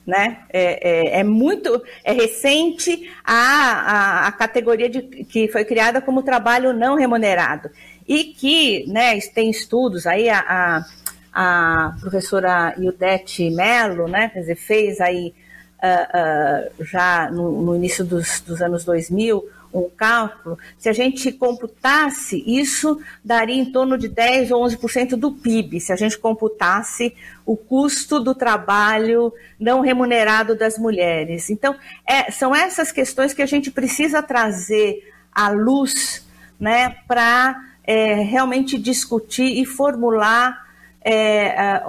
né? 0.06 0.40
É, 0.50 0.90
é, 0.90 1.20
é, 1.20 1.24
muito 1.24 1.82
é 2.04 2.12
recente 2.12 3.10
a, 3.24 3.34
a, 3.34 4.28
a, 4.28 4.32
categoria 4.32 4.90
de, 4.90 5.02
que 5.02 5.48
foi 5.48 5.64
criada 5.64 6.02
como 6.02 6.24
trabalho 6.24 6.74
não 6.74 6.96
remunerado 6.96 7.70
e 8.12 8.26
que, 8.26 8.86
né, 8.90 9.18
tem 9.22 9.50
estudos 9.50 10.06
aí 10.06 10.28
a, 10.28 10.40
a, 10.42 10.86
a 11.34 11.96
professora 12.02 12.76
Ildete 12.78 13.50
Mello, 13.50 14.06
né, 14.06 14.28
quer 14.28 14.42
dizer, 14.42 14.58
fez 14.58 15.00
aí 15.00 15.34
uh, 15.82 16.82
uh, 16.82 16.84
já 16.84 17.32
no, 17.32 17.62
no 17.62 17.74
início 17.74 18.04
dos, 18.04 18.42
dos 18.42 18.62
anos 18.62 18.84
2000 18.84 19.42
um 19.74 19.90
cálculo, 19.90 20.60
se 20.78 20.90
a 20.90 20.92
gente 20.92 21.32
computasse, 21.32 22.44
isso 22.46 23.02
daria 23.24 23.56
em 23.56 23.72
torno 23.72 23.98
de 23.98 24.10
10 24.10 24.52
ou 24.52 24.62
11% 24.66 25.12
do 25.12 25.32
PIB, 25.32 25.80
se 25.80 25.94
a 25.94 25.96
gente 25.96 26.18
computasse 26.18 27.16
o 27.46 27.56
custo 27.56 28.20
do 28.20 28.36
trabalho 28.36 29.32
não 29.58 29.80
remunerado 29.80 30.54
das 30.54 30.78
mulheres. 30.78 31.50
Então, 31.50 31.74
é, 32.06 32.30
são 32.30 32.54
essas 32.54 32.92
questões 32.92 33.34
que 33.34 33.42
a 33.42 33.46
gente 33.46 33.72
precisa 33.72 34.22
trazer 34.22 35.10
à 35.34 35.48
luz 35.48 36.28
né, 36.60 36.98
para 37.08 37.71
é, 37.84 38.16
realmente 38.16 38.78
discutir 38.78 39.62
e 39.62 39.66
formular 39.66 40.68
é, 41.04 41.82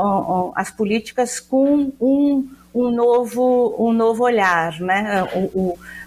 as 0.55 0.71
políticas 0.71 1.39
com 1.39 1.93
um, 2.01 2.49
um, 2.75 2.91
novo, 2.91 3.75
um 3.79 3.93
novo 3.93 4.25
olhar, 4.25 4.81
né? 4.81 5.29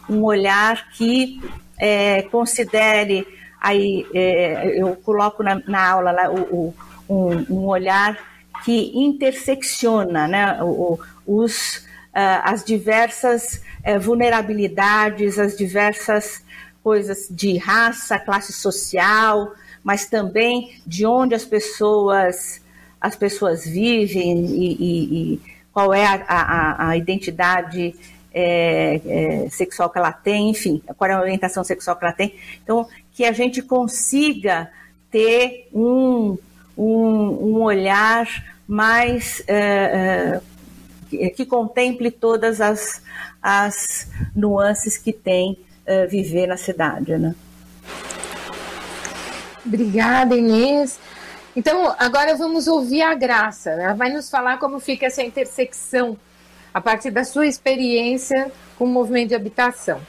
um 0.10 0.24
olhar 0.24 0.90
que 0.92 1.40
é, 1.78 2.24
considere 2.24 3.28
aí 3.62 4.06
é, 4.14 4.80
eu 4.80 4.96
coloco 4.98 5.42
na, 5.42 5.62
na 5.68 5.90
aula 5.90 6.12
lá 6.12 6.30
o, 6.30 6.40
o, 6.40 6.74
um, 7.10 7.46
um, 7.50 7.66
olhar 7.66 8.18
que 8.64 8.92
intersecciona 8.96 10.28
né, 10.28 10.60
o, 10.62 11.00
os, 11.26 11.86
as 12.14 12.64
diversas 12.64 13.62
uh, 13.86 14.00
vulnerabilidades, 14.00 15.38
as 15.38 15.58
diversas 15.58 16.42
coisas 16.84 17.28
de 17.30 17.58
raça, 17.58 18.20
classe 18.20 18.54
social, 18.54 19.52
mas 19.86 20.08
também 20.08 20.82
de 20.86 21.06
onde 21.06 21.36
as 21.36 21.46
pessoas 21.46 22.60
as 23.00 23.16
pessoas 23.16 23.64
vivem 23.64 24.46
e, 24.48 24.74
e, 24.74 25.34
e 25.34 25.42
qual 25.72 25.94
é 25.94 26.08
a, 26.08 26.26
a, 26.28 26.90
a 26.90 26.98
identidade 26.98 27.94
é, 28.34 29.00
é, 29.06 29.50
sexual 29.52 29.92
que 29.92 30.00
ela 30.00 30.12
tem, 30.12 30.50
enfim, 30.50 30.82
qual 30.98 31.12
é 31.12 31.14
a 31.14 31.22
orientação 31.22 31.64
sexual 31.64 31.96
que 31.96 32.04
ela 32.04 32.14
tem. 32.14 32.34
Então, 32.64 32.88
que 33.14 33.24
a 33.26 33.32
gente 33.32 33.62
consiga 33.62 34.72
ter 35.12 35.70
um, 35.72 36.36
um, 36.76 36.86
um 36.86 37.62
olhar 37.62 38.28
mais. 38.68 39.44
É, 39.48 40.42
é 41.14 41.30
que 41.30 41.46
contemple 41.46 42.10
todas 42.10 42.60
as, 42.60 43.04
as 43.42 44.10
nuances 44.36 44.98
que 44.98 45.14
tem 45.14 45.60
é, 45.86 46.08
viver 46.08 46.48
na 46.48 46.58
cidade, 46.58 47.18
né? 47.18 47.36
Obrigada, 49.66 50.36
Inês. 50.36 51.00
Então, 51.56 51.96
agora 51.98 52.36
vamos 52.36 52.68
ouvir 52.68 53.02
a 53.02 53.16
Graça. 53.16 53.72
Ela 53.72 53.94
vai 53.94 54.12
nos 54.12 54.30
falar 54.30 54.58
como 54.58 54.80
fica 54.80 55.06
essa 55.06 55.24
intersecção 55.24 56.18
a 56.74 56.82
partir 56.82 57.10
da 57.10 57.24
sua 57.24 57.48
experiência 57.48 58.52
com 58.78 58.84
o 58.84 58.88
movimento 58.88 59.30
de 59.30 59.36
habitação. 59.36 60.02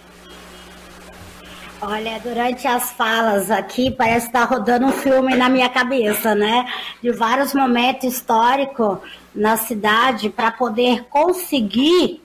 Olha, 1.81 2.19
durante 2.19 2.67
as 2.67 2.91
falas 2.93 3.51
aqui, 3.51 3.91
parece 3.91 4.27
estar 4.27 4.47
tá 4.47 4.55
rodando 4.55 4.87
um 4.87 4.93
filme 4.93 5.37
na 5.37 5.49
minha 5.49 5.69
cabeça, 5.69 6.35
né? 6.35 6.67
De 7.03 7.13
vários 7.13 7.55
momentos 7.55 8.15
históricos 8.15 8.99
na 9.35 9.57
cidade 9.57 10.31
para 10.31 10.51
poder 10.51 11.05
conseguir 11.05 12.23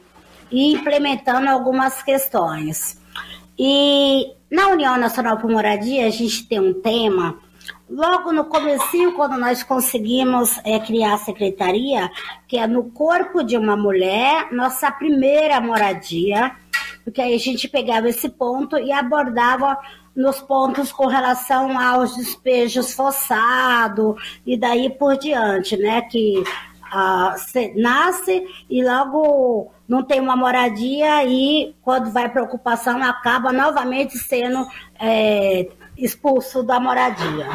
ir 0.49 0.73
implementando 0.73 1.49
algumas 1.49 2.01
questões. 2.01 2.99
E 3.59 4.33
na 4.51 4.67
União 4.67 4.97
Nacional 4.97 5.37
por 5.37 5.49
Moradia, 5.49 6.05
a 6.05 6.11
gente 6.11 6.45
tem 6.47 6.59
um 6.59 6.73
tema 6.73 7.39
Logo 7.89 8.31
no 8.31 8.45
comecinho, 8.45 9.13
quando 9.13 9.37
nós 9.37 9.63
conseguimos 9.63 10.57
é, 10.63 10.79
criar 10.79 11.15
a 11.15 11.17
secretaria, 11.17 12.09
que 12.47 12.57
é 12.57 12.65
no 12.65 12.85
corpo 12.85 13.43
de 13.43 13.57
uma 13.57 13.75
mulher, 13.75 14.47
nossa 14.51 14.89
primeira 14.89 15.59
moradia, 15.59 16.55
porque 17.03 17.21
aí 17.21 17.35
a 17.35 17.39
gente 17.39 17.67
pegava 17.67 18.07
esse 18.07 18.29
ponto 18.29 18.77
e 18.77 18.91
abordava 18.93 19.77
nos 20.15 20.39
pontos 20.39 20.91
com 20.91 21.07
relação 21.07 21.77
aos 21.77 22.15
despejos 22.15 22.93
forçados 22.93 24.15
e 24.45 24.57
daí 24.57 24.89
por 24.89 25.17
diante, 25.17 25.75
né? 25.75 26.01
Que 26.03 26.41
ah, 26.91 27.35
nasce 27.75 28.45
e 28.69 28.83
logo 28.83 29.71
não 29.87 30.03
tem 30.03 30.19
uma 30.19 30.35
moradia 30.35 31.23
e 31.23 31.73
quando 31.81 32.11
vai 32.11 32.29
para 32.29 32.43
ocupação 32.43 33.01
acaba 33.01 33.53
novamente 33.53 34.17
sendo 34.17 34.67
é, 34.99 35.69
expulso 35.97 36.63
da 36.63 36.79
moradia. 36.79 37.47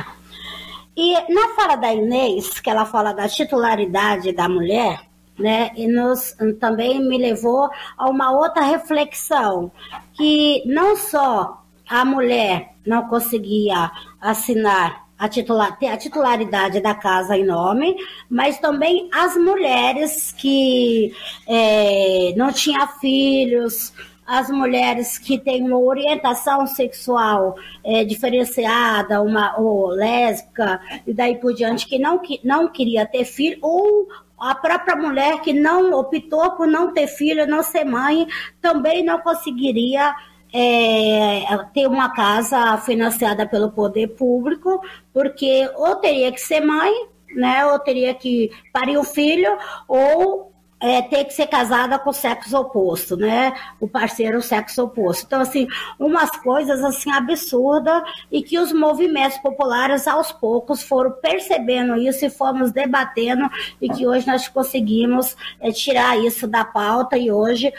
E 0.96 1.12
na 1.32 1.54
fala 1.54 1.76
da 1.76 1.92
Inês, 1.92 2.58
que 2.58 2.70
ela 2.70 2.86
fala 2.86 3.12
da 3.12 3.28
titularidade 3.28 4.32
da 4.32 4.48
mulher, 4.48 5.00
né, 5.38 5.70
e 5.76 5.86
nos, 5.86 6.34
também 6.58 6.98
me 6.98 7.18
levou 7.18 7.68
a 7.98 8.08
uma 8.08 8.32
outra 8.32 8.62
reflexão, 8.62 9.70
que 10.14 10.62
não 10.64 10.96
só 10.96 11.62
a 11.86 12.04
mulher 12.04 12.74
não 12.86 13.06
conseguia 13.08 13.90
assinar 14.20 15.05
a 15.18 15.28
titular, 15.28 15.78
a 15.82 15.96
titularidade 15.96 16.80
da 16.80 16.94
casa 16.94 17.36
em 17.36 17.44
nome, 17.44 17.96
mas 18.28 18.58
também 18.58 19.08
as 19.12 19.36
mulheres 19.36 20.32
que 20.32 21.12
é, 21.46 22.34
não 22.36 22.52
tinham 22.52 22.86
filhos, 23.00 23.92
as 24.26 24.50
mulheres 24.50 25.18
que 25.18 25.38
têm 25.38 25.62
uma 25.62 25.78
orientação 25.78 26.66
sexual 26.66 27.56
é, 27.84 28.04
diferenciada, 28.04 29.22
uma 29.22 29.58
ou 29.58 29.86
lésbica 29.86 30.80
e 31.06 31.14
daí 31.14 31.36
por 31.36 31.54
diante, 31.54 31.86
que 31.86 31.98
não, 31.98 32.18
que 32.18 32.40
não 32.42 32.68
queria 32.68 33.06
ter 33.06 33.24
filho, 33.24 33.58
ou 33.62 34.08
a 34.38 34.54
própria 34.54 34.96
mulher 34.96 35.40
que 35.40 35.52
não 35.52 35.92
optou 35.92 36.50
por 36.52 36.66
não 36.66 36.92
ter 36.92 37.06
filho, 37.06 37.46
não 37.46 37.62
ser 37.62 37.84
mãe, 37.84 38.26
também 38.60 39.02
não 39.02 39.18
conseguiria 39.20 40.14
é, 40.52 41.44
ter 41.74 41.86
uma 41.86 42.14
casa 42.14 42.76
financiada 42.78 43.46
pelo 43.46 43.70
poder 43.70 44.08
público, 44.08 44.80
porque 45.12 45.68
ou 45.76 45.96
teria 45.96 46.32
que 46.32 46.40
ser 46.40 46.60
mãe, 46.60 46.92
né, 47.34 47.66
ou 47.66 47.78
teria 47.78 48.14
que 48.14 48.50
parir 48.72 48.96
o 48.96 49.04
filho, 49.04 49.56
ou 49.86 50.52
é, 50.78 51.00
ter 51.02 51.24
que 51.24 51.32
ser 51.32 51.46
casada 51.46 51.98
com 51.98 52.10
o 52.10 52.12
sexo 52.12 52.56
oposto, 52.56 53.16
né? 53.16 53.54
O 53.80 53.88
parceiro 53.88 54.38
o 54.38 54.42
sexo 54.42 54.84
oposto. 54.84 55.24
Então, 55.24 55.40
assim, 55.40 55.66
umas 55.98 56.30
coisas 56.30 56.84
assim 56.84 57.10
absurdas 57.10 58.02
e 58.30 58.42
que 58.42 58.58
os 58.58 58.72
movimentos 58.72 59.38
populares 59.38 60.06
aos 60.06 60.32
poucos 60.32 60.82
foram 60.82 61.12
percebendo 61.12 61.96
isso 61.96 62.24
e 62.26 62.30
fomos 62.30 62.72
debatendo 62.72 63.48
e 63.80 63.88
que 63.88 64.06
hoje 64.06 64.26
nós 64.26 64.48
conseguimos 64.48 65.34
é, 65.60 65.72
tirar 65.72 66.18
isso 66.18 66.46
da 66.46 66.64
pauta 66.64 67.16
e 67.16 67.30
hoje 67.30 67.72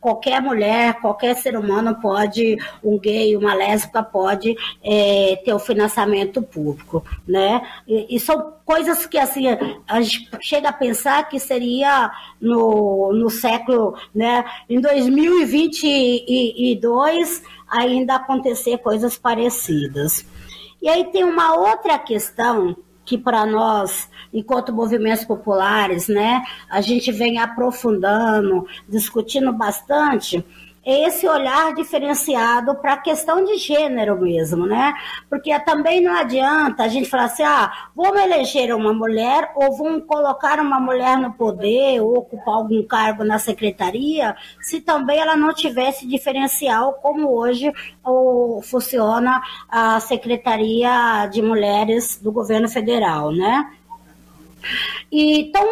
qualquer 0.00 0.40
mulher, 0.40 0.94
qualquer 1.00 1.36
ser 1.36 1.54
humano 1.56 2.00
pode, 2.00 2.56
um 2.82 2.98
gay, 2.98 3.36
uma 3.36 3.54
lésbica 3.54 4.02
pode 4.02 4.56
é, 4.82 5.40
ter 5.44 5.54
o 5.54 5.58
financiamento 5.58 6.40
público, 6.42 7.04
né? 7.26 7.60
E, 7.86 8.16
e, 8.16 8.20
são 8.20 8.54
coisas 8.64 9.04
que 9.06 9.18
assim 9.18 9.44
a 9.86 10.00
gente 10.00 10.30
chega 10.40 10.70
a 10.70 10.72
pensar 10.72 11.28
que 11.28 11.38
seria 11.38 12.10
no, 12.40 13.12
no 13.12 13.28
século, 13.30 13.94
né? 14.14 14.44
Em 14.68 14.80
2022 14.80 17.42
ainda 17.68 18.16
acontecer 18.16 18.78
coisas 18.78 19.16
parecidas. 19.16 20.26
E 20.80 20.88
aí 20.88 21.04
tem 21.06 21.24
uma 21.24 21.54
outra 21.54 21.98
questão 21.98 22.76
que 23.06 23.16
para 23.16 23.46
nós, 23.46 24.10
enquanto 24.34 24.72
movimentos 24.74 25.24
populares, 25.24 26.08
né, 26.08 26.42
a 26.68 26.80
gente 26.80 27.12
vem 27.12 27.38
aprofundando, 27.38 28.66
discutindo 28.88 29.52
bastante, 29.52 30.44
esse 30.86 31.26
olhar 31.26 31.74
diferenciado 31.74 32.76
para 32.76 32.92
a 32.92 32.96
questão 32.96 33.44
de 33.44 33.56
gênero 33.56 34.20
mesmo, 34.20 34.66
né? 34.66 34.94
Porque 35.28 35.58
também 35.60 36.00
não 36.00 36.16
adianta 36.16 36.84
a 36.84 36.88
gente 36.88 37.10
falar 37.10 37.24
assim, 37.24 37.42
ah, 37.42 37.72
vamos 37.94 38.22
eleger 38.22 38.72
uma 38.72 38.94
mulher 38.94 39.50
ou 39.56 39.76
vamos 39.76 40.04
colocar 40.06 40.60
uma 40.60 40.78
mulher 40.78 41.18
no 41.18 41.32
poder 41.32 42.00
ou 42.00 42.18
ocupar 42.18 42.54
algum 42.54 42.84
cargo 42.84 43.24
na 43.24 43.38
secretaria, 43.40 44.36
se 44.60 44.80
também 44.80 45.18
ela 45.18 45.36
não 45.36 45.52
tivesse 45.52 46.06
diferencial 46.06 46.94
como 46.94 47.36
hoje 47.36 47.72
ou 48.04 48.62
funciona 48.62 49.42
a 49.68 49.98
Secretaria 49.98 51.26
de 51.26 51.42
Mulheres 51.42 52.20
do 52.22 52.30
Governo 52.30 52.68
Federal, 52.68 53.32
né? 53.32 53.72
Então, 55.10 55.66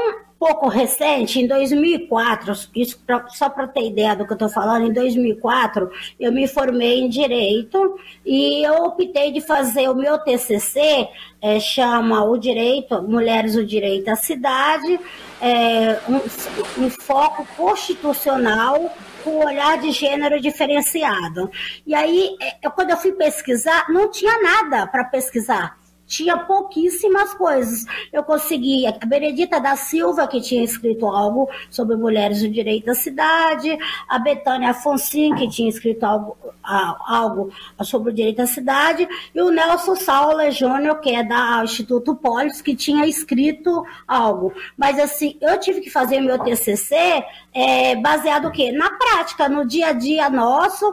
pouco 0.45 0.68
recente, 0.68 1.40
em 1.40 1.47
2004, 1.47 2.53
isso 2.76 3.01
pra, 3.07 3.26
só 3.30 3.49
para 3.49 3.66
ter 3.66 3.86
ideia 3.86 4.14
do 4.14 4.26
que 4.26 4.32
eu 4.32 4.34
estou 4.34 4.51
falando, 4.51 4.86
em 4.86 4.92
2004 4.92 5.90
eu 6.20 6.30
me 6.30 6.47
formei 6.47 7.01
em 7.01 7.09
Direito 7.09 7.99
e 8.26 8.62
eu 8.62 8.74
optei 8.84 9.32
de 9.32 9.40
fazer 9.40 9.88
o 9.88 9.95
meu 9.95 10.18
TCC, 10.18 11.09
é, 11.40 11.59
chama 11.59 12.22
o 12.24 12.36
Direito, 12.36 13.03
Mulheres 13.03 13.57
o 13.57 13.64
Direito 13.64 14.11
à 14.11 14.16
Cidade, 14.16 15.01
é, 15.40 15.99
um, 16.07 16.84
um 16.84 16.90
foco 16.90 17.47
constitucional 17.57 18.95
com 19.24 19.47
olhar 19.47 19.78
de 19.78 19.92
gênero 19.92 20.38
diferenciado. 20.38 21.51
E 21.86 21.95
aí, 21.95 22.36
é, 22.62 22.68
quando 22.68 22.90
eu 22.90 22.99
fui 22.99 23.12
pesquisar, 23.12 23.86
não 23.88 24.11
tinha 24.11 24.42
nada 24.42 24.86
para 24.86 25.05
pesquisar 25.05 25.82
tinha 26.07 26.36
pouquíssimas 26.36 27.34
coisas. 27.34 27.84
Eu 28.12 28.22
consegui 28.22 28.86
a 28.86 28.92
Benedita 29.07 29.61
da 29.61 29.76
Silva, 29.76 30.26
que 30.26 30.40
tinha 30.40 30.62
escrito 30.62 31.07
algo 31.07 31.48
sobre 31.70 31.96
mulheres 31.96 32.42
no 32.42 32.50
direito 32.50 32.86
da 32.86 32.94
cidade, 32.94 33.76
a 34.09 34.18
Betânia 34.18 34.70
Afonso, 34.70 35.05
que 35.36 35.48
tinha 35.48 35.68
escrito 35.68 36.05
algo, 36.05 36.36
algo 36.62 37.52
sobre 37.82 38.11
o 38.11 38.14
direito 38.14 38.38
da 38.38 38.46
cidade, 38.46 39.07
e 39.34 39.40
o 39.40 39.50
Nelson 39.50 39.94
Saula 39.96 40.50
Júnior, 40.50 41.00
que 41.00 41.11
é 41.11 41.22
da 41.22 41.62
Instituto 41.62 42.14
Polis, 42.14 42.62
que 42.62 42.74
tinha 42.74 43.07
escrito 43.07 43.84
algo. 44.07 44.52
Mas 44.76 44.98
assim, 44.98 45.36
eu 45.40 45.59
tive 45.61 45.80
que 45.80 45.90
fazer 45.90 46.20
meu 46.20 46.38
TCC 46.38 47.24
é, 47.52 47.96
baseado 47.96 48.48
o 48.48 48.50
quê? 48.50 48.72
Na 48.72 48.90
prática, 48.90 49.48
no 49.48 49.66
dia 49.66 49.88
a 49.88 49.92
dia 49.92 50.28
nosso, 50.28 50.92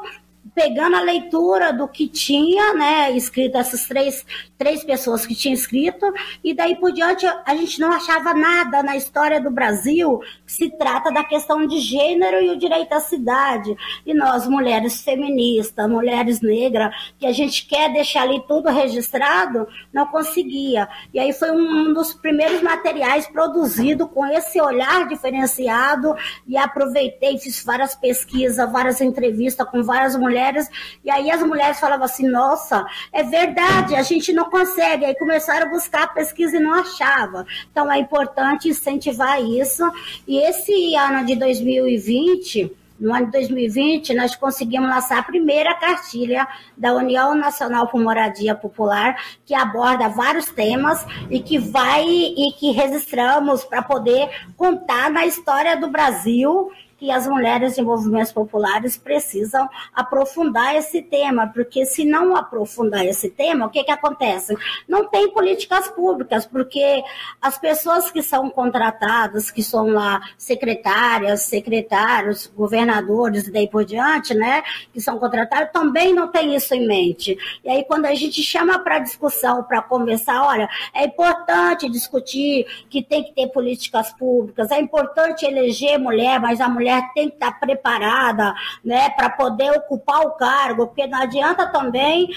pegando 0.53 0.95
a 0.95 1.01
leitura 1.01 1.71
do 1.71 1.87
que 1.87 2.07
tinha, 2.07 2.73
né, 2.73 3.11
escrito 3.11 3.57
essas 3.57 3.85
três, 3.85 4.25
três 4.57 4.83
pessoas 4.83 5.25
que 5.25 5.33
tinham 5.33 5.53
escrito, 5.53 6.05
e 6.43 6.53
daí 6.53 6.75
por 6.75 6.91
diante 6.91 7.25
a 7.25 7.55
gente 7.55 7.79
não 7.79 7.91
achava 7.91 8.33
nada 8.33 8.83
na 8.83 8.95
história 8.95 9.39
do 9.39 9.49
Brasil 9.49 10.19
que 10.45 10.51
se 10.51 10.69
trata 10.77 11.11
da 11.11 11.23
questão 11.23 11.65
de 11.65 11.79
gênero 11.79 12.41
e 12.41 12.49
o 12.49 12.57
direito 12.57 12.93
à 12.93 12.99
cidade. 12.99 13.75
E 14.05 14.13
nós, 14.13 14.45
mulheres 14.47 15.01
feministas, 15.01 15.89
mulheres 15.89 16.41
negras, 16.41 16.93
que 17.17 17.25
a 17.25 17.31
gente 17.31 17.65
quer 17.65 17.91
deixar 17.93 18.23
ali 18.23 18.43
tudo 18.47 18.69
registrado, 18.69 19.67
não 19.93 20.05
conseguia. 20.07 20.87
E 21.13 21.19
aí 21.19 21.31
foi 21.31 21.51
um 21.51 21.93
dos 21.93 22.13
primeiros 22.13 22.61
materiais 22.61 23.27
produzido 23.27 24.07
com 24.07 24.25
esse 24.25 24.59
olhar 24.59 25.07
diferenciado, 25.07 26.15
e 26.47 26.57
aproveitei, 26.57 27.37
fiz 27.37 27.63
várias 27.63 27.95
pesquisas, 27.95 28.71
várias 28.71 28.99
entrevistas 28.99 29.67
com 29.69 29.81
várias 29.81 30.15
mulheres 30.15 30.40
mulheres, 30.41 30.69
e 31.03 31.11
aí 31.11 31.29
as 31.29 31.41
mulheres 31.43 31.79
falavam 31.79 32.05
assim, 32.05 32.27
nossa, 32.27 32.85
é 33.13 33.23
verdade, 33.23 33.95
a 33.95 34.01
gente 34.01 34.33
não 34.33 34.49
consegue. 34.49 35.05
Aí 35.05 35.15
começaram 35.15 35.67
a 35.67 35.69
buscar 35.69 36.13
pesquisa 36.13 36.57
e 36.57 36.59
não 36.59 36.73
achava. 36.73 37.45
Então 37.71 37.91
é 37.91 37.99
importante 37.99 38.69
incentivar 38.69 39.41
isso. 39.41 39.83
E 40.27 40.39
esse 40.39 40.95
ano 40.95 41.25
de 41.25 41.35
2020, 41.35 42.75
no 42.99 43.13
ano 43.13 43.27
de 43.27 43.31
2020, 43.31 44.13
nós 44.13 44.35
conseguimos 44.35 44.89
lançar 44.89 45.19
a 45.19 45.23
primeira 45.23 45.73
cartilha 45.75 46.47
da 46.77 46.93
União 46.93 47.35
Nacional 47.35 47.87
por 47.87 48.01
Moradia 48.01 48.55
Popular, 48.55 49.15
que 49.45 49.55
aborda 49.55 50.07
vários 50.07 50.45
temas 50.45 51.05
e 51.29 51.39
que 51.39 51.57
vai 51.57 52.03
e 52.05 52.53
que 52.59 52.71
registramos 52.71 53.63
para 53.63 53.81
poder 53.81 54.29
contar 54.55 55.09
na 55.09 55.25
história 55.25 55.75
do 55.77 55.87
Brasil 55.87 56.71
que 57.01 57.09
as 57.09 57.25
mulheres 57.25 57.73
de 57.73 57.81
movimentos 57.81 58.31
populares 58.31 58.95
precisam 58.95 59.67
aprofundar 59.91 60.75
esse 60.75 61.01
tema, 61.01 61.47
porque 61.47 61.83
se 61.83 62.05
não 62.05 62.35
aprofundar 62.35 63.03
esse 63.03 63.27
tema, 63.27 63.65
o 63.65 63.71
que, 63.71 63.83
que 63.83 63.89
acontece? 63.89 64.55
Não 64.87 65.09
tem 65.09 65.33
políticas 65.33 65.89
públicas, 65.89 66.45
porque 66.45 67.01
as 67.41 67.57
pessoas 67.57 68.11
que 68.11 68.21
são 68.21 68.51
contratadas, 68.51 69.49
que 69.49 69.63
são 69.63 69.87
lá 69.87 70.21
secretárias, 70.37 71.41
secretários, 71.41 72.45
governadores 72.45 73.47
e 73.47 73.51
daí 73.51 73.67
por 73.67 73.83
diante, 73.83 74.35
né, 74.35 74.61
que 74.93 75.01
são 75.01 75.17
contratados, 75.17 75.71
também 75.73 76.13
não 76.13 76.27
tem 76.27 76.53
isso 76.55 76.75
em 76.75 76.85
mente. 76.85 77.35
E 77.63 77.69
aí, 77.69 77.83
quando 77.83 78.05
a 78.05 78.13
gente 78.13 78.43
chama 78.43 78.77
para 78.77 78.99
discussão, 78.99 79.63
para 79.63 79.81
conversar, 79.81 80.43
olha, 80.43 80.69
é 80.93 81.05
importante 81.05 81.89
discutir 81.89 82.67
que 82.91 83.01
tem 83.01 83.23
que 83.23 83.33
ter 83.33 83.47
políticas 83.47 84.13
públicas, 84.13 84.69
é 84.69 84.79
importante 84.79 85.47
eleger 85.47 85.97
mulher, 85.97 86.39
mas 86.39 86.61
a 86.61 86.69
mulher 86.69 86.90
mulher 86.91 87.13
tem 87.13 87.29
que 87.29 87.35
estar 87.35 87.59
preparada 87.59 88.53
né, 88.83 89.09
para 89.11 89.29
poder 89.29 89.71
ocupar 89.71 90.21
o 90.21 90.31
cargo, 90.31 90.87
porque 90.87 91.07
não 91.07 91.21
adianta 91.21 91.67
também 91.67 92.29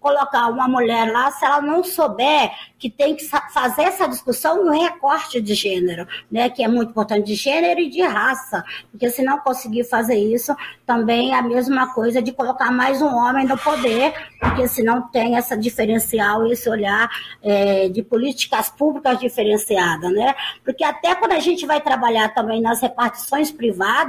colocar 0.00 0.48
uma 0.48 0.68
mulher 0.68 1.10
lá 1.10 1.30
se 1.30 1.44
ela 1.44 1.60
não 1.60 1.82
souber 1.82 2.50
que 2.78 2.90
tem 2.90 3.14
que 3.14 3.24
fazer 3.24 3.82
essa 3.82 4.08
discussão 4.08 4.64
no 4.64 4.72
recorte 4.72 5.40
de 5.40 5.54
gênero, 5.54 6.06
né, 6.30 6.50
que 6.50 6.62
é 6.62 6.68
muito 6.68 6.90
importante 6.90 7.26
de 7.26 7.34
gênero 7.34 7.80
e 7.80 7.88
de 7.88 8.02
raça, 8.02 8.64
porque 8.90 9.08
se 9.08 9.22
não 9.22 9.38
conseguir 9.38 9.84
fazer 9.84 10.16
isso, 10.16 10.54
também 10.84 11.32
é 11.32 11.38
a 11.38 11.42
mesma 11.42 11.94
coisa 11.94 12.20
de 12.20 12.32
colocar 12.32 12.70
mais 12.72 13.00
um 13.00 13.14
homem 13.14 13.46
no 13.46 13.56
poder, 13.56 14.12
porque 14.40 14.66
se 14.66 14.82
não 14.82 15.02
tem 15.02 15.36
essa 15.36 15.56
diferencial, 15.56 16.46
esse 16.46 16.68
olhar 16.68 17.08
é, 17.42 17.88
de 17.88 18.02
políticas 18.02 18.68
públicas 18.68 19.18
diferenciadas, 19.18 20.12
né? 20.12 20.34
Porque 20.64 20.82
até 20.82 21.14
quando 21.14 21.32
a 21.32 21.40
gente 21.40 21.64
vai 21.64 21.80
trabalhar 21.80 22.34
também 22.34 22.60
nas 22.60 22.80
repartições 22.80 23.50
privadas 23.50 24.01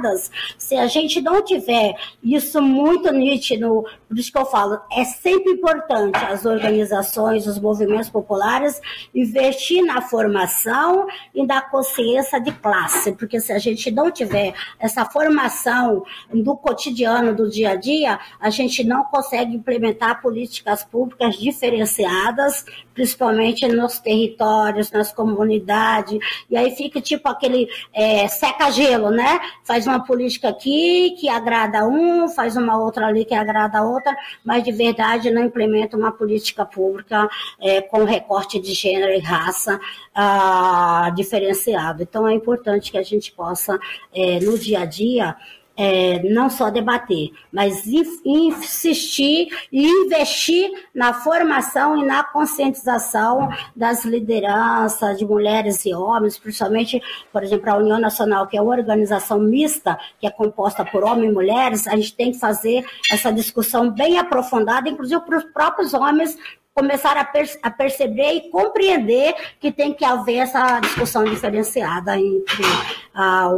se 0.58 0.76
a 0.76 0.86
gente 0.86 1.20
não 1.20 1.42
tiver 1.42 1.94
isso 2.22 2.60
muito 2.60 3.12
nítido, 3.12 3.84
por 4.08 4.18
isso 4.18 4.30
que 4.30 4.38
eu 4.38 4.46
falo, 4.46 4.80
é 4.92 5.04
sempre 5.04 5.52
importante 5.52 6.16
as 6.16 6.44
organizações, 6.44 7.46
os 7.46 7.58
movimentos 7.58 8.08
populares 8.08 8.80
investir 9.14 9.84
na 9.84 10.00
formação 10.00 11.06
e 11.34 11.44
na 11.44 11.60
consciência 11.60 12.40
de 12.40 12.52
classe, 12.52 13.12
porque 13.12 13.40
se 13.40 13.52
a 13.52 13.58
gente 13.58 13.90
não 13.90 14.10
tiver 14.10 14.54
essa 14.78 15.04
formação 15.04 16.04
do 16.32 16.56
cotidiano, 16.56 17.34
do 17.34 17.48
dia 17.48 17.70
a 17.70 17.76
dia, 17.76 18.18
a 18.40 18.50
gente 18.50 18.84
não 18.84 19.04
consegue 19.04 19.54
implementar 19.54 20.22
políticas 20.22 20.84
públicas 20.84 21.36
diferenciadas, 21.36 22.64
principalmente 22.94 23.66
nos 23.68 23.98
territórios, 23.98 24.90
nas 24.90 25.12
comunidades, 25.12 26.18
e 26.48 26.56
aí 26.56 26.74
fica 26.74 27.00
tipo 27.00 27.28
aquele 27.28 27.68
é, 27.92 28.28
seca-gelo, 28.28 29.10
né? 29.10 29.40
Faz 29.64 29.83
faz 29.84 29.86
uma 29.86 30.04
política 30.04 30.48
aqui 30.48 31.14
que 31.18 31.28
agrada 31.28 31.86
um, 31.86 32.28
faz 32.28 32.56
uma 32.56 32.78
outra 32.78 33.06
ali 33.06 33.24
que 33.24 33.34
agrada 33.34 33.78
a 33.78 33.82
outra, 33.82 34.16
mas 34.42 34.64
de 34.64 34.72
verdade 34.72 35.30
não 35.30 35.44
implementa 35.44 35.96
uma 35.96 36.10
política 36.10 36.64
pública 36.64 37.28
é, 37.60 37.82
com 37.82 38.04
recorte 38.04 38.58
de 38.58 38.72
gênero 38.72 39.12
e 39.12 39.18
raça 39.18 39.78
ah, 40.14 41.12
diferenciado. 41.14 42.02
Então 42.02 42.26
é 42.26 42.32
importante 42.32 42.90
que 42.90 42.98
a 42.98 43.02
gente 43.02 43.30
possa, 43.32 43.78
é, 44.14 44.40
no 44.40 44.58
dia 44.58 44.80
a 44.80 44.86
dia, 44.86 45.36
é, 45.76 46.22
não 46.22 46.48
só 46.48 46.70
debater, 46.70 47.30
mas 47.52 47.86
insistir 47.86 49.48
e 49.72 49.86
investir 49.86 50.70
na 50.94 51.12
formação 51.12 51.96
e 51.96 52.04
na 52.04 52.22
conscientização 52.22 53.48
das 53.74 54.04
lideranças 54.04 55.18
de 55.18 55.24
mulheres 55.24 55.84
e 55.84 55.94
homens, 55.94 56.38
principalmente, 56.38 57.02
por 57.32 57.42
exemplo, 57.42 57.70
a 57.70 57.76
União 57.76 57.98
Nacional, 57.98 58.46
que 58.46 58.56
é 58.56 58.62
uma 58.62 58.74
organização 58.74 59.38
mista, 59.38 59.98
que 60.20 60.26
é 60.26 60.30
composta 60.30 60.84
por 60.84 61.02
homens 61.02 61.30
e 61.30 61.34
mulheres, 61.34 61.86
a 61.86 61.96
gente 61.96 62.14
tem 62.14 62.32
que 62.32 62.38
fazer 62.38 62.84
essa 63.10 63.32
discussão 63.32 63.90
bem 63.90 64.18
aprofundada, 64.18 64.88
inclusive 64.88 65.20
para 65.22 65.38
os 65.38 65.44
próprios 65.44 65.92
homens 65.94 66.36
começar 66.74 67.16
a, 67.16 67.24
per 67.24 67.48
a, 67.62 67.70
perceber 67.70 68.32
e 68.32 68.50
compreender 68.50 69.34
que 69.60 69.70
tem 69.70 69.94
que 69.94 70.04
haver 70.04 70.38
essa 70.38 70.80
discussão 70.80 71.24
diferenciada 71.24 72.18
entre 72.18 72.64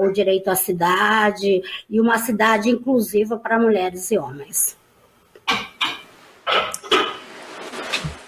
o 0.00 0.12
direito 0.12 0.50
à 0.50 0.54
cidade 0.54 1.62
e 1.88 2.00
uma 2.00 2.18
cidade 2.18 2.68
inclusiva 2.68 3.38
para 3.38 3.58
mulheres 3.58 4.10
e 4.10 4.18
homens. 4.18 4.76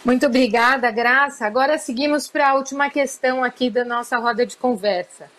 Muito 0.04 0.24
obrigada, 0.24 0.90
Graça. 0.90 1.44
Agora 1.44 1.76
seguimos 1.76 2.26
para 2.26 2.48
a 2.48 2.54
última 2.54 2.88
questão 2.88 3.44
aqui 3.44 3.68
da 3.68 3.84
nossa 3.84 4.16
roda 4.16 4.46
de 4.46 4.56
conversa. 4.56 5.30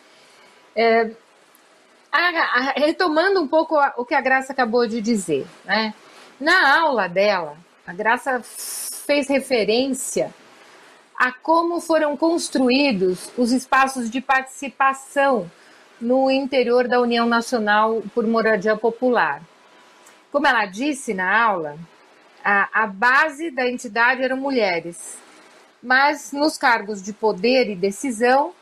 É, 0.75 1.09
a, 2.11 2.19
a, 2.19 2.59
retomando 2.75 3.41
um 3.41 3.47
pouco 3.47 3.75
a, 3.75 3.95
o 3.97 4.05
que 4.05 4.13
a 4.13 4.21
Graça 4.21 4.53
acabou 4.53 4.85
de 4.85 5.01
dizer, 5.01 5.47
né? 5.65 5.91
Na 6.39 6.81
aula 6.81 7.09
dela, 7.09 7.57
a 7.85 7.93
Graça 7.93 8.39
fez 9.09 9.27
referência 9.27 10.31
a 11.17 11.31
como 11.31 11.81
foram 11.81 12.15
construídos 12.15 13.31
os 13.35 13.51
espaços 13.51 14.07
de 14.07 14.21
participação 14.21 15.49
no 15.99 16.29
interior 16.29 16.87
da 16.87 17.01
União 17.01 17.25
Nacional 17.25 18.03
por 18.13 18.27
Moradia 18.27 18.77
Popular. 18.77 19.41
Como 20.31 20.45
ela 20.45 20.67
disse 20.67 21.15
na 21.15 21.43
aula, 21.43 21.75
a, 22.45 22.83
a 22.83 22.85
base 22.85 23.49
da 23.49 23.67
entidade 23.67 24.21
eram 24.21 24.37
mulheres, 24.37 25.17
mas 25.81 26.31
nos 26.31 26.55
cargos 26.55 27.01
de 27.01 27.11
poder 27.11 27.67
e 27.67 27.75
decisão 27.75 28.53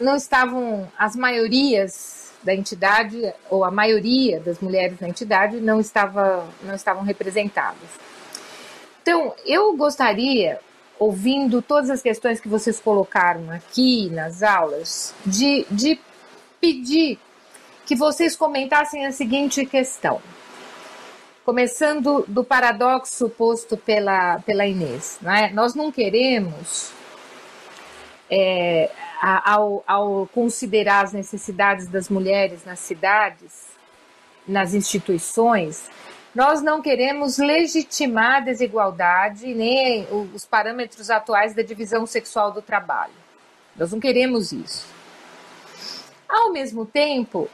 não 0.00 0.16
estavam 0.16 0.90
as 0.98 1.14
maiorias 1.14 2.32
da 2.42 2.54
entidade 2.54 3.30
ou 3.50 3.62
a 3.62 3.70
maioria 3.70 4.40
das 4.40 4.58
mulheres 4.58 4.98
na 5.00 5.08
entidade 5.10 5.60
não 5.60 5.80
estava 5.80 6.48
não 6.62 6.74
estavam 6.74 7.02
representadas. 7.02 8.15
Então, 9.06 9.32
eu 9.44 9.76
gostaria, 9.76 10.58
ouvindo 10.98 11.62
todas 11.62 11.90
as 11.90 12.02
questões 12.02 12.40
que 12.40 12.48
vocês 12.48 12.80
colocaram 12.80 13.52
aqui 13.52 14.10
nas 14.10 14.42
aulas, 14.42 15.14
de, 15.24 15.64
de 15.70 15.96
pedir 16.60 17.16
que 17.86 17.94
vocês 17.94 18.34
comentassem 18.34 19.06
a 19.06 19.12
seguinte 19.12 19.64
questão 19.64 20.20
começando 21.44 22.24
do 22.26 22.42
paradoxo 22.42 23.28
posto 23.28 23.76
pela, 23.76 24.40
pela 24.40 24.66
Inês. 24.66 25.18
Né? 25.22 25.52
Nós 25.54 25.76
não 25.76 25.92
queremos, 25.92 26.90
é, 28.28 28.90
ao, 29.22 29.84
ao 29.86 30.28
considerar 30.34 31.04
as 31.04 31.12
necessidades 31.12 31.86
das 31.86 32.08
mulheres 32.08 32.64
nas 32.64 32.80
cidades, 32.80 33.68
nas 34.48 34.74
instituições, 34.74 35.88
nós 36.36 36.60
não 36.60 36.82
queremos 36.82 37.38
legitimar 37.38 38.36
a 38.36 38.40
desigualdade 38.40 39.54
nem 39.54 40.06
os 40.34 40.44
parâmetros 40.44 41.08
atuais 41.08 41.54
da 41.54 41.62
divisão 41.62 42.04
sexual 42.04 42.52
do 42.52 42.60
trabalho. 42.60 43.14
Nós 43.74 43.90
não 43.90 43.98
queremos 43.98 44.52
isso. 44.52 44.84
Ao 46.28 46.52
mesmo 46.52 46.84
tempo, 46.84 47.48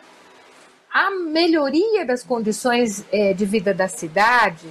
a 0.93 1.13
melhoria 1.13 2.05
das 2.05 2.25
condições 2.25 3.05
é, 3.13 3.33
de 3.33 3.47
vida 3.47 3.73
da 3.73 3.87
cidade 3.87 4.67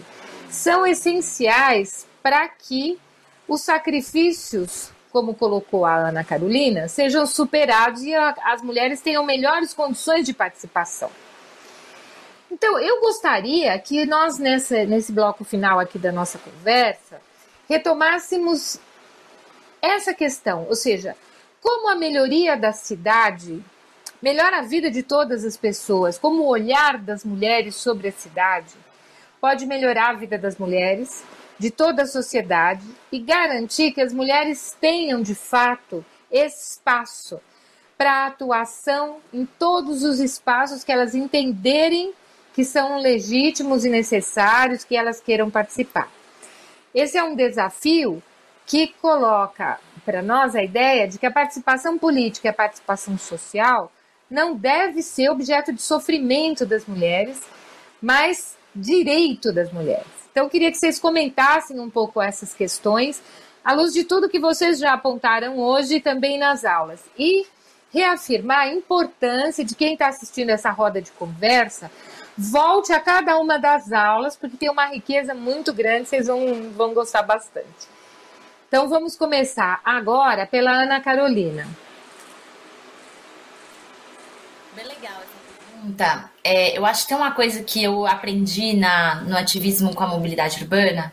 são 0.50 0.86
essenciais 0.86 2.06
para 2.22 2.50
que 2.50 3.00
os 3.48 3.62
sacrifícios, 3.62 4.92
como 5.10 5.34
colocou 5.34 5.86
a 5.86 5.96
Ana 5.96 6.22
Carolina, 6.26 6.90
sejam 6.90 7.26
superados 7.26 8.04
e 8.04 8.14
as 8.14 8.62
mulheres 8.62 9.00
tenham 9.00 9.26
melhores 9.26 9.74
condições 9.74 10.26
de 10.26 10.34
participação. 10.34 11.10
Então, 12.52 12.78
eu 12.78 13.00
gostaria 13.00 13.80
que 13.80 14.06
nós, 14.06 14.38
nessa, 14.38 14.84
nesse 14.84 15.14
bloco 15.14 15.46
final 15.46 15.80
aqui 15.80 15.98
da 15.98 16.12
nossa 16.12 16.38
conversa, 16.38 17.22
retomássemos 17.70 18.78
essa 19.82 20.14
questão, 20.14 20.66
ou 20.68 20.76
seja, 20.76 21.16
como 21.62 21.90
a 21.90 21.96
melhoria 21.96 22.58
da 22.58 22.74
cidade 22.74 23.64
melhora 24.22 24.60
a 24.60 24.62
vida 24.64 24.92
de 24.92 25.02
todas 25.02 25.46
as 25.46 25.56
pessoas, 25.56 26.18
como 26.18 26.44
o 26.44 26.48
olhar 26.48 26.98
das 26.98 27.24
mulheres 27.24 27.76
sobre 27.76 28.10
a 28.10 28.12
cidade 28.12 28.76
pode 29.40 29.66
melhorar 29.66 30.10
a 30.10 30.14
vida 30.14 30.38
das 30.38 30.58
mulheres, 30.58 31.24
de 31.58 31.72
toda 31.72 32.04
a 32.04 32.08
sociedade 32.08 32.86
e 33.12 33.20
garantir 33.20 33.92
que 33.92 34.02
as 34.02 34.14
mulheres 34.14 34.76
tenham 34.80 35.22
de 35.22 35.34
fato 35.34 36.06
espaço 36.30 37.40
para 37.98 38.28
atuação 38.28 39.18
em 39.32 39.46
todos 39.46 40.04
os 40.04 40.20
espaços 40.20 40.84
que 40.84 40.92
elas 40.92 41.16
entenderem 41.16 42.14
que 42.54 42.66
são 42.66 43.00
legítimos 43.00 43.86
e 43.86 43.90
necessários 43.90 44.84
que 44.84 44.96
elas 44.96 45.20
queiram 45.20 45.50
participar. 45.50 46.10
Esse 46.94 47.18
é 47.18 47.24
um 47.24 47.36
desafio 47.36 48.22
que 48.66 48.88
coloca 49.02 49.80
para 50.06 50.22
nós 50.22 50.56
a 50.56 50.64
ideia 50.64 51.08
de 51.08 51.18
que 51.18 51.26
a 51.26 51.32
participação 51.32 51.98
política 51.98 52.48
e 52.48 52.52
a 52.52 52.54
participação 52.54 53.18
social 53.18 53.92
não 54.30 54.56
deve 54.56 55.02
ser 55.02 55.30
objeto 55.30 55.74
de 55.74 55.82
sofrimento 55.82 56.66
das 56.66 56.86
mulheres, 56.86 57.42
mas 58.02 58.56
direito 58.74 59.54
das 59.54 59.72
mulheres. 59.72 60.08
Então, 60.32 60.46
eu 60.46 60.50
queria 60.50 60.72
que 60.72 60.78
vocês 60.78 60.98
comentassem 60.98 61.80
um 61.80 61.90
pouco 61.90 62.22
essas 62.22 62.54
questões, 62.54 63.22
à 63.64 63.74
luz 63.74 63.94
de 63.94 64.06
tudo 64.06 64.30
que 64.30 64.40
vocês 64.40 64.80
já 64.80 64.94
apontaram 64.94 65.58
hoje 65.58 65.96
e 65.96 66.02
também 66.02 66.38
nas 66.38 66.64
aulas. 66.64 67.02
E 67.20 67.46
reafirmar 67.92 68.60
a 68.60 68.74
importância 68.74 69.66
de 69.66 69.76
quem 69.76 69.94
está 69.94 70.08
assistindo 70.08 70.50
essa 70.50 70.72
roda 70.72 71.02
de 71.02 71.12
conversa 71.12 71.92
volte 72.38 72.92
a 72.94 73.00
cada 73.00 73.38
uma 73.38 73.58
das 73.58 73.92
aulas, 73.92 74.36
porque 74.36 74.58
tem 74.58 74.70
uma 74.70 74.88
riqueza 74.88 75.34
muito 75.34 75.74
grande, 75.74 76.10
vocês 76.10 76.28
vão, 76.28 76.72
vão 76.72 76.94
gostar 76.94 77.24
bastante. 77.24 77.90
Então, 78.68 78.88
vamos 78.88 79.16
começar 79.16 79.82
agora 79.84 80.48
pela 80.48 80.72
Ana 80.72 81.02
Carolina. 81.02 81.68
Bem 84.74 84.86
legal 84.86 85.12
essa 85.12 85.72
pergunta. 85.74 86.32
É, 86.44 86.78
eu 86.78 86.86
acho 86.86 87.04
que 87.04 87.10
tem 87.10 87.18
uma 87.18 87.32
coisa 87.32 87.62
que 87.64 87.84
eu 87.84 88.08
aprendi 88.08 88.74
na, 88.74 89.16
no 89.22 89.38
ativismo 89.38 89.94
com 89.94 90.04
a 90.04 90.08
mobilidade 90.08 90.62
urbana, 90.62 91.12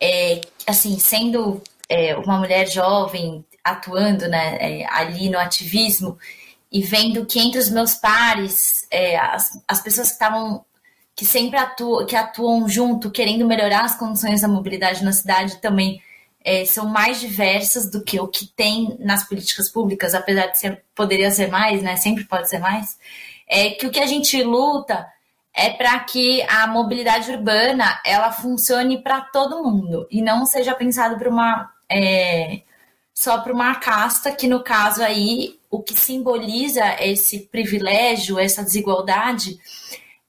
é, 0.00 0.40
assim, 0.66 0.98
sendo 0.98 1.62
é, 1.88 2.16
uma 2.16 2.38
mulher 2.38 2.66
jovem 2.66 3.44
atuando 3.62 4.26
né, 4.26 4.56
é, 4.60 4.86
ali 4.90 5.28
no 5.28 5.38
ativismo 5.38 6.18
e 6.70 6.82
vendo 6.82 7.26
que 7.26 7.40
entre 7.40 7.58
os 7.58 7.70
meus 7.70 7.94
pares, 7.94 8.86
é, 8.90 9.18
as, 9.18 9.62
as 9.66 9.80
pessoas 9.80 10.08
que 10.08 10.14
estavam 10.14 10.64
que 11.14 11.26
sempre 11.26 11.58
atuam, 11.58 12.06
que 12.06 12.16
atuam 12.16 12.66
junto, 12.68 13.10
querendo 13.10 13.46
melhorar 13.46 13.84
as 13.84 13.94
condições 13.94 14.40
da 14.40 14.48
mobilidade 14.48 15.04
na 15.04 15.12
cidade 15.12 15.60
também 15.60 16.00
é, 16.42 16.64
são 16.64 16.86
mais 16.86 17.20
diversas 17.20 17.90
do 17.90 18.02
que 18.02 18.18
o 18.18 18.26
que 18.26 18.46
tem 18.46 18.96
nas 18.98 19.28
políticas 19.28 19.68
públicas, 19.68 20.14
apesar 20.14 20.46
de 20.46 20.58
ser, 20.58 20.82
poderia 20.94 21.30
ser 21.30 21.48
mais, 21.50 21.82
né? 21.82 21.96
Sempre 21.96 22.24
pode 22.24 22.48
ser 22.48 22.58
mais. 22.58 22.98
É 23.46 23.70
que 23.70 23.86
o 23.86 23.90
que 23.90 24.00
a 24.00 24.06
gente 24.06 24.42
luta 24.42 25.06
é 25.54 25.70
para 25.70 25.98
que 26.00 26.42
a 26.48 26.66
mobilidade 26.66 27.30
urbana 27.30 28.00
ela 28.06 28.32
funcione 28.32 29.02
para 29.02 29.20
todo 29.20 29.62
mundo 29.62 30.06
e 30.10 30.22
não 30.22 30.46
seja 30.46 30.74
pensado 30.74 31.18
para 31.18 31.28
uma 31.28 31.70
é, 31.90 32.62
só 33.12 33.38
para 33.42 33.52
uma 33.52 33.74
casta 33.74 34.32
que 34.32 34.46
no 34.46 34.62
caso 34.64 35.02
aí 35.02 35.59
o 35.70 35.82
que 35.82 35.94
simboliza 35.94 36.96
esse 37.00 37.40
privilégio, 37.46 38.38
essa 38.38 38.62
desigualdade 38.62 39.58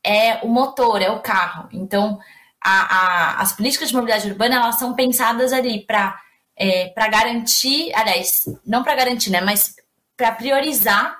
é 0.03 0.35
o 0.43 0.47
motor, 0.47 1.01
é 1.01 1.09
o 1.09 1.19
carro. 1.19 1.67
Então 1.71 2.19
a, 2.61 2.71
a, 2.71 3.41
as 3.41 3.53
políticas 3.53 3.89
de 3.89 3.95
mobilidade 3.95 4.29
urbana 4.29 4.57
elas 4.57 4.77
são 4.77 4.93
pensadas 4.93 5.51
ali 5.51 5.83
para 5.85 6.19
é, 6.55 6.89
para 6.89 7.07
garantir, 7.07 7.91
aliás, 7.95 8.43
não 8.63 8.83
para 8.83 8.93
garantir, 8.93 9.31
né, 9.31 9.41
mas 9.41 9.75
para 10.15 10.31
priorizar 10.31 11.17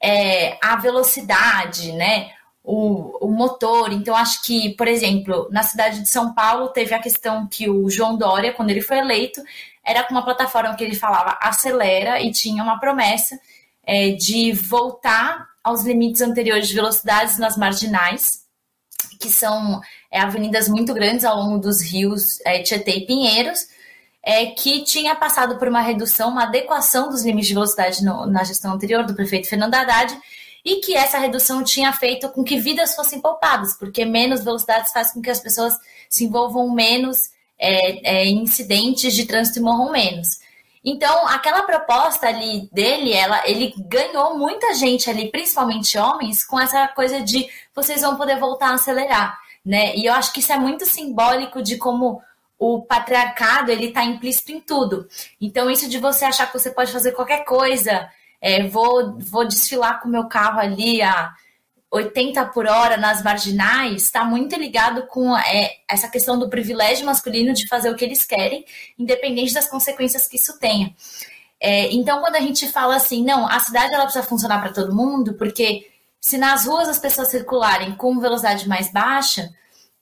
é, 0.00 0.56
a 0.62 0.76
velocidade, 0.76 1.90
né, 1.92 2.30
o, 2.62 3.26
o 3.26 3.32
motor. 3.32 3.92
Então, 3.92 4.14
acho 4.14 4.42
que, 4.42 4.74
por 4.76 4.86
exemplo, 4.86 5.48
na 5.50 5.64
cidade 5.64 6.00
de 6.00 6.08
São 6.08 6.32
Paulo 6.34 6.68
teve 6.68 6.94
a 6.94 7.00
questão 7.00 7.48
que 7.48 7.68
o 7.68 7.90
João 7.90 8.16
Dória, 8.16 8.52
quando 8.52 8.70
ele 8.70 8.80
foi 8.80 8.98
eleito, 8.98 9.42
era 9.84 10.04
com 10.04 10.14
uma 10.14 10.24
plataforma 10.24 10.74
que 10.76 10.84
ele 10.84 10.94
falava 10.94 11.38
acelera 11.40 12.20
e 12.20 12.30
tinha 12.30 12.62
uma 12.62 12.78
promessa 12.78 13.38
é, 13.84 14.10
de 14.10 14.52
voltar 14.52 15.48
aos 15.62 15.82
limites 15.84 16.20
anteriores 16.20 16.68
de 16.68 16.74
velocidades 16.74 17.38
nas 17.38 17.56
marginais, 17.56 18.40
que 19.18 19.28
são 19.28 19.80
é, 20.10 20.20
avenidas 20.20 20.68
muito 20.68 20.94
grandes 20.94 21.24
ao 21.24 21.36
longo 21.36 21.58
dos 21.58 21.80
rios 21.82 22.40
é, 22.44 22.62
Tietê 22.62 22.92
e 22.92 23.06
Pinheiros, 23.06 23.66
é, 24.22 24.46
que 24.46 24.84
tinha 24.84 25.14
passado 25.14 25.58
por 25.58 25.68
uma 25.68 25.80
redução, 25.80 26.30
uma 26.30 26.44
adequação 26.44 27.08
dos 27.08 27.24
limites 27.24 27.48
de 27.48 27.54
velocidade 27.54 28.04
no, 28.04 28.26
na 28.26 28.44
gestão 28.44 28.72
anterior 28.72 29.04
do 29.04 29.14
prefeito 29.14 29.48
Fernando 29.48 29.74
Haddad, 29.74 30.16
e 30.64 30.76
que 30.76 30.94
essa 30.94 31.18
redução 31.18 31.64
tinha 31.64 31.90
feito 31.92 32.28
com 32.28 32.44
que 32.44 32.58
vidas 32.58 32.94
fossem 32.94 33.20
poupadas, 33.20 33.74
porque 33.74 34.04
menos 34.04 34.44
velocidades 34.44 34.92
faz 34.92 35.10
com 35.10 35.22
que 35.22 35.30
as 35.30 35.40
pessoas 35.40 35.74
se 36.08 36.24
envolvam 36.24 36.70
menos 36.70 37.30
é, 37.60 38.22
é, 38.22 38.28
incidentes 38.28 39.14
de 39.14 39.26
trânsito 39.26 39.58
e 39.58 39.62
morram 39.62 39.92
menos. 39.92 40.40
Então, 40.82 41.28
aquela 41.28 41.62
proposta 41.62 42.26
ali 42.26 42.68
dele, 42.72 43.12
ela, 43.12 43.46
ele 43.46 43.74
ganhou 43.76 44.38
muita 44.38 44.72
gente 44.74 45.10
ali, 45.10 45.30
principalmente 45.30 45.98
homens, 45.98 46.42
com 46.42 46.58
essa 46.58 46.88
coisa 46.88 47.20
de 47.20 47.46
vocês 47.74 48.00
vão 48.00 48.16
poder 48.16 48.38
voltar 48.38 48.70
a 48.70 48.74
acelerar 48.74 49.38
né? 49.64 49.94
E 49.96 50.06
eu 50.06 50.12
acho 50.12 50.32
que 50.32 50.40
isso 50.40 50.52
é 50.52 50.58
muito 50.58 50.86
simbólico 50.86 51.62
de 51.62 51.76
como 51.76 52.22
o 52.58 52.82
patriarcado 52.82 53.70
ele 53.70 53.86
está 53.86 54.04
implícito 54.04 54.52
em 54.52 54.60
tudo. 54.60 55.08
Então, 55.40 55.70
isso 55.70 55.88
de 55.88 55.98
você 55.98 56.24
achar 56.24 56.46
que 56.46 56.58
você 56.58 56.70
pode 56.70 56.92
fazer 56.92 57.12
qualquer 57.12 57.44
coisa, 57.44 58.08
é, 58.40 58.66
vou, 58.66 59.18
vou 59.18 59.46
desfilar 59.46 60.00
com 60.00 60.08
meu 60.08 60.26
carro 60.26 60.60
ali 60.60 61.00
a 61.02 61.32
80 61.90 62.46
por 62.46 62.66
hora 62.66 62.96
nas 62.96 63.22
marginais, 63.22 64.02
está 64.02 64.24
muito 64.24 64.54
ligado 64.56 65.06
com 65.08 65.36
é, 65.36 65.78
essa 65.88 66.08
questão 66.08 66.38
do 66.38 66.48
privilégio 66.48 67.04
masculino 67.04 67.52
de 67.52 67.66
fazer 67.66 67.90
o 67.90 67.96
que 67.96 68.04
eles 68.04 68.24
querem, 68.24 68.64
independente 68.98 69.52
das 69.52 69.68
consequências 69.68 70.28
que 70.28 70.36
isso 70.36 70.58
tenha. 70.58 70.94
É, 71.60 71.92
então, 71.92 72.20
quando 72.20 72.36
a 72.36 72.40
gente 72.40 72.68
fala 72.68 72.96
assim, 72.96 73.24
não, 73.24 73.46
a 73.46 73.58
cidade 73.58 73.92
ela 73.92 74.04
precisa 74.04 74.24
funcionar 74.24 74.60
para 74.60 74.72
todo 74.72 74.94
mundo, 74.94 75.34
porque 75.34 75.90
se 76.20 76.38
nas 76.38 76.66
ruas 76.66 76.88
as 76.88 76.98
pessoas 76.98 77.28
circularem 77.28 77.94
com 77.96 78.20
velocidade 78.20 78.68
mais 78.68 78.90
baixa, 78.92 79.50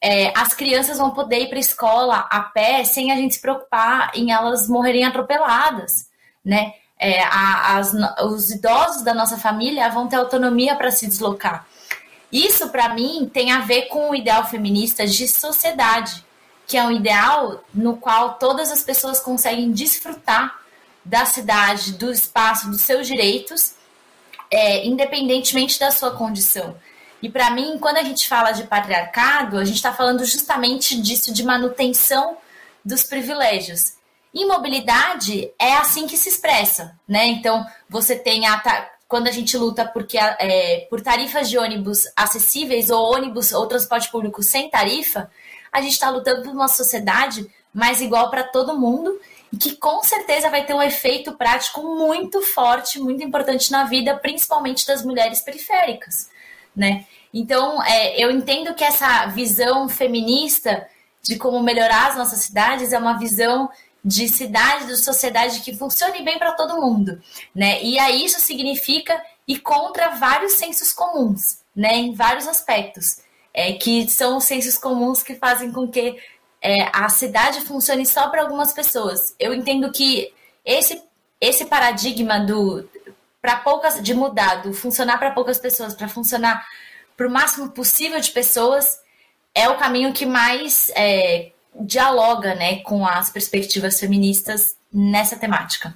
é, 0.00 0.32
as 0.36 0.54
crianças 0.54 0.98
vão 0.98 1.10
poder 1.10 1.40
ir 1.40 1.48
para 1.48 1.56
a 1.56 1.60
escola 1.60 2.16
a 2.30 2.40
pé 2.40 2.84
sem 2.84 3.10
a 3.10 3.16
gente 3.16 3.34
se 3.34 3.40
preocupar 3.40 4.12
em 4.14 4.30
elas 4.30 4.68
morrerem 4.68 5.04
atropeladas, 5.04 6.06
né? 6.44 6.74
É, 7.00 7.22
a, 7.22 7.78
as, 7.78 7.94
os 8.24 8.50
idosos 8.50 9.02
da 9.02 9.14
nossa 9.14 9.38
família 9.38 9.88
vão 9.88 10.08
ter 10.08 10.16
autonomia 10.16 10.74
para 10.74 10.90
se 10.90 11.06
deslocar. 11.06 11.66
Isso, 12.32 12.68
para 12.68 12.94
mim, 12.94 13.30
tem 13.32 13.52
a 13.52 13.60
ver 13.60 13.82
com 13.86 14.10
o 14.10 14.14
ideal 14.14 14.46
feminista 14.46 15.06
de 15.06 15.26
sociedade, 15.26 16.24
que 16.66 16.76
é 16.76 16.84
um 16.84 16.92
ideal 16.92 17.64
no 17.72 17.96
qual 17.96 18.34
todas 18.34 18.70
as 18.70 18.82
pessoas 18.82 19.18
conseguem 19.18 19.72
desfrutar 19.72 20.60
da 21.04 21.24
cidade, 21.24 21.92
do 21.92 22.12
espaço, 22.12 22.70
dos 22.70 22.82
seus 22.82 23.06
direitos, 23.06 23.74
é, 24.50 24.86
independentemente 24.86 25.80
da 25.80 25.90
sua 25.90 26.10
condição. 26.10 26.76
E 27.22 27.28
para 27.28 27.50
mim, 27.50 27.78
quando 27.78 27.96
a 27.96 28.02
gente 28.02 28.28
fala 28.28 28.52
de 28.52 28.64
patriarcado, 28.64 29.58
a 29.58 29.64
gente 29.64 29.76
está 29.76 29.92
falando 29.92 30.24
justamente 30.24 31.00
disso, 31.00 31.32
de 31.32 31.42
manutenção 31.42 32.36
dos 32.84 33.02
privilégios. 33.02 33.94
E 34.32 34.44
mobilidade 34.44 35.50
é 35.58 35.74
assim 35.74 36.06
que 36.06 36.16
se 36.16 36.28
expressa, 36.28 36.94
né? 37.08 37.26
Então, 37.26 37.66
você 37.88 38.14
tem 38.14 38.46
a, 38.46 38.88
quando 39.08 39.26
a 39.26 39.32
gente 39.32 39.56
luta 39.56 39.86
porque, 39.86 40.18
é, 40.18 40.86
por 40.90 41.00
tarifas 41.00 41.48
de 41.48 41.56
ônibus 41.56 42.04
acessíveis 42.14 42.90
ou 42.90 43.14
ônibus 43.14 43.52
ou 43.52 43.66
transporte 43.66 44.10
público 44.10 44.42
sem 44.42 44.68
tarifa, 44.68 45.30
a 45.72 45.80
gente 45.80 45.94
está 45.94 46.10
lutando 46.10 46.42
por 46.42 46.52
uma 46.52 46.68
sociedade 46.68 47.50
mais 47.72 48.02
igual 48.02 48.30
para 48.30 48.44
todo 48.44 48.78
mundo 48.78 49.18
e 49.50 49.56
que 49.56 49.76
com 49.76 50.02
certeza 50.02 50.50
vai 50.50 50.64
ter 50.66 50.74
um 50.74 50.82
efeito 50.82 51.32
prático 51.32 51.82
muito 51.82 52.42
forte, 52.42 53.00
muito 53.00 53.24
importante 53.24 53.72
na 53.72 53.84
vida, 53.84 54.14
principalmente 54.14 54.86
das 54.86 55.02
mulheres 55.02 55.40
periféricas, 55.40 56.28
né? 56.76 57.06
Então, 57.32 57.82
é, 57.82 58.22
eu 58.22 58.30
entendo 58.30 58.74
que 58.74 58.84
essa 58.84 59.26
visão 59.26 59.88
feminista 59.88 60.86
de 61.22 61.36
como 61.36 61.62
melhorar 61.62 62.08
as 62.08 62.16
nossas 62.16 62.40
cidades 62.40 62.92
é 62.92 62.98
uma 62.98 63.18
visão 63.18 63.70
de 64.08 64.26
cidade, 64.26 64.86
de 64.86 64.96
sociedade 64.96 65.60
que 65.60 65.76
funcione 65.76 66.22
bem 66.22 66.38
para 66.38 66.52
todo 66.52 66.80
mundo, 66.80 67.20
né? 67.54 67.82
E 67.82 67.98
aí 67.98 68.24
isso 68.24 68.40
significa 68.40 69.22
ir 69.46 69.60
contra 69.60 70.16
vários 70.16 70.52
sensos 70.52 70.94
comuns, 70.94 71.58
né? 71.76 71.94
Em 71.94 72.14
vários 72.14 72.48
aspectos, 72.48 73.18
é, 73.52 73.74
que 73.74 74.08
são 74.08 74.38
os 74.38 74.44
sensos 74.44 74.78
comuns 74.78 75.22
que 75.22 75.34
fazem 75.34 75.70
com 75.70 75.86
que 75.86 76.16
é, 76.62 76.88
a 76.90 77.08
cidade 77.10 77.60
funcione 77.60 78.06
só 78.06 78.30
para 78.30 78.40
algumas 78.40 78.72
pessoas. 78.72 79.34
Eu 79.38 79.52
entendo 79.52 79.92
que 79.92 80.32
esse 80.64 81.02
esse 81.40 81.66
paradigma 81.66 82.40
do 82.40 82.88
para 83.42 83.56
poucas 83.56 84.02
de 84.02 84.14
mudar, 84.14 84.62
do 84.62 84.72
funcionar 84.72 85.18
para 85.18 85.32
poucas 85.32 85.58
pessoas, 85.58 85.94
para 85.94 86.08
funcionar 86.08 86.66
para 87.14 87.28
o 87.28 87.30
máximo 87.30 87.70
possível 87.70 88.18
de 88.20 88.30
pessoas, 88.30 89.00
é 89.54 89.68
o 89.68 89.76
caminho 89.76 90.14
que 90.14 90.24
mais 90.24 90.90
é, 90.96 91.52
dialoga 91.78 92.54
né, 92.54 92.80
com 92.80 93.06
as 93.06 93.30
perspectivas 93.30 93.98
feministas 93.98 94.76
nessa 94.92 95.36
temática. 95.36 95.94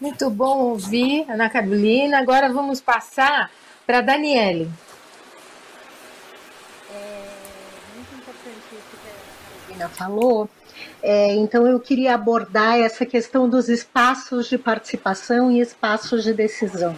Muito 0.00 0.28
bom 0.28 0.58
ouvir, 0.58 1.30
Ana 1.30 1.48
Carolina. 1.48 2.18
Agora 2.18 2.52
vamos 2.52 2.80
passar 2.80 3.50
para 3.86 3.98
a 3.98 4.00
Daniele. 4.00 4.68
É 6.92 7.28
muito 7.94 8.14
importante 8.16 8.58
isso 8.72 8.96
que 9.00 9.08
a 9.08 9.68
Carolina 9.68 9.88
falou. 9.88 10.50
É, 11.02 11.34
então, 11.34 11.66
eu 11.66 11.80
queria 11.80 12.14
abordar 12.14 12.78
essa 12.78 13.04
questão 13.04 13.48
dos 13.48 13.68
espaços 13.68 14.48
de 14.48 14.56
participação 14.56 15.50
e 15.50 15.60
espaços 15.60 16.22
de 16.22 16.32
decisão. 16.32 16.96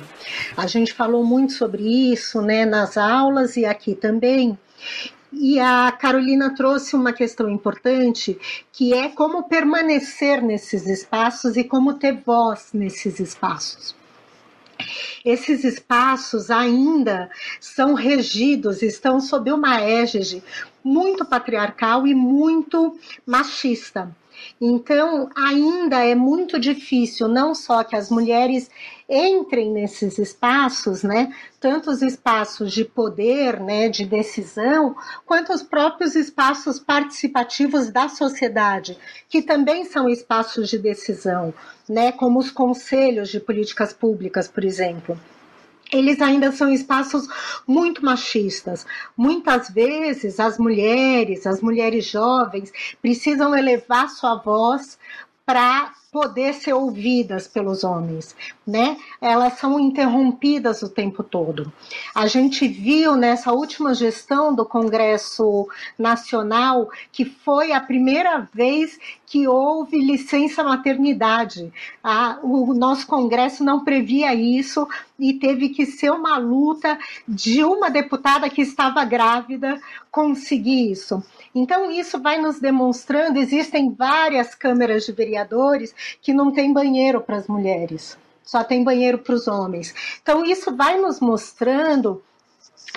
A 0.56 0.66
gente 0.66 0.92
falou 0.92 1.24
muito 1.24 1.52
sobre 1.54 1.82
isso 2.12 2.42
né, 2.42 2.66
nas 2.66 2.96
aulas 2.96 3.56
e 3.56 3.64
aqui 3.64 3.94
também. 3.94 4.58
E 5.36 5.58
a 5.58 5.90
Carolina 5.92 6.54
trouxe 6.54 6.94
uma 6.94 7.12
questão 7.12 7.48
importante, 7.48 8.38
que 8.72 8.94
é 8.94 9.08
como 9.08 9.44
permanecer 9.44 10.42
nesses 10.42 10.86
espaços 10.86 11.56
e 11.56 11.64
como 11.64 11.94
ter 11.94 12.22
voz 12.24 12.70
nesses 12.72 13.18
espaços. 13.18 13.94
Esses 15.24 15.64
espaços 15.64 16.50
ainda 16.50 17.30
são 17.60 17.94
regidos, 17.94 18.82
estão 18.82 19.20
sob 19.20 19.50
uma 19.50 19.80
égide 19.80 20.42
muito 20.82 21.24
patriarcal 21.24 22.06
e 22.06 22.14
muito 22.14 22.98
machista. 23.26 24.14
Então, 24.60 25.30
ainda 25.34 26.04
é 26.04 26.14
muito 26.14 26.58
difícil, 26.58 27.28
não 27.28 27.54
só 27.54 27.82
que 27.84 27.96
as 27.96 28.10
mulheres 28.10 28.70
entrem 29.08 29.70
nesses 29.70 30.18
espaços, 30.18 31.02
né, 31.02 31.34
tanto 31.60 31.90
os 31.90 32.02
espaços 32.02 32.72
de 32.72 32.84
poder, 32.84 33.60
né, 33.60 33.88
de 33.88 34.04
decisão, 34.04 34.96
quanto 35.26 35.52
os 35.52 35.62
próprios 35.62 36.14
espaços 36.14 36.78
participativos 36.78 37.90
da 37.90 38.08
sociedade, 38.08 38.98
que 39.28 39.42
também 39.42 39.84
são 39.84 40.08
espaços 40.08 40.68
de 40.68 40.78
decisão, 40.78 41.52
né, 41.88 42.12
como 42.12 42.38
os 42.38 42.50
conselhos 42.50 43.28
de 43.28 43.40
políticas 43.40 43.92
públicas, 43.92 44.48
por 44.48 44.64
exemplo. 44.64 45.18
Eles 45.92 46.20
ainda 46.20 46.50
são 46.50 46.72
espaços 46.72 47.28
muito 47.66 48.04
machistas. 48.04 48.86
Muitas 49.16 49.70
vezes 49.70 50.40
as 50.40 50.58
mulheres, 50.58 51.46
as 51.46 51.60
mulheres 51.60 52.06
jovens, 52.06 52.72
precisam 53.00 53.54
elevar 53.54 54.08
sua 54.08 54.34
voz 54.36 54.98
para 55.44 55.92
poder 56.14 56.54
ser 56.54 56.72
ouvidas 56.72 57.48
pelos 57.48 57.82
homens, 57.82 58.36
né? 58.64 58.96
Elas 59.20 59.54
são 59.54 59.80
interrompidas 59.80 60.80
o 60.80 60.88
tempo 60.88 61.24
todo. 61.24 61.72
A 62.14 62.28
gente 62.28 62.68
viu 62.68 63.16
nessa 63.16 63.52
última 63.52 63.92
gestão 63.92 64.54
do 64.54 64.64
Congresso 64.64 65.66
Nacional 65.98 66.88
que 67.10 67.24
foi 67.24 67.72
a 67.72 67.80
primeira 67.80 68.48
vez 68.54 68.96
que 69.26 69.48
houve 69.48 69.98
licença 69.98 70.62
maternidade. 70.62 71.72
A, 72.00 72.38
o 72.44 72.72
nosso 72.72 73.08
Congresso 73.08 73.64
não 73.64 73.82
previa 73.82 74.32
isso 74.32 74.86
e 75.18 75.32
teve 75.32 75.70
que 75.70 75.84
ser 75.84 76.10
uma 76.10 76.38
luta 76.38 76.96
de 77.26 77.64
uma 77.64 77.90
deputada 77.90 78.48
que 78.48 78.62
estava 78.62 79.04
grávida 79.04 79.80
conseguir 80.08 80.92
isso. 80.92 81.20
Então, 81.52 81.90
isso 81.90 82.20
vai 82.20 82.40
nos 82.40 82.60
demonstrando: 82.60 83.38
existem 83.38 83.92
várias 83.92 84.54
câmeras 84.54 85.04
de 85.04 85.12
vereadores 85.12 85.92
que 86.20 86.32
não 86.32 86.52
tem 86.52 86.72
banheiro 86.72 87.20
para 87.20 87.36
as 87.36 87.46
mulheres, 87.48 88.18
só 88.42 88.62
tem 88.62 88.84
banheiro 88.84 89.18
para 89.18 89.34
os 89.34 89.48
homens. 89.48 89.94
Então, 90.22 90.44
isso 90.44 90.74
vai 90.74 90.98
nos 90.98 91.20
mostrando 91.20 92.22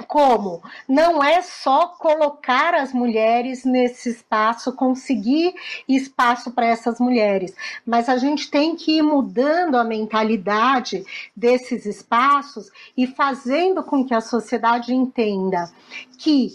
como 0.05 0.61
não 0.87 1.23
é 1.23 1.41
só 1.41 1.87
colocar 1.87 2.75
as 2.75 2.93
mulheres 2.93 3.63
nesse 3.63 4.09
espaço, 4.09 4.73
conseguir 4.73 5.53
espaço 5.87 6.51
para 6.51 6.67
essas 6.67 6.99
mulheres, 6.99 7.55
mas 7.85 8.09
a 8.09 8.17
gente 8.17 8.51
tem 8.51 8.75
que 8.75 8.97
ir 8.97 9.01
mudando 9.01 9.75
a 9.75 9.83
mentalidade 9.83 11.03
desses 11.35 11.85
espaços 11.85 12.69
e 12.95 13.07
fazendo 13.07 13.83
com 13.83 14.05
que 14.05 14.13
a 14.13 14.21
sociedade 14.21 14.93
entenda 14.93 15.71
que 16.17 16.53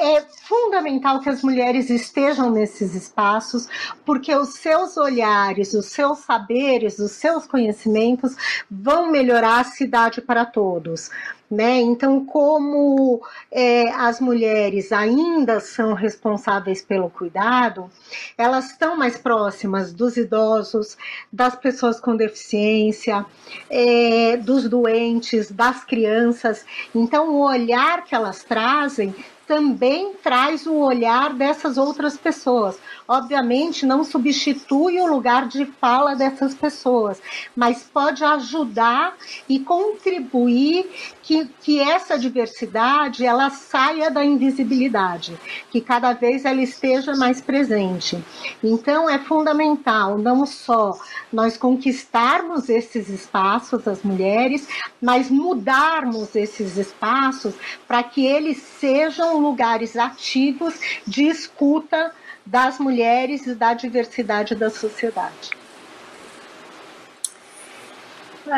é 0.00 0.24
fundamental 0.48 1.20
que 1.20 1.28
as 1.28 1.42
mulheres 1.42 1.90
estejam 1.90 2.50
nesses 2.50 2.94
espaços, 2.94 3.68
porque 4.04 4.34
os 4.34 4.54
seus 4.54 4.96
olhares, 4.96 5.74
os 5.74 5.86
seus 5.86 6.20
saberes, 6.20 6.98
os 6.98 7.12
seus 7.12 7.46
conhecimentos 7.46 8.34
vão 8.70 9.10
melhorar 9.10 9.60
a 9.60 9.64
cidade 9.64 10.22
para 10.22 10.46
todos. 10.46 11.10
Né? 11.50 11.80
Então, 11.80 12.24
como 12.24 13.20
é, 13.50 13.90
as 13.90 14.20
mulheres 14.20 14.92
ainda 14.92 15.58
são 15.58 15.94
responsáveis 15.94 16.80
pelo 16.80 17.10
cuidado, 17.10 17.90
elas 18.38 18.70
estão 18.70 18.96
mais 18.96 19.18
próximas 19.18 19.92
dos 19.92 20.16
idosos, 20.16 20.96
das 21.32 21.56
pessoas 21.56 21.98
com 21.98 22.16
deficiência, 22.16 23.26
é, 23.68 24.36
dos 24.36 24.68
doentes, 24.68 25.50
das 25.50 25.84
crianças. 25.84 26.64
Então, 26.94 27.30
o 27.30 27.40
olhar 27.40 28.04
que 28.04 28.14
elas 28.14 28.44
trazem 28.44 29.12
também 29.50 30.12
traz 30.22 30.64
o 30.64 30.74
olhar 30.74 31.34
dessas 31.34 31.76
outras 31.76 32.16
pessoas. 32.16 32.78
Obviamente, 33.08 33.84
não 33.84 34.04
substitui 34.04 35.00
o 35.00 35.06
lugar 35.08 35.48
de 35.48 35.66
fala 35.66 36.14
dessas 36.14 36.54
pessoas, 36.54 37.20
mas 37.56 37.82
pode 37.82 38.22
ajudar 38.22 39.16
e 39.48 39.58
contribuir 39.58 40.88
que, 41.30 41.48
que 41.62 41.78
essa 41.78 42.18
diversidade 42.18 43.24
ela 43.24 43.50
saia 43.50 44.10
da 44.10 44.24
invisibilidade, 44.24 45.38
que 45.70 45.80
cada 45.80 46.12
vez 46.12 46.44
ela 46.44 46.60
esteja 46.60 47.14
mais 47.14 47.40
presente. 47.40 48.20
Então 48.60 49.08
é 49.08 49.16
fundamental 49.16 50.18
não 50.18 50.44
só 50.44 50.98
nós 51.32 51.56
conquistarmos 51.56 52.68
esses 52.68 53.08
espaços, 53.08 53.86
as 53.86 54.02
mulheres, 54.02 54.66
mas 55.00 55.30
mudarmos 55.30 56.34
esses 56.34 56.76
espaços 56.76 57.54
para 57.86 58.02
que 58.02 58.26
eles 58.26 58.58
sejam 58.58 59.38
lugares 59.38 59.96
ativos 59.96 60.74
de 61.06 61.28
escuta 61.28 62.12
das 62.44 62.80
mulheres 62.80 63.46
e 63.46 63.54
da 63.54 63.72
diversidade 63.72 64.56
da 64.56 64.68
sociedade. 64.68 65.60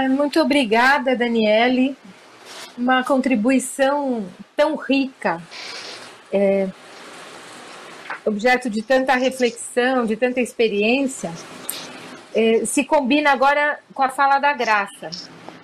Muito 0.08 0.40
obrigada, 0.40 1.14
Daniele. 1.14 1.94
Uma 2.76 3.04
contribuição 3.04 4.26
tão 4.56 4.76
rica, 4.76 5.42
é, 6.32 6.68
objeto 8.24 8.70
de 8.70 8.82
tanta 8.82 9.14
reflexão, 9.14 10.06
de 10.06 10.16
tanta 10.16 10.40
experiência, 10.40 11.32
é, 12.34 12.64
se 12.64 12.84
combina 12.84 13.30
agora 13.30 13.78
com 13.92 14.02
a 14.02 14.08
fala 14.08 14.38
da 14.38 14.52
Graça. 14.54 15.10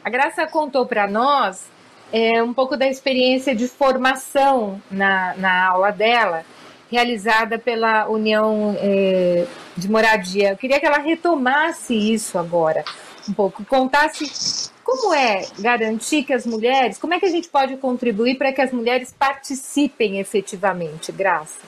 A 0.04 0.10
Graça 0.10 0.46
contou 0.46 0.86
para 0.86 1.06
nós 1.06 1.66
é, 2.12 2.42
um 2.42 2.52
pouco 2.52 2.76
da 2.76 2.86
experiência 2.86 3.54
de 3.54 3.66
formação 3.68 4.80
na, 4.90 5.34
na 5.36 5.66
aula 5.66 5.90
dela, 5.90 6.44
realizada 6.90 7.58
pela 7.58 8.08
União 8.08 8.76
é, 8.78 9.46
de 9.76 9.90
Moradia. 9.90 10.50
Eu 10.50 10.56
queria 10.56 10.80
que 10.80 10.86
ela 10.86 10.98
retomasse 10.98 11.94
isso 11.94 12.38
agora 12.38 12.84
um 13.28 13.32
pouco, 13.32 13.64
contasse 13.64 14.70
como 14.88 15.12
é 15.12 15.46
garantir 15.58 16.22
que 16.22 16.32
as 16.32 16.46
mulheres, 16.46 16.96
como 16.96 17.12
é 17.12 17.20
que 17.20 17.26
a 17.26 17.30
gente 17.30 17.46
pode 17.46 17.76
contribuir 17.76 18.38
para 18.38 18.54
que 18.54 18.62
as 18.62 18.72
mulheres 18.72 19.14
participem 19.16 20.18
efetivamente, 20.18 21.12
Graça? 21.12 21.58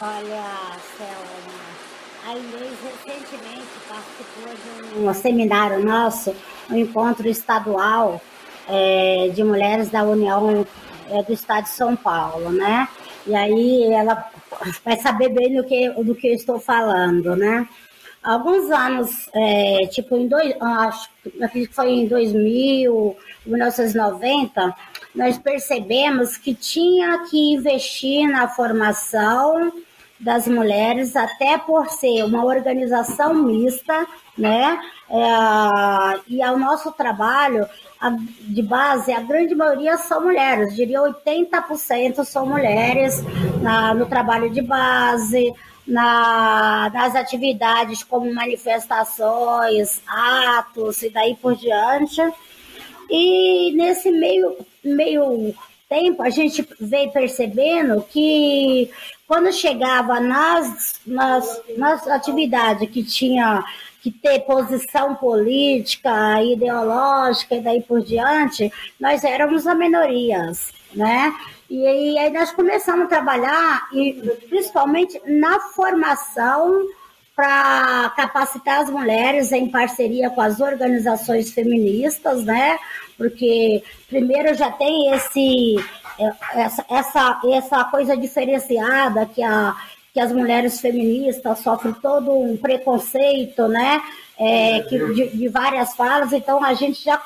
Olha, 0.00 0.42
Selma, 0.98 2.26
a 2.26 2.32
Inês 2.32 2.76
recentemente 2.82 3.62
participou 3.88 4.92
de 4.92 5.06
um 5.06 5.14
seminário 5.14 5.84
nosso, 5.84 6.34
um 6.68 6.76
encontro 6.76 7.28
estadual 7.28 8.20
é, 8.68 9.30
de 9.32 9.44
mulheres 9.44 9.88
da 9.88 10.02
União 10.02 10.66
é, 11.08 11.22
do 11.22 11.32
Estado 11.32 11.62
de 11.62 11.70
São 11.70 11.94
Paulo, 11.94 12.50
né? 12.50 12.88
E 13.24 13.36
aí 13.36 13.92
ela 13.92 14.28
vai 14.84 14.96
saber 14.96 15.28
bem 15.28 15.54
do 15.54 15.62
que, 15.62 15.90
do 15.90 16.12
que 16.12 16.26
eu 16.26 16.34
estou 16.34 16.58
falando, 16.58 17.36
né? 17.36 17.68
Alguns 18.26 18.68
anos, 18.72 19.30
é, 19.32 19.86
tipo 19.86 20.16
em 20.16 20.26
dois, 20.26 20.52
acho 20.60 21.08
que 21.52 21.66
foi 21.66 21.90
em 21.90 22.08
2000, 22.08 23.16
1990, 23.46 24.74
nós 25.14 25.38
percebemos 25.38 26.36
que 26.36 26.52
tinha 26.52 27.24
que 27.30 27.52
investir 27.52 28.28
na 28.28 28.48
formação 28.48 29.72
das 30.18 30.48
mulheres, 30.48 31.14
até 31.14 31.56
por 31.56 31.88
ser 31.88 32.24
uma 32.24 32.44
organização 32.44 33.32
mista, 33.32 34.06
né? 34.36 34.80
É, 35.08 36.20
e 36.26 36.42
ao 36.42 36.58
nosso 36.58 36.90
trabalho 36.90 37.64
a, 38.00 38.10
de 38.40 38.62
base, 38.62 39.12
a 39.12 39.20
grande 39.20 39.54
maioria 39.54 39.96
são 39.98 40.24
mulheres, 40.24 40.74
diria 40.74 41.00
80% 41.00 42.24
são 42.24 42.44
mulheres 42.44 43.22
na, 43.62 43.94
no 43.94 44.06
trabalho 44.06 44.50
de 44.50 44.62
base, 44.62 45.54
na, 45.86 46.90
nas 46.92 47.14
atividades 47.14 48.02
como 48.02 48.32
manifestações, 48.34 50.02
atos 50.06 51.02
e 51.02 51.10
daí 51.10 51.36
por 51.36 51.54
diante. 51.54 52.20
E 53.08 53.72
nesse 53.76 54.10
meio, 54.10 54.56
meio 54.84 55.54
tempo 55.88 56.22
a 56.22 56.30
gente 56.30 56.66
veio 56.80 57.12
percebendo 57.12 58.02
que 58.10 58.90
quando 59.26 59.52
chegava 59.52 60.20
nas, 60.20 61.00
nas, 61.06 61.62
nas 61.76 62.06
atividades 62.08 62.88
que 62.90 63.04
tinha 63.04 63.64
que 64.02 64.10
ter 64.10 64.40
posição 64.40 65.16
política, 65.16 66.40
ideológica 66.42 67.56
e 67.56 67.60
daí 67.60 67.82
por 67.82 68.00
diante, 68.02 68.72
nós 69.00 69.24
éramos 69.24 69.66
a 69.66 69.74
minorias, 69.74 70.72
né? 70.94 71.34
E 71.68 71.86
aí 71.86 72.30
nós 72.30 72.52
começamos 72.52 73.06
a 73.06 73.08
trabalhar, 73.08 73.88
e 73.92 74.14
principalmente 74.48 75.20
na 75.26 75.58
formação 75.60 76.86
para 77.34 78.10
capacitar 78.16 78.80
as 78.80 78.88
mulheres 78.88 79.52
em 79.52 79.68
parceria 79.68 80.30
com 80.30 80.40
as 80.40 80.58
organizações 80.60 81.50
feministas, 81.50 82.44
né? 82.44 82.78
Porque 83.18 83.82
primeiro 84.08 84.54
já 84.54 84.70
tem 84.70 85.12
esse 85.12 85.76
essa, 86.54 86.84
essa, 86.88 87.40
essa 87.44 87.84
coisa 87.84 88.16
diferenciada 88.16 89.26
que, 89.26 89.42
a, 89.42 89.76
que 90.14 90.20
as 90.20 90.32
mulheres 90.32 90.80
feministas 90.80 91.58
sofrem 91.58 91.92
todo 91.94 92.32
um 92.32 92.56
preconceito, 92.56 93.68
né? 93.68 94.02
É, 94.38 94.80
que, 94.82 94.98
de, 95.14 95.28
de, 95.28 95.48
várias 95.48 95.94
falas, 95.94 96.32
então 96.32 96.62
a 96.62 96.74
gente 96.74 97.02
já 97.02 97.20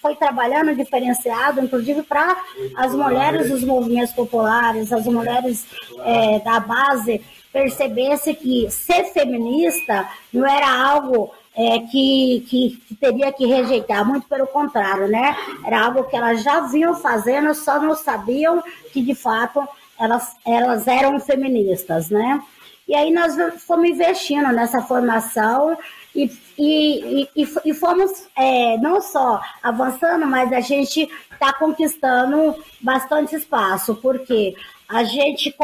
foi 0.00 0.16
trabalhando 0.16 0.74
diferenciado, 0.74 1.60
inclusive 1.60 2.02
para 2.02 2.36
as 2.76 2.94
mulheres 2.94 3.50
dos 3.50 3.62
movimentos 3.62 4.14
populares, 4.14 4.92
as 4.92 5.04
mulheres 5.04 5.66
é, 6.04 6.38
da 6.40 6.58
base, 6.60 7.20
percebesse 7.52 8.34
que 8.34 8.68
ser 8.70 9.04
feminista 9.12 10.08
não 10.32 10.46
era 10.46 10.68
algo 10.88 11.30
é, 11.56 11.78
que, 11.80 12.44
que, 12.48 12.82
que, 12.88 12.94
teria 12.96 13.32
que 13.32 13.46
rejeitar, 13.46 14.04
muito 14.04 14.26
pelo 14.26 14.46
contrário, 14.46 15.06
né? 15.06 15.36
Era 15.64 15.84
algo 15.84 16.04
que 16.04 16.16
elas 16.16 16.42
já 16.42 16.60
vinham 16.60 16.94
fazendo, 16.94 17.54
só 17.54 17.80
não 17.80 17.94
sabiam 17.94 18.62
que 18.92 19.00
de 19.00 19.14
fato 19.14 19.66
elas, 20.00 20.34
elas 20.44 20.88
eram 20.88 21.20
feministas, 21.20 22.10
né? 22.10 22.42
E 22.88 22.94
aí 22.94 23.12
nós 23.12 23.36
fomos 23.62 23.88
investindo 23.88 24.52
nessa 24.52 24.82
formação 24.82 25.76
e, 26.14 26.30
e, 26.56 27.28
e, 27.34 27.48
e 27.64 27.74
fomos 27.74 28.28
é, 28.36 28.78
não 28.78 29.00
só 29.00 29.40
avançando, 29.62 30.26
mas 30.26 30.52
a 30.52 30.60
gente 30.60 31.08
está 31.32 31.52
conquistando 31.52 32.56
bastante 32.80 33.34
espaço, 33.34 33.96
porque 33.96 34.54
a 34.88 35.02
gente, 35.02 35.54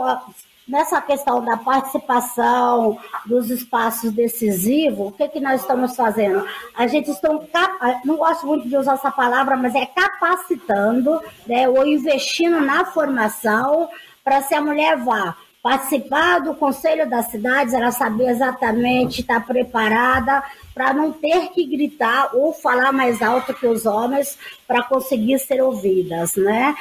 nessa 0.66 1.00
questão 1.00 1.44
da 1.44 1.56
participação 1.56 2.98
dos 3.26 3.48
espaços 3.50 4.12
decisivos, 4.12 5.08
o 5.08 5.12
que, 5.12 5.28
que 5.28 5.40
nós 5.40 5.60
estamos 5.60 5.94
fazendo? 5.94 6.44
A 6.74 6.86
gente 6.86 7.10
está, 7.10 8.00
não 8.04 8.16
gosto 8.16 8.46
muito 8.46 8.68
de 8.68 8.76
usar 8.76 8.94
essa 8.94 9.10
palavra, 9.10 9.56
mas 9.56 9.74
é 9.74 9.86
capacitando, 9.86 11.20
né, 11.46 11.68
ou 11.68 11.86
investindo 11.86 12.60
na 12.60 12.84
formação 12.86 13.88
para 14.24 14.42
se 14.42 14.54
a 14.54 14.60
mulher 14.60 14.96
vá 14.98 15.36
participar 15.62 16.40
do 16.40 16.54
conselho 16.54 17.08
das 17.08 17.26
cidades, 17.26 17.74
ela 17.74 17.90
saber 17.90 18.30
exatamente, 18.30 19.20
estar 19.20 19.40
tá 19.40 19.46
preparada 19.46 20.42
para 20.74 20.92
não 20.92 21.12
ter 21.12 21.48
que 21.50 21.66
gritar 21.66 22.30
ou 22.34 22.52
falar 22.52 22.92
mais 22.92 23.20
alto 23.20 23.52
que 23.52 23.66
os 23.66 23.84
homens 23.84 24.38
para 24.66 24.82
conseguir 24.82 25.38
ser 25.38 25.62
ouvidas, 25.62 26.36
né? 26.36 26.74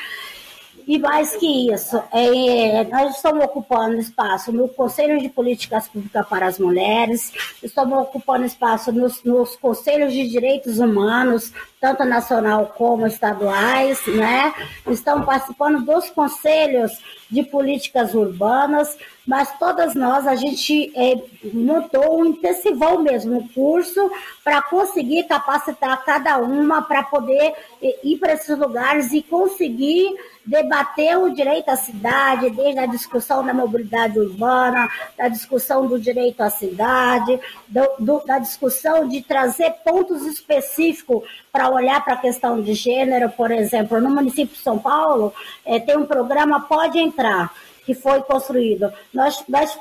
E 0.90 0.98
mais 0.98 1.36
que 1.36 1.72
isso, 1.72 2.02
é, 2.12 2.84
nós 2.86 3.16
estamos 3.16 3.46
ocupando 3.46 3.98
espaço 3.98 4.52
no 4.52 4.68
Conselho 4.68 5.20
de 5.20 5.30
Políticas 5.30 5.88
Públicas 5.88 6.28
para 6.28 6.48
as 6.48 6.58
Mulheres, 6.58 7.32
estamos 7.62 7.96
ocupando 8.00 8.44
espaço 8.44 8.92
nos, 8.92 9.24
nos 9.24 9.56
Conselhos 9.56 10.12
de 10.12 10.28
Direitos 10.28 10.80
Humanos, 10.80 11.54
tanto 11.80 12.04
nacional 12.04 12.74
como 12.78 13.08
estaduais, 13.08 14.06
né? 14.08 14.54
Estamos 14.88 15.26
participando 15.26 15.86
dos 15.86 16.10
conselhos 16.10 16.92
de 17.30 17.44
políticas 17.44 18.14
urbanas, 18.14 18.98
mas 19.26 19.58
todas 19.60 19.94
nós, 19.94 20.26
a 20.26 20.36
gente 20.36 20.92
é, 20.96 21.16
montou 21.54 22.26
intensivão 22.26 23.04
mesmo, 23.04 23.38
um 23.38 23.48
curso 23.50 24.12
para 24.44 24.62
conseguir 24.64 25.24
capacitar 25.26 26.04
cada 26.04 26.38
uma 26.40 26.82
para 26.82 27.04
poder 27.04 27.54
é, 27.82 28.00
ir 28.04 28.18
para 28.18 28.34
esses 28.34 28.58
lugares 28.58 29.14
e 29.14 29.22
conseguir 29.22 30.16
debater 30.44 31.16
o 31.20 31.30
direito 31.30 31.70
à 31.70 31.76
cidade, 31.76 32.50
desde 32.50 32.80
a 32.80 32.88
discussão 32.88 33.46
da 33.46 33.54
mobilidade 33.54 34.18
urbana, 34.20 34.90
da 35.16 35.28
discussão 35.28 35.86
do 35.86 36.00
direito 36.00 36.42
à 36.42 36.50
cidade, 36.50 37.40
do, 37.68 37.88
do, 38.00 38.26
da 38.26 38.40
discussão 38.40 39.08
de 39.08 39.22
trazer 39.22 39.72
pontos 39.84 40.26
específicos 40.26 41.24
para 41.52 41.69
olhar 41.74 42.04
para 42.04 42.16
a 42.16 42.18
questão 42.18 42.62
de 42.62 42.74
gênero, 42.74 43.30
por 43.30 43.52
exemplo, 43.52 44.00
no 44.00 44.10
município 44.10 44.56
de 44.56 44.62
São 44.62 44.78
Paulo, 44.78 45.34
é, 45.66 45.80
tem 45.80 45.98
um 45.98 46.06
programa 46.06 46.62
Pode 46.62 47.00
Entrar, 47.00 47.52
que 47.90 47.96
foi 47.96 48.22
construído. 48.22 48.94
Nós, 49.12 49.44
nós 49.50 49.76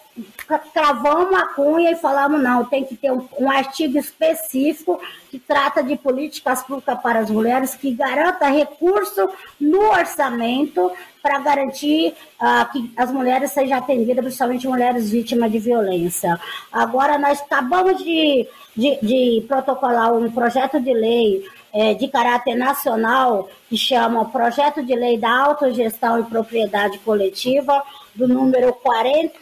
cravamos 0.72 1.34
a 1.34 1.48
cunha 1.48 1.90
e 1.90 1.96
falamos, 1.96 2.42
não, 2.42 2.64
tem 2.64 2.82
que 2.82 2.96
ter 2.96 3.12
um, 3.12 3.28
um, 3.38 3.50
artigo 3.50 3.98
específico 3.98 4.98
que 5.30 5.38
trata 5.38 5.82
de 5.82 5.94
políticas 5.94 6.62
públicas 6.62 6.98
para 7.02 7.18
as 7.18 7.30
mulheres, 7.30 7.74
que 7.74 7.92
garanta 7.92 8.48
recurso 8.48 9.28
no 9.60 9.90
orçamento 9.90 10.90
para 11.22 11.38
garantir 11.40 12.14
uh, 12.40 12.72
que 12.72 12.90
as 12.96 13.12
mulheres 13.12 13.52
sejam 13.52 13.76
atendidas, 13.76 14.24
principalmente 14.24 14.66
mulheres 14.66 15.10
vítimas 15.10 15.52
de 15.52 15.58
violência. 15.58 16.40
Agora, 16.72 17.18
nós 17.18 17.42
acabamos 17.42 18.02
de, 18.02 18.48
de, 18.74 18.98
de 19.02 19.44
protocolar 19.46 20.14
um 20.14 20.30
projeto 20.30 20.80
de 20.80 20.94
lei 20.94 21.44
é, 21.72 21.94
de 21.94 22.08
caráter 22.08 22.56
nacional, 22.56 23.48
que 23.68 23.76
chama 23.76 24.24
Projeto 24.26 24.84
de 24.84 24.94
Lei 24.94 25.18
da 25.18 25.30
Autogestão 25.30 26.20
e 26.20 26.24
Propriedade 26.24 26.98
Coletiva, 27.00 27.82
do 28.14 28.26
número 28.26 28.72
40, 28.72 29.36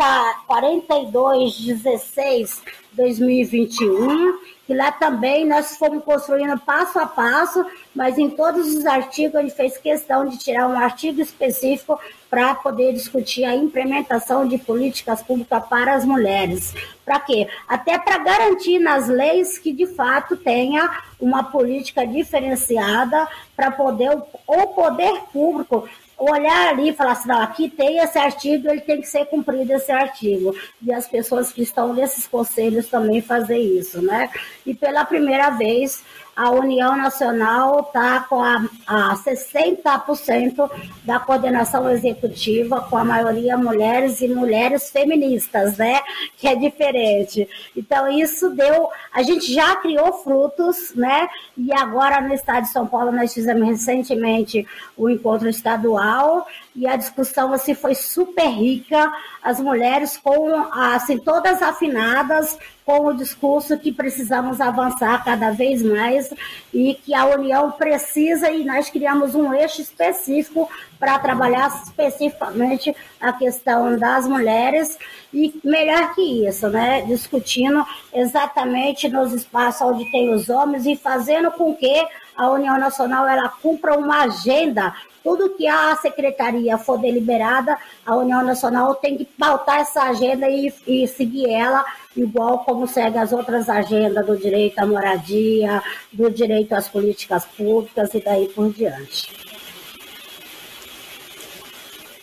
4216 0.47 2.62
2021, 2.93 4.39
que 4.67 4.75
lá 4.75 4.91
também 4.91 5.47
nós 5.47 5.77
fomos 5.77 6.03
construindo 6.03 6.59
passo 6.59 6.99
a 6.99 7.07
passo, 7.07 7.64
mas 7.95 8.19
em 8.19 8.29
todos 8.29 8.75
os 8.75 8.85
artigos 8.85 9.37
a 9.37 9.43
gente 9.43 9.55
fez 9.55 9.79
questão 9.79 10.29
de 10.29 10.37
tirar 10.39 10.67
um 10.67 10.77
artigo 10.77 11.21
específico 11.21 11.99
para 12.29 12.55
poder 12.57 12.93
discutir 12.93 13.45
a 13.45 13.55
implementação 13.55 14.47
de 14.47 14.59
políticas 14.59 15.23
públicas 15.23 15.64
para 15.69 15.95
as 15.95 16.05
mulheres. 16.05 16.75
Para 17.05 17.21
quê? 17.21 17.49
Até 17.69 17.97
para 17.97 18.19
garantir 18.19 18.81
nas 18.81 19.09
leis 19.09 19.57
que 19.57 19.73
de 19.73 19.87
fato 19.87 20.37
tenha 20.37 20.91
uma 21.21 21.45
política 21.45 22.05
diferenciada 22.05 23.29
para 23.55 23.71
poder 23.71 24.11
o 24.47 24.67
poder 24.69 25.21
público 25.33 25.89
olhar 26.19 26.69
ali 26.69 26.91
e 26.91 26.93
falar 26.95 27.12
assim, 27.12 27.29
não, 27.29 27.41
aqui 27.41 27.69
tem 27.69 27.99
esse 27.99 28.19
artigo, 28.19 28.69
ele 28.69 28.81
tem 28.81 29.01
que 29.01 29.09
ser 29.09 29.27
cumprido 29.27 29.73
esse 29.73 29.93
artigo. 29.93 30.55
E 30.83 30.93
as 30.93 31.07
pessoas 31.07 31.53
que 31.53 31.62
estão 31.62 31.93
nesses 31.93 32.27
conselhos 32.27 32.89
também 32.89 33.21
fazer 33.21 33.59
isso, 33.59 34.01
né? 34.01 34.31
E 34.64 34.75
pela 34.75 35.05
primeira 35.05 35.51
vez, 35.51 36.03
a 36.37 36.51
União 36.51 36.95
Nacional 36.95 37.80
está 37.80 38.20
com 38.20 38.43
a, 38.43 38.68
a 38.87 39.16
60% 39.16 40.70
da 41.03 41.18
coordenação 41.18 41.91
executiva, 41.91 42.82
com 42.82 42.99
a 42.99 43.05
maioria 43.05 43.57
mulheres 43.57 44.20
e 44.20 44.28
mulheres 44.28 44.91
feministas, 44.91 45.78
né? 45.78 45.99
Que 46.37 46.49
é 46.49 46.55
diferente. 46.55 47.49
Então, 47.74 48.12
isso 48.12 48.51
deu. 48.51 48.91
A 49.14 49.22
gente 49.22 49.51
já 49.51 49.76
criou 49.76 50.12
frutos, 50.12 50.95
né? 50.95 51.26
E 51.57 51.72
agora 51.72 52.20
no 52.20 52.34
estado 52.34 52.64
de 52.64 52.70
São 52.70 52.87
Paulo 52.87 53.11
nós 53.11 53.32
fizemos 53.32 53.66
recentemente 53.66 54.66
o 54.95 55.09
encontro 55.09 55.49
estadual 55.49 56.47
e 56.77 56.87
a 56.87 56.95
discussão 56.95 57.53
assim 57.53 57.74
foi 57.74 57.95
super 57.95 58.47
rica, 58.47 59.11
as 59.43 59.59
mulheres 59.59 60.16
com 60.18 60.55
assim 60.72 61.18
todas 61.18 61.62
afinadas 61.62 62.59
com 62.85 63.07
o 63.07 63.14
discurso 63.14 63.77
que 63.79 63.91
precisamos 63.91 64.61
avançar 64.61 65.24
cada 65.24 65.51
vez 65.51 65.83
mais 65.83 66.33
e 66.72 66.95
que 66.95 67.14
a 67.14 67.24
União 67.24 67.72
precisa 67.72 68.51
e 68.51 68.64
nós 68.64 68.89
criamos 68.91 69.35
um 69.35 69.53
eixo 69.53 69.81
específico 69.81 70.70
para 70.99 71.18
trabalhar 71.18 71.68
especificamente 71.83 72.95
a 73.20 73.33
questão 73.33 73.99
das 73.99 74.29
mulheres 74.29 74.97
e 75.33 75.59
melhor 75.64 76.14
que 76.14 76.47
isso, 76.47 76.68
né, 76.68 77.03
discutindo 77.03 77.85
exatamente 78.12 79.09
nos 79.09 79.33
espaços 79.33 79.83
onde 79.83 80.11
tem 80.11 80.33
os 80.33 80.49
homens 80.49 80.87
e 80.87 80.97
fazendo 80.97 81.51
com 81.51 81.74
que 81.74 82.07
a 82.37 82.51
União 82.51 82.79
Nacional 82.79 83.27
ela 83.27 83.49
cumpra 83.49 83.99
uma 83.99 84.24
agenda 84.24 84.95
tudo 85.27 85.57
que 85.57 85.66
a 85.66 85.97
secretaria 85.97 86.79
for 86.79 87.01
deliberada, 87.01 87.77
a 88.07 88.14
União 88.14 88.45
Nacional 88.45 88.95
tem 88.95 89.18
que 89.18 89.24
pautar 89.24 89.81
essa 89.81 90.05
agenda 90.05 90.49
e, 90.49 90.72
e 90.87 91.09
seguir 91.09 91.51
ela, 91.51 91.85
igual 92.16 92.61
como 92.61 92.87
segue 92.87 93.18
as 93.18 93.33
outras 93.33 93.68
agendas 93.68 94.24
do 94.24 94.37
direito 94.37 94.79
à 94.79 94.87
moradia, 94.87 95.83
do 96.12 96.31
direito 96.31 96.77
às 96.77 96.89
políticas 96.89 97.45
públicas 97.45 98.14
e 98.14 98.20
daí 98.20 98.49
por 98.51 98.72
diante. 98.72 99.29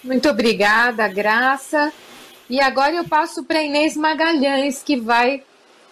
Muito 0.01 0.29
obrigada, 0.29 1.05
Graça. 1.09 1.91
E 2.49 2.59
agora 2.59 2.95
eu 2.95 3.07
passo 3.07 3.43
para 3.43 3.63
Inês 3.63 3.95
Magalhães, 3.95 4.83
que 4.83 4.99
vai 4.99 5.43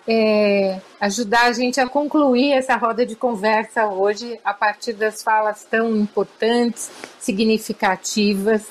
é, 0.07 0.79
ajudar 0.99 1.45
a 1.45 1.53
gente 1.53 1.79
a 1.79 1.87
concluir 1.87 2.51
essa 2.51 2.75
roda 2.75 3.05
de 3.05 3.15
conversa 3.15 3.87
hoje 3.87 4.39
a 4.43 4.53
partir 4.53 4.93
das 4.93 5.23
falas 5.23 5.63
tão 5.63 5.95
importantes, 5.95 6.91
significativas 7.19 8.65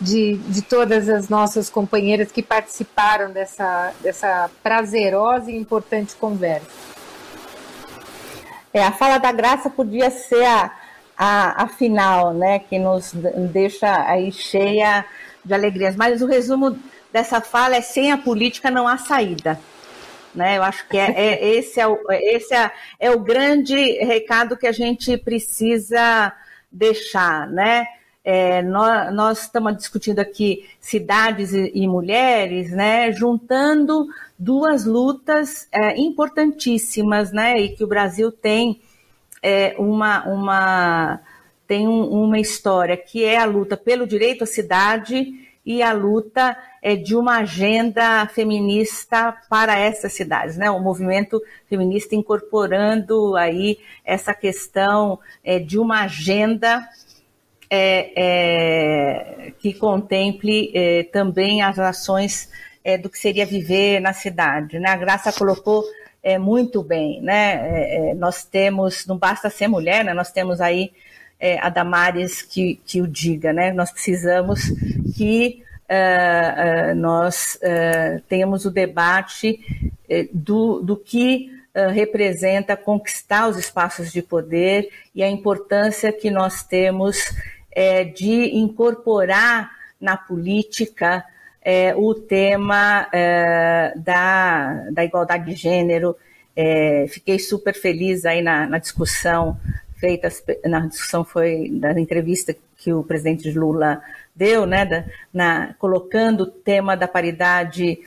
de, 0.00 0.36
de 0.36 0.62
todas 0.62 1.08
as 1.08 1.28
nossas 1.28 1.68
companheiras 1.68 2.32
que 2.32 2.42
participaram 2.42 3.30
dessa, 3.30 3.92
dessa 4.00 4.50
prazerosa 4.62 5.50
e 5.50 5.56
importante 5.56 6.14
conversa. 6.16 6.66
É, 8.72 8.82
a 8.84 8.92
fala 8.92 9.18
da 9.18 9.32
graça 9.32 9.68
podia 9.68 10.10
ser 10.10 10.44
a, 10.44 10.70
a, 11.16 11.64
a 11.64 11.68
final, 11.68 12.32
né, 12.32 12.60
que 12.60 12.78
nos 12.78 13.12
deixa 13.52 14.04
aí 14.06 14.30
cheia 14.30 15.04
de 15.44 15.52
alegrias, 15.52 15.96
mas 15.96 16.22
o 16.22 16.26
resumo 16.26 16.78
dessa 17.12 17.40
fala 17.40 17.76
é 17.76 17.80
sem 17.80 18.12
a 18.12 18.18
política 18.18 18.70
não 18.70 18.86
há 18.86 18.98
saída. 18.98 19.58
Né? 20.34 20.58
Eu 20.58 20.62
acho 20.62 20.86
que 20.88 20.96
é, 20.96 21.10
é 21.10 21.48
esse, 21.56 21.80
é 21.80 21.86
o, 21.86 21.98
esse 22.10 22.54
é, 22.54 22.70
é 23.00 23.10
o 23.10 23.18
grande 23.18 23.74
recado 24.04 24.56
que 24.56 24.66
a 24.66 24.72
gente 24.72 25.16
precisa 25.16 26.32
deixar, 26.70 27.46
né? 27.48 27.86
É, 28.24 28.60
nós, 28.60 29.14
nós, 29.14 29.42
estamos 29.42 29.74
discutindo 29.76 30.18
aqui 30.18 30.68
cidades 30.78 31.54
e, 31.54 31.72
e 31.74 31.88
mulheres, 31.88 32.70
né, 32.70 33.10
juntando 33.10 34.06
duas 34.38 34.84
lutas 34.84 35.66
é, 35.72 35.98
importantíssimas, 35.98 37.32
né, 37.32 37.58
e 37.58 37.70
que 37.70 37.82
o 37.82 37.86
Brasil 37.86 38.30
tem 38.30 38.82
é, 39.42 39.74
uma, 39.78 40.26
uma, 40.26 41.20
tem 41.66 41.88
um, 41.88 42.02
uma 42.02 42.38
história 42.38 42.98
que 42.98 43.24
é 43.24 43.38
a 43.38 43.46
luta 43.46 43.78
pelo 43.78 44.06
direito 44.06 44.44
à 44.44 44.46
cidade 44.46 45.47
e 45.68 45.82
a 45.82 45.92
luta 45.92 46.56
é, 46.80 46.96
de 46.96 47.14
uma 47.14 47.40
agenda 47.40 48.26
feminista 48.28 49.36
para 49.50 49.78
essas 49.78 50.14
cidades, 50.14 50.56
né? 50.56 50.70
O 50.70 50.80
movimento 50.80 51.42
feminista 51.68 52.16
incorporando 52.16 53.36
aí 53.36 53.78
essa 54.02 54.32
questão 54.32 55.18
é, 55.44 55.58
de 55.58 55.78
uma 55.78 56.04
agenda 56.04 56.88
é, 57.68 58.12
é 58.16 59.52
que 59.58 59.74
contemple 59.74 60.72
é, 60.74 61.02
também 61.02 61.60
as 61.60 61.78
ações 61.78 62.48
é, 62.82 62.96
do 62.96 63.10
que 63.10 63.18
seria 63.18 63.44
viver 63.44 64.00
na 64.00 64.14
cidade, 64.14 64.78
né? 64.78 64.88
A 64.88 64.96
Graça 64.96 65.30
colocou 65.34 65.84
muito 66.40 66.82
bem, 66.82 67.22
né? 67.22 68.12
nós 68.14 68.44
temos, 68.44 69.06
não 69.06 69.16
basta 69.16 69.48
ser 69.48 69.66
mulher, 69.66 70.04
né? 70.04 70.12
Nós 70.12 70.30
temos 70.30 70.60
aí 70.60 70.92
a 71.60 71.68
Damares 71.68 72.42
que, 72.42 72.80
que 72.84 73.00
o 73.00 73.06
diga, 73.06 73.52
né? 73.52 73.72
Nós 73.72 73.92
precisamos 73.92 74.60
que 75.16 75.62
uh, 75.88 76.92
uh, 76.92 76.94
nós 76.94 77.58
uh, 77.62 78.20
temos 78.28 78.64
o 78.64 78.70
debate 78.70 79.60
do, 80.32 80.80
do 80.80 80.96
que 80.96 81.50
representa 81.94 82.76
conquistar 82.76 83.46
os 83.46 83.56
espaços 83.56 84.10
de 84.10 84.22
poder 84.22 84.88
e 85.14 85.22
a 85.22 85.28
importância 85.28 86.10
que 86.10 86.28
nós 86.28 86.64
temos 86.64 87.30
de 88.16 88.56
incorporar 88.56 89.70
na 90.00 90.16
política 90.16 91.24
o 91.96 92.14
tema 92.14 93.06
da, 93.96 94.86
da 94.90 95.04
igualdade 95.04 95.44
de 95.44 95.54
gênero. 95.54 96.16
fiquei 97.10 97.38
super 97.38 97.74
feliz 97.74 98.24
aí 98.24 98.40
na, 98.40 98.66
na 98.66 98.78
discussão 98.78 99.60
feita, 99.98 100.28
na 100.64 100.80
discussão 100.86 101.24
foi 101.24 101.68
da 101.70 101.98
entrevista 101.98 102.54
que 102.76 102.92
o 102.92 103.02
presidente 103.02 103.50
Lula 103.50 104.00
deu, 104.34 104.66
né, 104.66 104.86
da, 104.86 105.04
na, 105.32 105.74
colocando 105.78 106.42
o 106.42 106.46
tema 106.46 106.96
da 106.96 107.08
paridade 107.08 107.98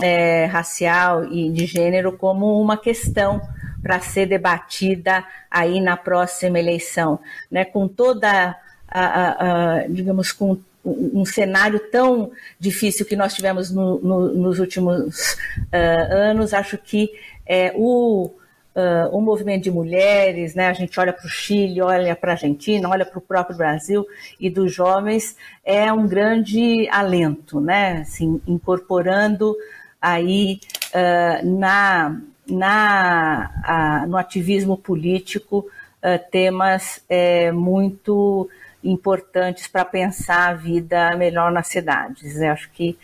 é, 0.00 0.44
racial 0.46 1.24
e 1.24 1.50
de 1.50 1.66
gênero 1.66 2.12
como 2.12 2.60
uma 2.60 2.76
questão 2.76 3.40
para 3.82 4.00
ser 4.00 4.26
debatida 4.26 5.24
aí 5.50 5.80
na 5.80 5.96
próxima 5.96 6.58
eleição, 6.58 7.20
né, 7.50 7.64
com 7.64 7.86
toda 7.86 8.56
a, 8.88 9.00
a, 9.00 9.76
a, 9.76 9.86
digamos, 9.86 10.32
com 10.32 10.58
um 10.84 11.24
cenário 11.24 11.78
tão 11.90 12.30
difícil 12.58 13.04
que 13.04 13.16
nós 13.16 13.34
tivemos 13.34 13.70
no, 13.70 13.98
no, 14.00 14.34
nos 14.34 14.58
últimos 14.58 15.34
uh, 15.72 16.12
anos, 16.12 16.54
acho 16.54 16.78
que 16.78 17.10
é, 17.46 17.72
o 17.76 18.30
uh, 18.74 19.16
o 19.16 19.20
movimento 19.20 19.64
de 19.64 19.70
mulheres, 19.70 20.54
né? 20.54 20.68
A 20.68 20.72
gente 20.72 20.98
olha 20.98 21.12
para 21.12 21.26
o 21.26 21.28
Chile, 21.28 21.80
olha 21.80 22.14
para 22.14 22.32
a 22.32 22.34
Argentina, 22.34 22.88
olha 22.88 23.04
para 23.04 23.18
o 23.18 23.22
próprio 23.22 23.56
Brasil 23.56 24.06
e 24.38 24.48
dos 24.48 24.72
jovens 24.72 25.36
é 25.64 25.92
um 25.92 26.06
grande 26.06 26.88
alento, 26.90 27.60
né? 27.60 28.00
Assim, 28.02 28.40
incorporando 28.46 29.56
aí 30.00 30.60
uh, 30.94 31.46
na, 31.58 32.20
na 32.48 33.50
a, 33.64 34.06
no 34.06 34.16
ativismo 34.16 34.76
político 34.76 35.66
uh, 36.02 36.30
temas 36.30 37.02
é, 37.08 37.50
muito 37.52 38.48
importantes 38.82 39.66
para 39.66 39.84
pensar 39.84 40.50
a 40.50 40.54
vida 40.54 41.16
melhor 41.16 41.50
nas 41.50 41.66
cidades. 41.66 42.36
Eu 42.40 42.52
acho 42.52 42.70
que 42.70 42.96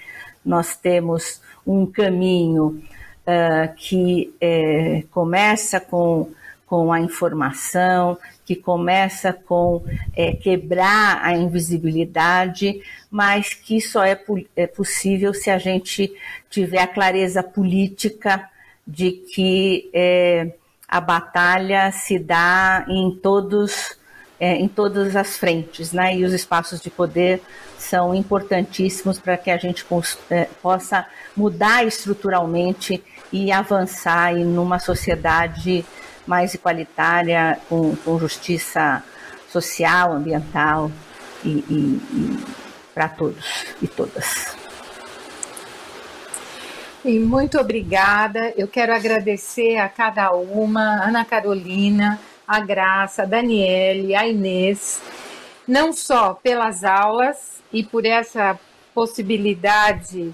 nós 0.44 0.76
temos 0.76 1.40
um 1.66 1.86
caminho 1.86 2.82
uh, 3.26 3.74
que 3.76 4.34
é, 4.40 5.04
começa 5.10 5.80
com, 5.80 6.30
com 6.66 6.92
a 6.92 7.00
informação, 7.00 8.18
que 8.44 8.54
começa 8.54 9.32
com 9.32 9.82
é, 10.14 10.32
quebrar 10.32 11.20
a 11.22 11.34
invisibilidade, 11.34 12.80
mas 13.10 13.54
que 13.54 13.80
só 13.80 14.04
é, 14.04 14.20
é 14.54 14.66
possível 14.66 15.32
se 15.32 15.50
a 15.50 15.58
gente 15.58 16.12
tiver 16.50 16.80
a 16.80 16.86
clareza 16.86 17.42
política 17.42 18.48
de 18.86 19.12
que 19.12 19.88
é, 19.94 20.52
a 20.86 21.00
batalha 21.00 21.90
se 21.90 22.18
dá 22.18 22.84
em 22.88 23.10
todos 23.10 23.96
é, 24.38 24.56
em 24.56 24.68
todas 24.68 25.14
as 25.14 25.36
frentes, 25.36 25.92
né? 25.92 26.16
E 26.16 26.24
os 26.24 26.32
espaços 26.32 26.80
de 26.80 26.90
poder 26.90 27.40
são 27.78 28.14
importantíssimos 28.14 29.18
para 29.18 29.36
que 29.36 29.50
a 29.50 29.56
gente 29.56 29.86
é, 30.28 30.48
possa 30.60 31.06
mudar 31.36 31.86
estruturalmente 31.86 33.02
e 33.34 33.50
avançar 33.50 34.32
em 34.32 34.44
numa 34.44 34.78
sociedade 34.78 35.84
mais 36.24 36.54
igualitária, 36.54 37.58
com, 37.68 37.96
com 37.96 38.16
justiça 38.16 39.02
social, 39.50 40.12
ambiental 40.12 40.88
e, 41.44 41.48
e, 41.48 42.00
e 42.12 42.44
para 42.94 43.08
todos 43.08 43.64
e 43.82 43.88
todas. 43.88 44.56
E 47.04 47.18
muito 47.18 47.58
obrigada. 47.58 48.54
Eu 48.56 48.68
quero 48.68 48.94
agradecer 48.94 49.78
a 49.78 49.88
cada 49.88 50.32
uma, 50.32 51.04
Ana 51.04 51.24
Carolina, 51.24 52.20
a 52.46 52.60
Graça, 52.60 53.24
a 53.24 53.26
Daniele, 53.26 54.14
a 54.14 54.28
Inês, 54.28 55.02
não 55.66 55.92
só 55.92 56.34
pelas 56.34 56.84
aulas 56.84 57.60
e 57.72 57.82
por 57.82 58.06
essa 58.06 58.56
possibilidade 58.94 60.32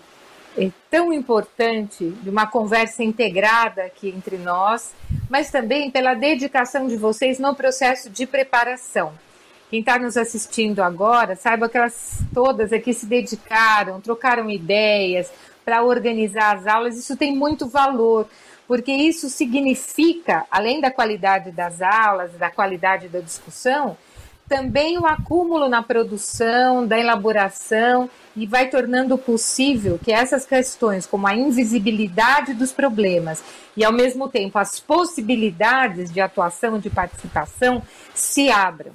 é 0.57 0.71
tão 0.91 1.13
importante 1.13 2.11
de 2.23 2.31
uma 2.31 2.47
conversa 2.47 3.03
integrada 3.03 3.85
aqui 3.85 4.09
entre 4.09 4.37
nós, 4.37 4.93
mas 5.29 5.51
também 5.51 5.91
pela 5.91 6.15
dedicação 6.15 6.89
de 6.89 6.97
vocês 6.97 7.39
no 7.39 7.55
processo 7.55 8.11
de 8.11 8.27
preparação. 8.27 9.13
Quem 9.71 9.81
está 9.81 9.99
nos 9.99 10.17
assistindo 10.17 10.83
agora, 10.83 11.37
saiba 11.37 11.69
que 11.69 11.79
elas 11.79 12.19
todas 12.35 12.73
aqui 12.73 12.93
se 12.93 13.07
dedicaram, 13.07 14.01
trocaram 14.01 14.51
ideias 14.51 15.31
para 15.65 15.85
organizar 15.85 16.57
as 16.57 16.67
aulas. 16.67 16.99
Isso 16.99 17.17
tem 17.17 17.35
muito 17.35 17.69
valor, 17.69 18.27
porque 18.67 18.91
isso 18.91 19.29
significa, 19.29 20.45
além 20.51 20.81
da 20.81 20.91
qualidade 20.91 21.53
das 21.53 21.81
aulas, 21.81 22.33
da 22.33 22.51
qualidade 22.51 23.09
da 23.09 23.21
discussão, 23.21 23.97
também 24.51 24.99
o 24.99 25.07
acúmulo 25.07 25.69
na 25.69 25.81
produção, 25.81 26.85
da 26.85 26.99
elaboração 26.99 28.11
e 28.35 28.49
vai 28.49 28.69
tornando 28.69 29.17
possível 29.17 29.97
que 29.97 30.11
essas 30.11 30.45
questões, 30.45 31.07
como 31.07 31.29
a 31.29 31.37
invisibilidade 31.37 32.53
dos 32.53 32.73
problemas 32.73 33.45
e, 33.77 33.85
ao 33.85 33.93
mesmo 33.93 34.29
tempo, 34.29 34.59
as 34.59 34.81
possibilidades 34.81 36.13
de 36.13 36.21
atuação, 36.21 36.81
de 36.81 36.91
participação, 36.91 37.81
se 38.13 38.51
abram. 38.51 38.91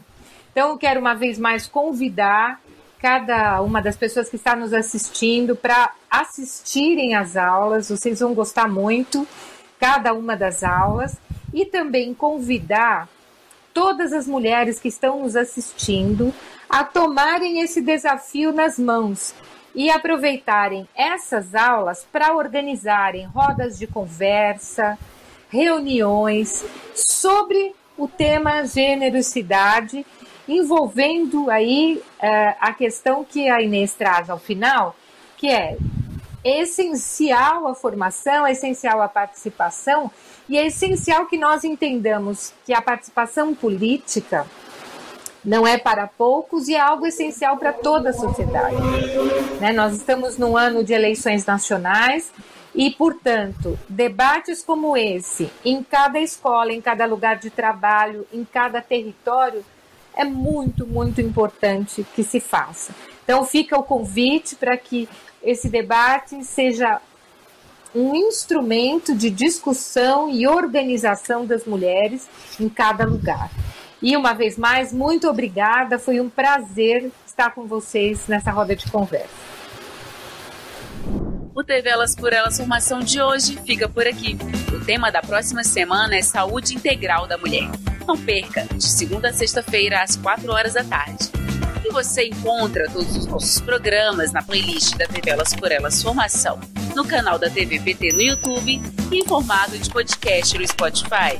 Então, 0.51 0.71
eu 0.71 0.77
quero 0.77 0.99
uma 0.99 1.13
vez 1.13 1.39
mais 1.39 1.65
convidar 1.65 2.59
cada 2.99 3.61
uma 3.61 3.81
das 3.81 3.95
pessoas 3.95 4.27
que 4.27 4.35
está 4.35 4.57
nos 4.57 4.73
assistindo 4.73 5.55
para 5.55 5.89
assistirem 6.11 7.15
às 7.15 7.37
aulas, 7.37 7.87
vocês 7.87 8.19
vão 8.19 8.33
gostar 8.33 8.67
muito, 8.67 9.25
cada 9.79 10.13
uma 10.13 10.35
das 10.35 10.63
aulas, 10.63 11.15
e 11.53 11.65
também 11.65 12.13
convidar 12.13 13.07
todas 13.75 14.13
as 14.13 14.25
mulheres 14.25 14.79
que 14.79 14.87
estão 14.87 15.19
nos 15.19 15.35
assistindo 15.35 16.33
a 16.69 16.81
tomarem 16.85 17.59
esse 17.59 17.81
desafio 17.81 18.53
nas 18.53 18.79
mãos 18.79 19.35
e 19.75 19.91
aproveitarem 19.91 20.87
essas 20.95 21.53
aulas 21.53 22.07
para 22.09 22.33
organizarem 22.33 23.25
rodas 23.25 23.77
de 23.77 23.85
conversa, 23.85 24.97
reuniões 25.49 26.65
sobre 26.95 27.75
o 27.97 28.07
tema 28.07 28.63
gênero 28.63 29.17
e 29.17 29.23
cidade, 29.23 30.05
envolvendo 30.47 31.49
aí 31.51 31.97
uh, 31.97 32.55
a 32.61 32.73
questão 32.73 33.25
que 33.25 33.49
a 33.49 33.61
Inês 33.61 33.93
traz 33.93 34.29
ao 34.29 34.39
final, 34.39 34.95
que 35.35 35.49
é 35.49 35.77
essencial 36.45 37.67
a 37.67 37.75
formação, 37.75 38.47
é 38.47 38.53
essencial 38.53 39.01
a 39.01 39.09
participação 39.09 40.09
e 40.47 40.57
é 40.57 40.67
essencial 40.67 41.25
que 41.25 41.37
nós 41.37 41.63
entendamos 41.63 42.53
que 42.65 42.73
a 42.73 42.81
participação 42.81 43.53
política 43.55 44.45
não 45.43 45.65
é 45.65 45.77
para 45.77 46.07
poucos 46.07 46.67
e 46.67 46.75
é 46.75 46.79
algo 46.79 47.05
essencial 47.05 47.57
para 47.57 47.71
toda 47.71 48.09
a 48.09 48.13
sociedade. 48.13 48.75
Né? 49.59 49.71
Nós 49.71 49.93
estamos 49.95 50.37
num 50.37 50.57
ano 50.57 50.83
de 50.83 50.93
eleições 50.93 51.45
nacionais 51.45 52.31
e, 52.73 52.91
portanto, 52.91 53.77
debates 53.87 54.63
como 54.63 54.97
esse, 54.97 55.49
em 55.63 55.83
cada 55.83 56.19
escola, 56.19 56.73
em 56.73 56.81
cada 56.81 57.05
lugar 57.05 57.37
de 57.37 57.49
trabalho, 57.49 58.27
em 58.33 58.43
cada 58.43 58.81
território, 58.81 59.63
é 60.15 60.25
muito, 60.25 60.87
muito 60.87 61.21
importante 61.21 62.05
que 62.15 62.23
se 62.23 62.39
faça. 62.39 62.93
Então, 63.23 63.45
fica 63.45 63.77
o 63.77 63.83
convite 63.83 64.55
para 64.55 64.75
que 64.77 65.07
esse 65.43 65.69
debate 65.69 66.43
seja 66.43 66.99
um 67.95 68.13
instrumento 68.13 69.15
de 69.15 69.29
discussão 69.29 70.29
e 70.29 70.45
organização 70.45 71.45
das 71.45 71.65
mulheres 71.65 72.27
em 72.59 72.67
cada 72.67 73.05
lugar. 73.05 73.49
E 74.01 74.17
uma 74.17 74.33
vez 74.33 74.57
mais, 74.57 74.91
muito 74.91 75.29
obrigada, 75.29 75.97
foi 75.97 76.19
um 76.19 76.29
prazer 76.29 77.09
estar 77.25 77.51
com 77.55 77.65
vocês 77.65 78.27
nessa 78.27 78.51
roda 78.51 78.75
de 78.75 78.91
conversa. 78.91 79.55
O 81.55 81.63
TV 81.63 81.89
Elas 81.89 82.13
por 82.13 82.33
Elas 82.33 82.57
Formação 82.57 82.99
de 82.99 83.21
hoje 83.21 83.57
fica 83.65 83.87
por 83.87 84.05
aqui. 84.05 84.37
O 84.75 84.83
tema 84.83 85.09
da 85.09 85.21
próxima 85.21 85.63
semana 85.63 86.17
é 86.17 86.21
Saúde 86.21 86.75
Integral 86.75 87.27
da 87.27 87.37
Mulher. 87.37 87.69
Não 88.05 88.17
perca, 88.17 88.65
de 88.75 88.83
segunda 88.83 89.29
a 89.29 89.33
sexta-feira, 89.33 90.03
às 90.03 90.17
4 90.17 90.51
horas 90.51 90.73
da 90.73 90.83
tarde. 90.83 91.44
Você 91.91 92.27
encontra 92.27 92.89
todos 92.91 93.15
os 93.15 93.25
nossos 93.25 93.61
programas 93.61 94.31
na 94.31 94.41
playlist 94.41 94.95
da 94.97 95.07
TV 95.07 95.29
Elas 95.29 95.53
por 95.53 95.71
Elas 95.71 96.01
Formação, 96.01 96.59
no 96.95 97.05
canal 97.05 97.39
da 97.39 97.49
TV 97.49 97.79
PT 97.79 98.13
no 98.13 98.21
YouTube 98.21 98.81
e 99.11 99.17
em 99.17 99.25
formato 99.25 99.77
de 99.77 99.89
podcast 99.89 100.57
no 100.57 100.67
Spotify. 100.67 101.37